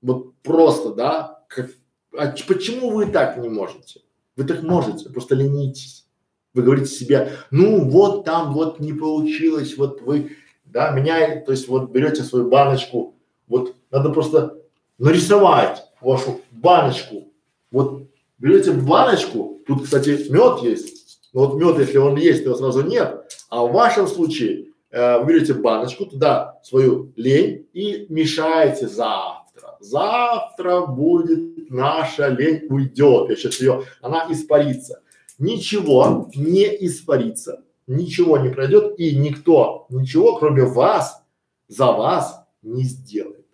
[0.00, 1.44] Вот просто, да?
[1.48, 1.70] Как,
[2.16, 4.00] а почему вы так не можете?
[4.36, 6.06] Вы так можете, просто ленитесь.
[6.54, 11.68] Вы говорите себе, ну вот там вот не получилось, вот вы да, меняет, то есть
[11.68, 13.14] вот берете свою баночку,
[13.48, 14.58] вот надо просто
[14.98, 17.28] нарисовать вашу баночку,
[17.70, 18.06] вот
[18.38, 23.24] берете баночку, тут, кстати, мед есть, но вот мед, если он есть, то сразу нет,
[23.48, 29.76] а в вашем случае э, вы берете баночку, туда свою лень и мешаете завтра.
[29.80, 35.02] Завтра будет наша лень уйдет, я сейчас ее, она испарится.
[35.38, 41.22] Ничего не испарится ничего не пройдет и никто ничего, кроме вас,
[41.68, 43.46] за вас не сделает.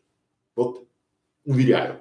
[0.55, 0.86] Вот
[1.44, 2.00] уверяю.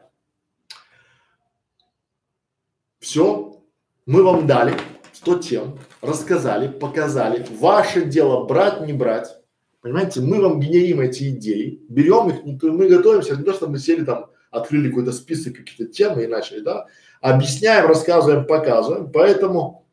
[3.00, 3.62] Все,
[4.06, 4.78] мы вам дали
[5.22, 7.46] 100 тем, рассказали, показали.
[7.60, 9.36] Ваше дело брать, не брать.
[9.82, 14.04] Понимаете, мы вам генерим эти идеи, берем их, мы готовимся, не то, чтобы мы сели
[14.04, 16.86] там, открыли какой-то список каких-то тем и начали, да,
[17.22, 19.12] объясняем, рассказываем, показываем.
[19.12, 19.88] Поэтому,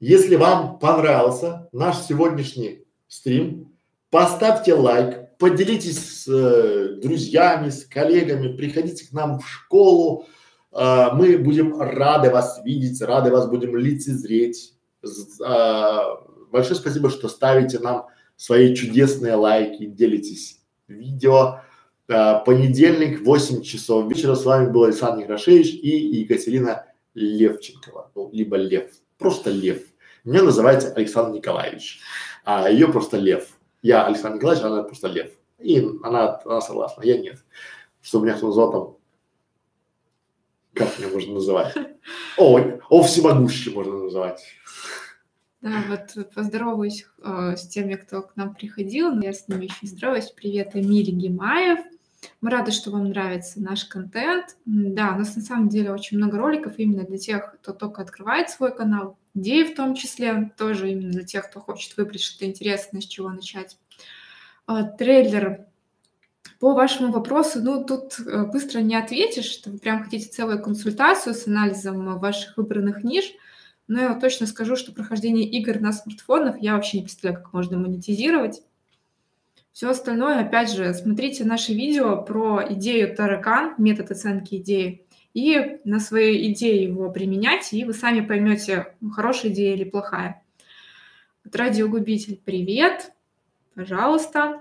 [0.00, 3.72] если вам понравился наш сегодняшний стрим,
[4.10, 10.26] поставьте лайк, поделитесь с э, друзьями, с коллегами, приходите к нам в школу,
[10.72, 14.74] мы будем рады вас видеть, рады вас будем лицезреть.
[15.02, 16.00] Э,
[16.50, 18.06] большое спасибо, что ставите нам
[18.36, 21.60] свои чудесные лайки, делитесь видео.
[22.08, 24.34] Э, понедельник, 8 часов вечера.
[24.34, 28.10] С вами был Александр Грашевич и Екатерина Левченкова.
[28.14, 28.90] Ну, либо Лев.
[29.18, 29.82] Просто Лев.
[30.24, 32.00] Меня называется Александр Николаевич,
[32.44, 33.48] а ее просто Лев.
[33.82, 35.30] Я Александр Николаевич, она просто Лев.
[35.58, 37.38] И она, она согласна, я нет.
[38.00, 38.96] Что меня кто назвал там,
[40.78, 41.74] как меня можно называть?
[42.38, 44.40] О, о всемогущий можно называть.
[45.60, 49.20] Да, вот поздороваюсь э, с теми, кто к нам приходил.
[49.20, 50.30] Я с ними еще здороваюсь.
[50.30, 51.80] Привет, Эмиль Гимаев.
[52.40, 54.56] Мы рады, что вам нравится наш контент.
[54.64, 58.50] Да, у нас на самом деле очень много роликов именно для тех, кто только открывает
[58.50, 63.00] свой канал, идеи в том числе, тоже именно для тех, кто хочет выбрать что-то интересное,
[63.00, 63.78] с чего начать.
[64.66, 65.66] А, трейлер
[66.58, 71.34] по вашему вопросу, ну, тут э, быстро не ответишь, что вы прям хотите целую консультацию
[71.34, 73.32] с анализом ваших выбранных ниш–
[73.88, 77.78] но я точно скажу, что прохождение игр на смартфонах я вообще не представляю, как можно
[77.78, 78.62] монетизировать.
[79.72, 86.00] Все остальное, опять же, смотрите наши видео про идею таракан, метод оценки идеи, и на
[86.00, 90.42] свои идеи его применять, и вы сами поймете, хорошая идея или плохая.
[91.50, 93.12] Радиогубитель, привет,
[93.74, 94.60] пожалуйста.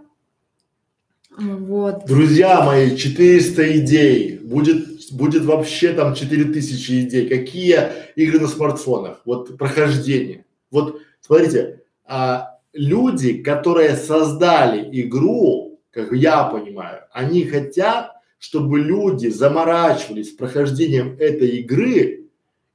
[1.29, 2.05] Вот.
[2.05, 7.29] Друзья мои, 400 идей, будет будет вообще там 4000 идей.
[7.29, 9.21] Какие игры на смартфонах?
[9.25, 10.45] Вот прохождение.
[10.71, 20.29] Вот смотрите, а, люди, которые создали игру, как я понимаю, они хотят, чтобы люди заморачивались
[20.29, 22.26] прохождением этой игры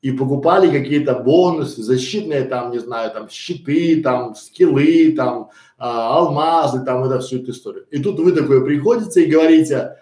[0.02, 6.84] и покупали какие-то бонусы, защитные там, не знаю, там щиты, там скиллы, там а, алмазы,
[6.84, 7.86] там это всю эту историю.
[7.90, 9.97] И тут вы такое приходите и говорите,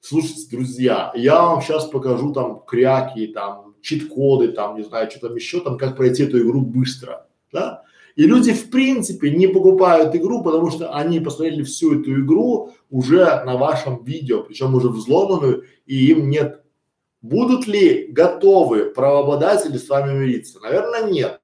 [0.00, 5.36] слушайте, друзья, я вам сейчас покажу там кряки, там чит-коды, там не знаю, что там
[5.36, 7.82] еще, там как пройти эту игру быстро, да?
[8.14, 13.42] И люди в принципе не покупают игру, потому что они посмотрели всю эту игру уже
[13.44, 16.61] на вашем видео, причем уже взломанную, и им нет.
[17.22, 20.60] Будут ли готовы правообладатели с вами мириться?
[20.60, 21.40] Наверное, нет.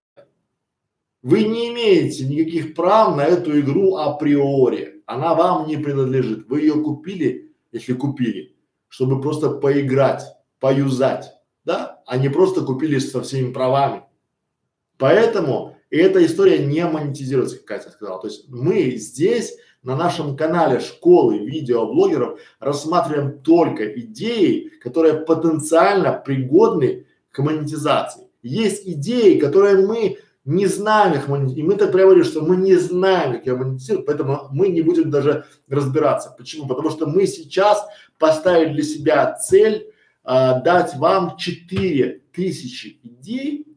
[1.22, 5.02] Вы не имеете никаких прав на эту игру априори.
[5.06, 6.48] Она вам не принадлежит.
[6.48, 8.56] Вы ее купили если купили,
[8.88, 10.22] чтобы просто поиграть,
[10.60, 11.32] поюзать,
[11.64, 14.02] да, а не просто купили со всеми правами.
[14.96, 18.20] Поэтому эта история не монетизируется, как Катя сказала.
[18.20, 27.06] То есть мы здесь на нашем канале школы видеоблогеров рассматриваем только идеи, которые потенциально пригодны
[27.30, 28.24] к монетизации.
[28.42, 31.58] Есть идеи, которые мы не знаем их монетизировать.
[31.58, 35.10] И мы так говорим, что мы не знаем, как ее монетизировать, поэтому мы не будем
[35.10, 36.34] даже разбираться.
[36.36, 36.66] Почему?
[36.66, 37.86] Потому что мы сейчас
[38.18, 39.92] поставили для себя цель
[40.24, 43.67] а, дать вам 4000 идей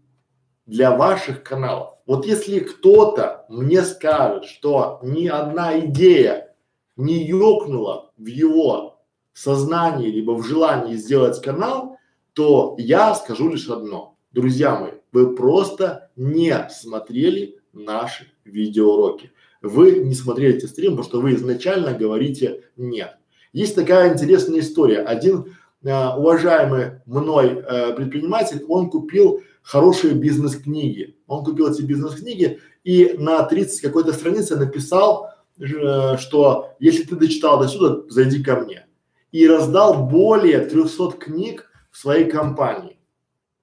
[0.71, 1.95] для ваших каналов.
[2.05, 6.55] Вот если кто-то мне скажет, что ни одна идея
[6.95, 9.01] не ёкнула в его
[9.33, 11.97] сознании, либо в желании сделать канал,
[12.31, 14.15] то я скажу лишь одно.
[14.31, 19.33] Друзья мои, вы просто не смотрели наши видеоуроки.
[19.61, 23.17] Вы не смотрели эти стримы, потому что вы изначально говорите нет.
[23.51, 24.99] Есть такая интересная история.
[24.99, 31.17] Один э, уважаемый мной э, предприниматель, он купил хорошие бизнес-книги.
[31.27, 37.59] Он купил эти бизнес-книги и на 30 какой-то странице написал, э, что если ты дочитал
[37.59, 38.87] до сюда, зайди ко мне.
[39.31, 42.97] И раздал более 300 книг в своей компании.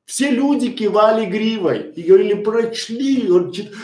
[0.04, 3.74] Все люди кивали гривой и говорили, прочли, он чит...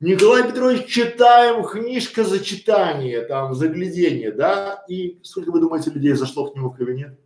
[0.00, 6.46] Николай Петрович, читаем, книжка за читание, там, заглядение, да, и сколько вы думаете людей зашло
[6.46, 7.20] к нему в кабинет?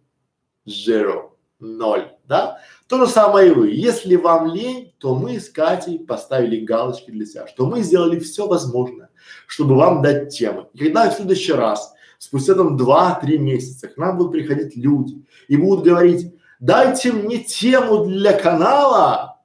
[0.67, 1.34] Zero,
[1.65, 2.59] ноль, да?
[2.87, 3.71] То же самое и вы.
[3.71, 8.47] Если вам лень, то мы с Катей поставили галочки для себя, что мы сделали все
[8.47, 9.11] возможное,
[9.47, 10.69] чтобы вам дать темы.
[10.75, 15.57] И когда в следующий раз, спустя там два-три месяца, к нам будут приходить люди и
[15.57, 19.41] будут говорить, дайте мне тему для канала,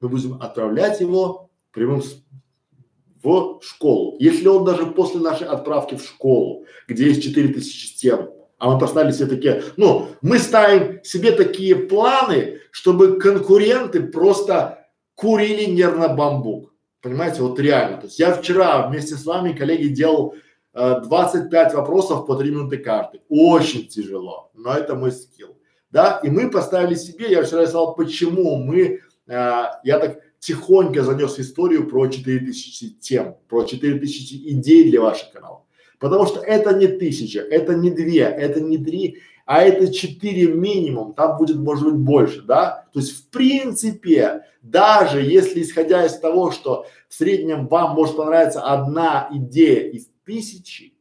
[0.00, 2.02] мы будем отправлять его прямым
[3.22, 4.16] в школу.
[4.18, 8.30] Если он даже после нашей отправки в школу, где есть 4000 тем,
[8.62, 15.64] А мы поставили себе такие, ну, мы ставим себе такие планы, чтобы конкуренты просто курили
[15.64, 16.72] нервно бамбук.
[17.00, 17.96] Понимаете, вот реально.
[17.96, 20.36] То есть я вчера вместе с вами, коллеги, делал
[20.74, 23.22] э, 25 вопросов по 3 минуты каждый.
[23.28, 25.58] Очень тяжело, но это мой скилл.
[25.90, 31.36] Да, и мы поставили себе, я вчера сказал, почему мы, э, я так тихонько занес
[31.40, 35.62] историю про 4000 тем, про 4000 идей для ваших каналов.
[36.02, 41.14] Потому что это не тысяча, это не две, это не три, а это четыре минимум,
[41.14, 42.88] там будет, может быть, больше, да?
[42.92, 48.62] То есть, в принципе, даже если исходя из того, что в среднем вам может понравиться
[48.62, 50.92] одна идея из тысячи,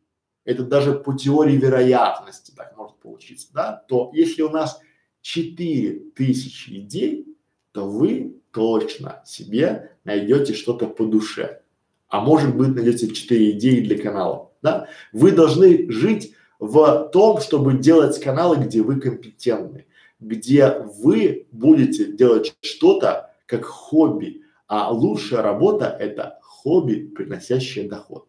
[0.46, 3.84] это даже по теории вероятности так может получиться, да?
[3.88, 4.80] То если у нас
[5.22, 7.26] четыре тысячи идей,
[7.72, 11.64] то вы точно себе найдете что-то по душе.
[12.08, 14.88] А может быть, найдете четыре идеи для канала да?
[15.14, 19.86] Вы должны жить в том, чтобы делать каналы, где вы компетентны,
[20.20, 28.28] где вы будете делать что-то как хобби, а лучшая работа– это хобби, приносящее доход.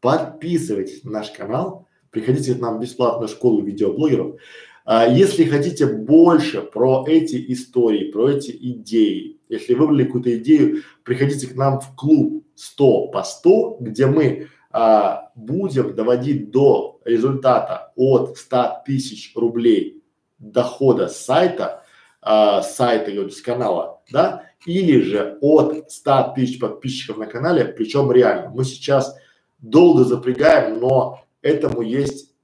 [0.00, 4.36] Подписывайтесь на наш канал, приходите к нам в бесплатную школу видеоблогеров.
[4.84, 11.48] А, если хотите больше про эти истории, про эти идеи, если выбрали какую-то идею, приходите
[11.48, 18.36] к нам в клуб 100 по 100, где мы а, будем доводить до результата от
[18.36, 20.02] 100 тысяч рублей
[20.40, 21.84] дохода с сайта,
[22.20, 27.66] а, с сайта, говорю, с канала, да, или же от 100 тысяч подписчиков на канале,
[27.66, 28.50] причем реально.
[28.50, 29.16] Мы сейчас
[29.60, 32.34] долго запрягаем, но этому есть,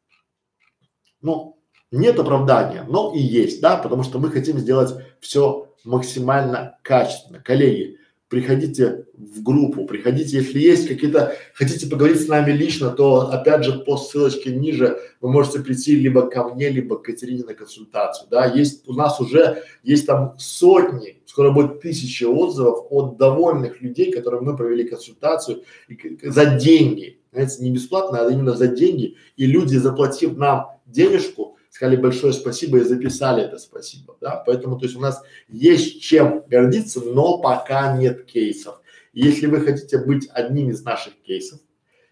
[1.21, 1.59] ну,
[1.91, 7.41] нет оправдания, но и есть, да, потому что мы хотим сделать все максимально качественно.
[7.41, 7.99] Коллеги,
[8.31, 13.81] приходите в группу, приходите, если есть какие-то, хотите поговорить с нами лично, то опять же
[13.81, 18.47] по ссылочке ниже вы можете прийти либо ко мне, либо к Катерине на консультацию, да,
[18.47, 24.45] есть, у нас уже есть там сотни, скоро будет тысячи отзывов от довольных людей, которым
[24.45, 29.75] мы провели консультацию и, за деньги, знаете, не бесплатно, а именно за деньги, и люди,
[29.75, 35.01] заплатив нам денежку, сказали большое спасибо и записали это спасибо, да, поэтому то есть у
[35.01, 38.83] нас есть чем гордиться, но пока нет кейсов.
[39.15, 41.59] Если вы хотите быть одним из наших кейсов,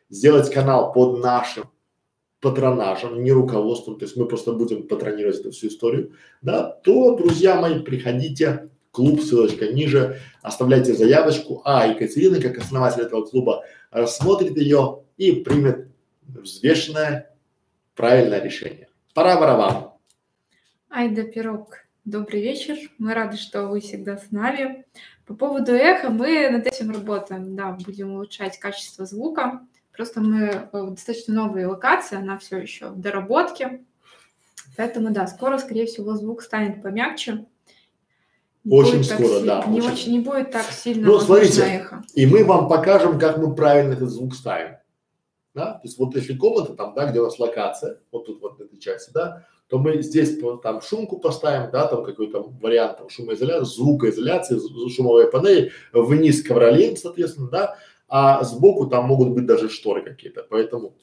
[0.08, 1.64] сделать канал под нашим
[2.40, 7.60] патронажем, не руководством, то есть мы просто будем патронировать эту всю историю, да, то, друзья
[7.60, 15.02] мои, приходите, клуб, ссылочка ниже, оставляйте заявочку, а Екатерина, как основатель этого клуба, рассмотрит ее
[15.18, 15.88] и примет
[16.26, 17.36] взвешенное,
[17.94, 18.87] правильное решение.
[19.14, 19.90] Пора барабан.
[20.90, 22.76] Айда Пирог, добрый вечер.
[22.98, 24.84] Мы рады, что вы всегда с нами.
[25.26, 29.60] По поводу эха мы над этим работаем, да, будем улучшать качество звука.
[29.92, 33.82] Просто мы э, достаточно новые локации, она все еще в доработке.
[34.76, 37.46] Поэтому, да, скоро, скорее всего, звук станет помягче.
[38.64, 39.64] Не очень скоро, си- да.
[39.66, 39.92] Не, очень.
[39.92, 42.04] очень, не будет так сильно Ну, смотрите, эхо.
[42.14, 44.76] И мы вам покажем, как мы правильно этот звук ставим.
[45.54, 45.74] Да?
[45.74, 48.62] То есть вот если комната там, да, где у нас локация, вот тут вот в
[48.62, 53.74] этой части, да, то мы здесь там шумку поставим, да, там какой-то вариант там, шумоизоляции,
[53.74, 57.76] звукоизоляции, шумовые панели, вниз ковролин, соответственно, да,
[58.08, 60.94] а сбоку там могут быть даже шторы какие-то, поэтому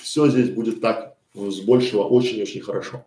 [0.00, 3.04] все здесь будет так ну, с большего очень-очень хорошо.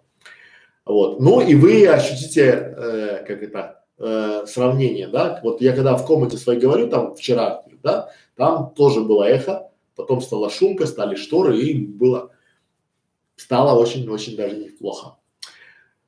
[0.85, 1.19] Вот.
[1.19, 6.37] Ну и вы ощутите, э, как это, э, сравнение, да, вот я когда в комнате
[6.37, 11.85] своей говорю, там вчера, да, там тоже было эхо, потом стала шумка, стали шторы и
[11.85, 12.31] было,
[13.35, 15.17] стало очень-очень даже неплохо.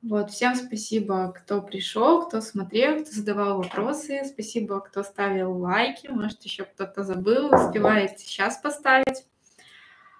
[0.00, 4.22] Вот, всем спасибо, кто пришел, кто смотрел, кто задавал вопросы.
[4.24, 6.06] Спасибо, кто ставил лайки.
[6.06, 9.24] Может, еще кто-то забыл, успевает сейчас поставить.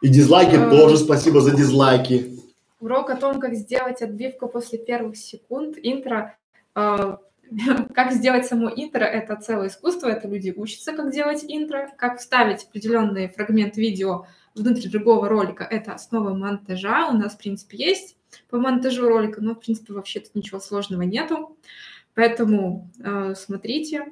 [0.03, 0.71] И дизлайки А.
[0.71, 2.39] тоже спасибо за дизлайки.
[2.81, 5.77] Урок о том, как сделать отбивку после первых секунд.
[5.81, 6.37] Интро.
[6.75, 7.17] э,
[7.95, 10.09] Как сделать само интро– это целое искусство.
[10.09, 11.91] Это люди учатся, как делать интро.
[11.97, 17.09] Как вставить определенный фрагмент видео внутрь другого ролика– это основа монтажа.
[17.09, 18.17] У нас, в принципе, есть
[18.51, 21.57] по монтажу ролика, но, в принципе, вообще тут ничего сложного нету.
[22.15, 24.07] Поэтому э, смотрите.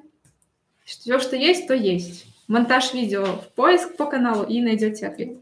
[0.84, 2.26] Все, что есть, то есть.
[2.46, 5.38] Монтаж видео в поиск по каналу и найдете ответ.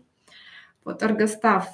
[0.85, 1.69] Вот, Аргостав,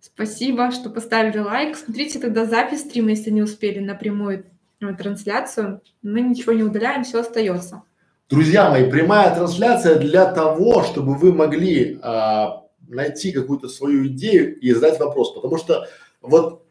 [0.00, 1.76] спасибо, что поставили лайк.
[1.76, 4.44] Смотрите тогда запись стрима, если не успели на прямую э,
[4.80, 5.82] трансляцию.
[6.02, 7.82] Мы ничего не удаляем, все остается.
[8.28, 14.72] Друзья мои, прямая трансляция для того, чтобы вы могли а, найти какую-то свою идею и
[14.72, 15.86] задать вопрос, потому что
[16.20, 16.66] вот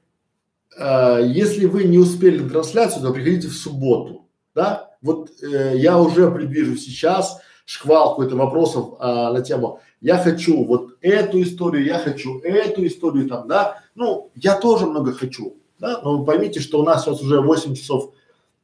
[0.78, 4.92] а, если вы не успели на трансляцию, то приходите в субботу, да?
[5.02, 10.98] Вот э, я уже предвижу сейчас шквал какой-то вопросов а, на тему, я хочу вот
[11.02, 16.18] эту историю, я хочу эту историю там, да, ну, я тоже много хочу, да, но
[16.18, 18.14] вы поймите, что у нас сейчас уже 8 часов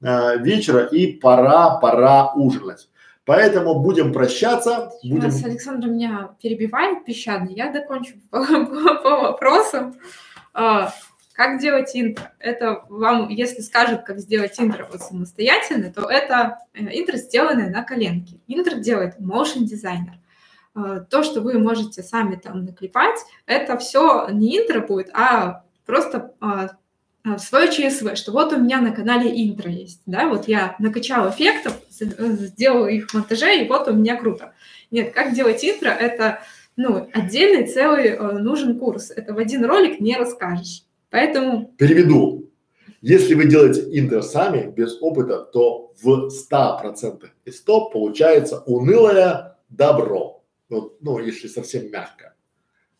[0.01, 2.89] э, вечера и пора, пора ужинать.
[3.25, 4.91] Поэтому будем прощаться.
[5.03, 5.31] Будем...
[5.31, 9.93] Сейчас Александр меня перебивает песчаный, я докончу по, по, по вопросу.
[10.53, 10.91] А,
[11.33, 12.31] как делать интро?
[12.39, 17.83] Это вам, если скажут, как сделать интро вот самостоятельно, то это э, интро, сделанное на
[17.83, 18.39] коленке.
[18.47, 20.13] Интро делает motion дизайнер.
[20.75, 26.33] А, то, что вы можете сами там наклепать, это все не интро будет, а просто
[26.39, 26.71] а,
[27.25, 31.29] а, свое ЧСВ, что вот у меня на канале интро есть, да, вот я накачала
[31.29, 34.53] эффектов, э, сделала их в монтаже, и вот у меня круто.
[34.91, 36.39] Нет, как делать интро, это,
[36.75, 41.73] ну, отдельный целый э, нужен курс, это в один ролик не расскажешь, поэтому...
[41.77, 42.51] Переведу.
[43.01, 50.43] Если вы делаете интро сами, без опыта, то в 100% из 100 получается унылое добро.
[50.69, 52.33] Вот, ну, если совсем мягко.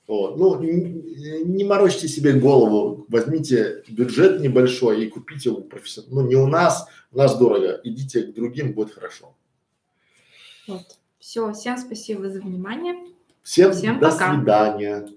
[0.08, 0.38] Вот.
[0.38, 6.22] Ну, не, морочьте себе голову, возьмите бюджет небольшой и купите у профессионала.
[6.22, 9.34] Ну, не у нас, у нас дорого, идите к другим, будет хорошо.
[10.68, 10.98] Вот.
[11.20, 12.96] Все, всем спасибо за внимание.
[13.44, 14.36] Всем, Всем до пока.
[14.36, 15.08] свидания.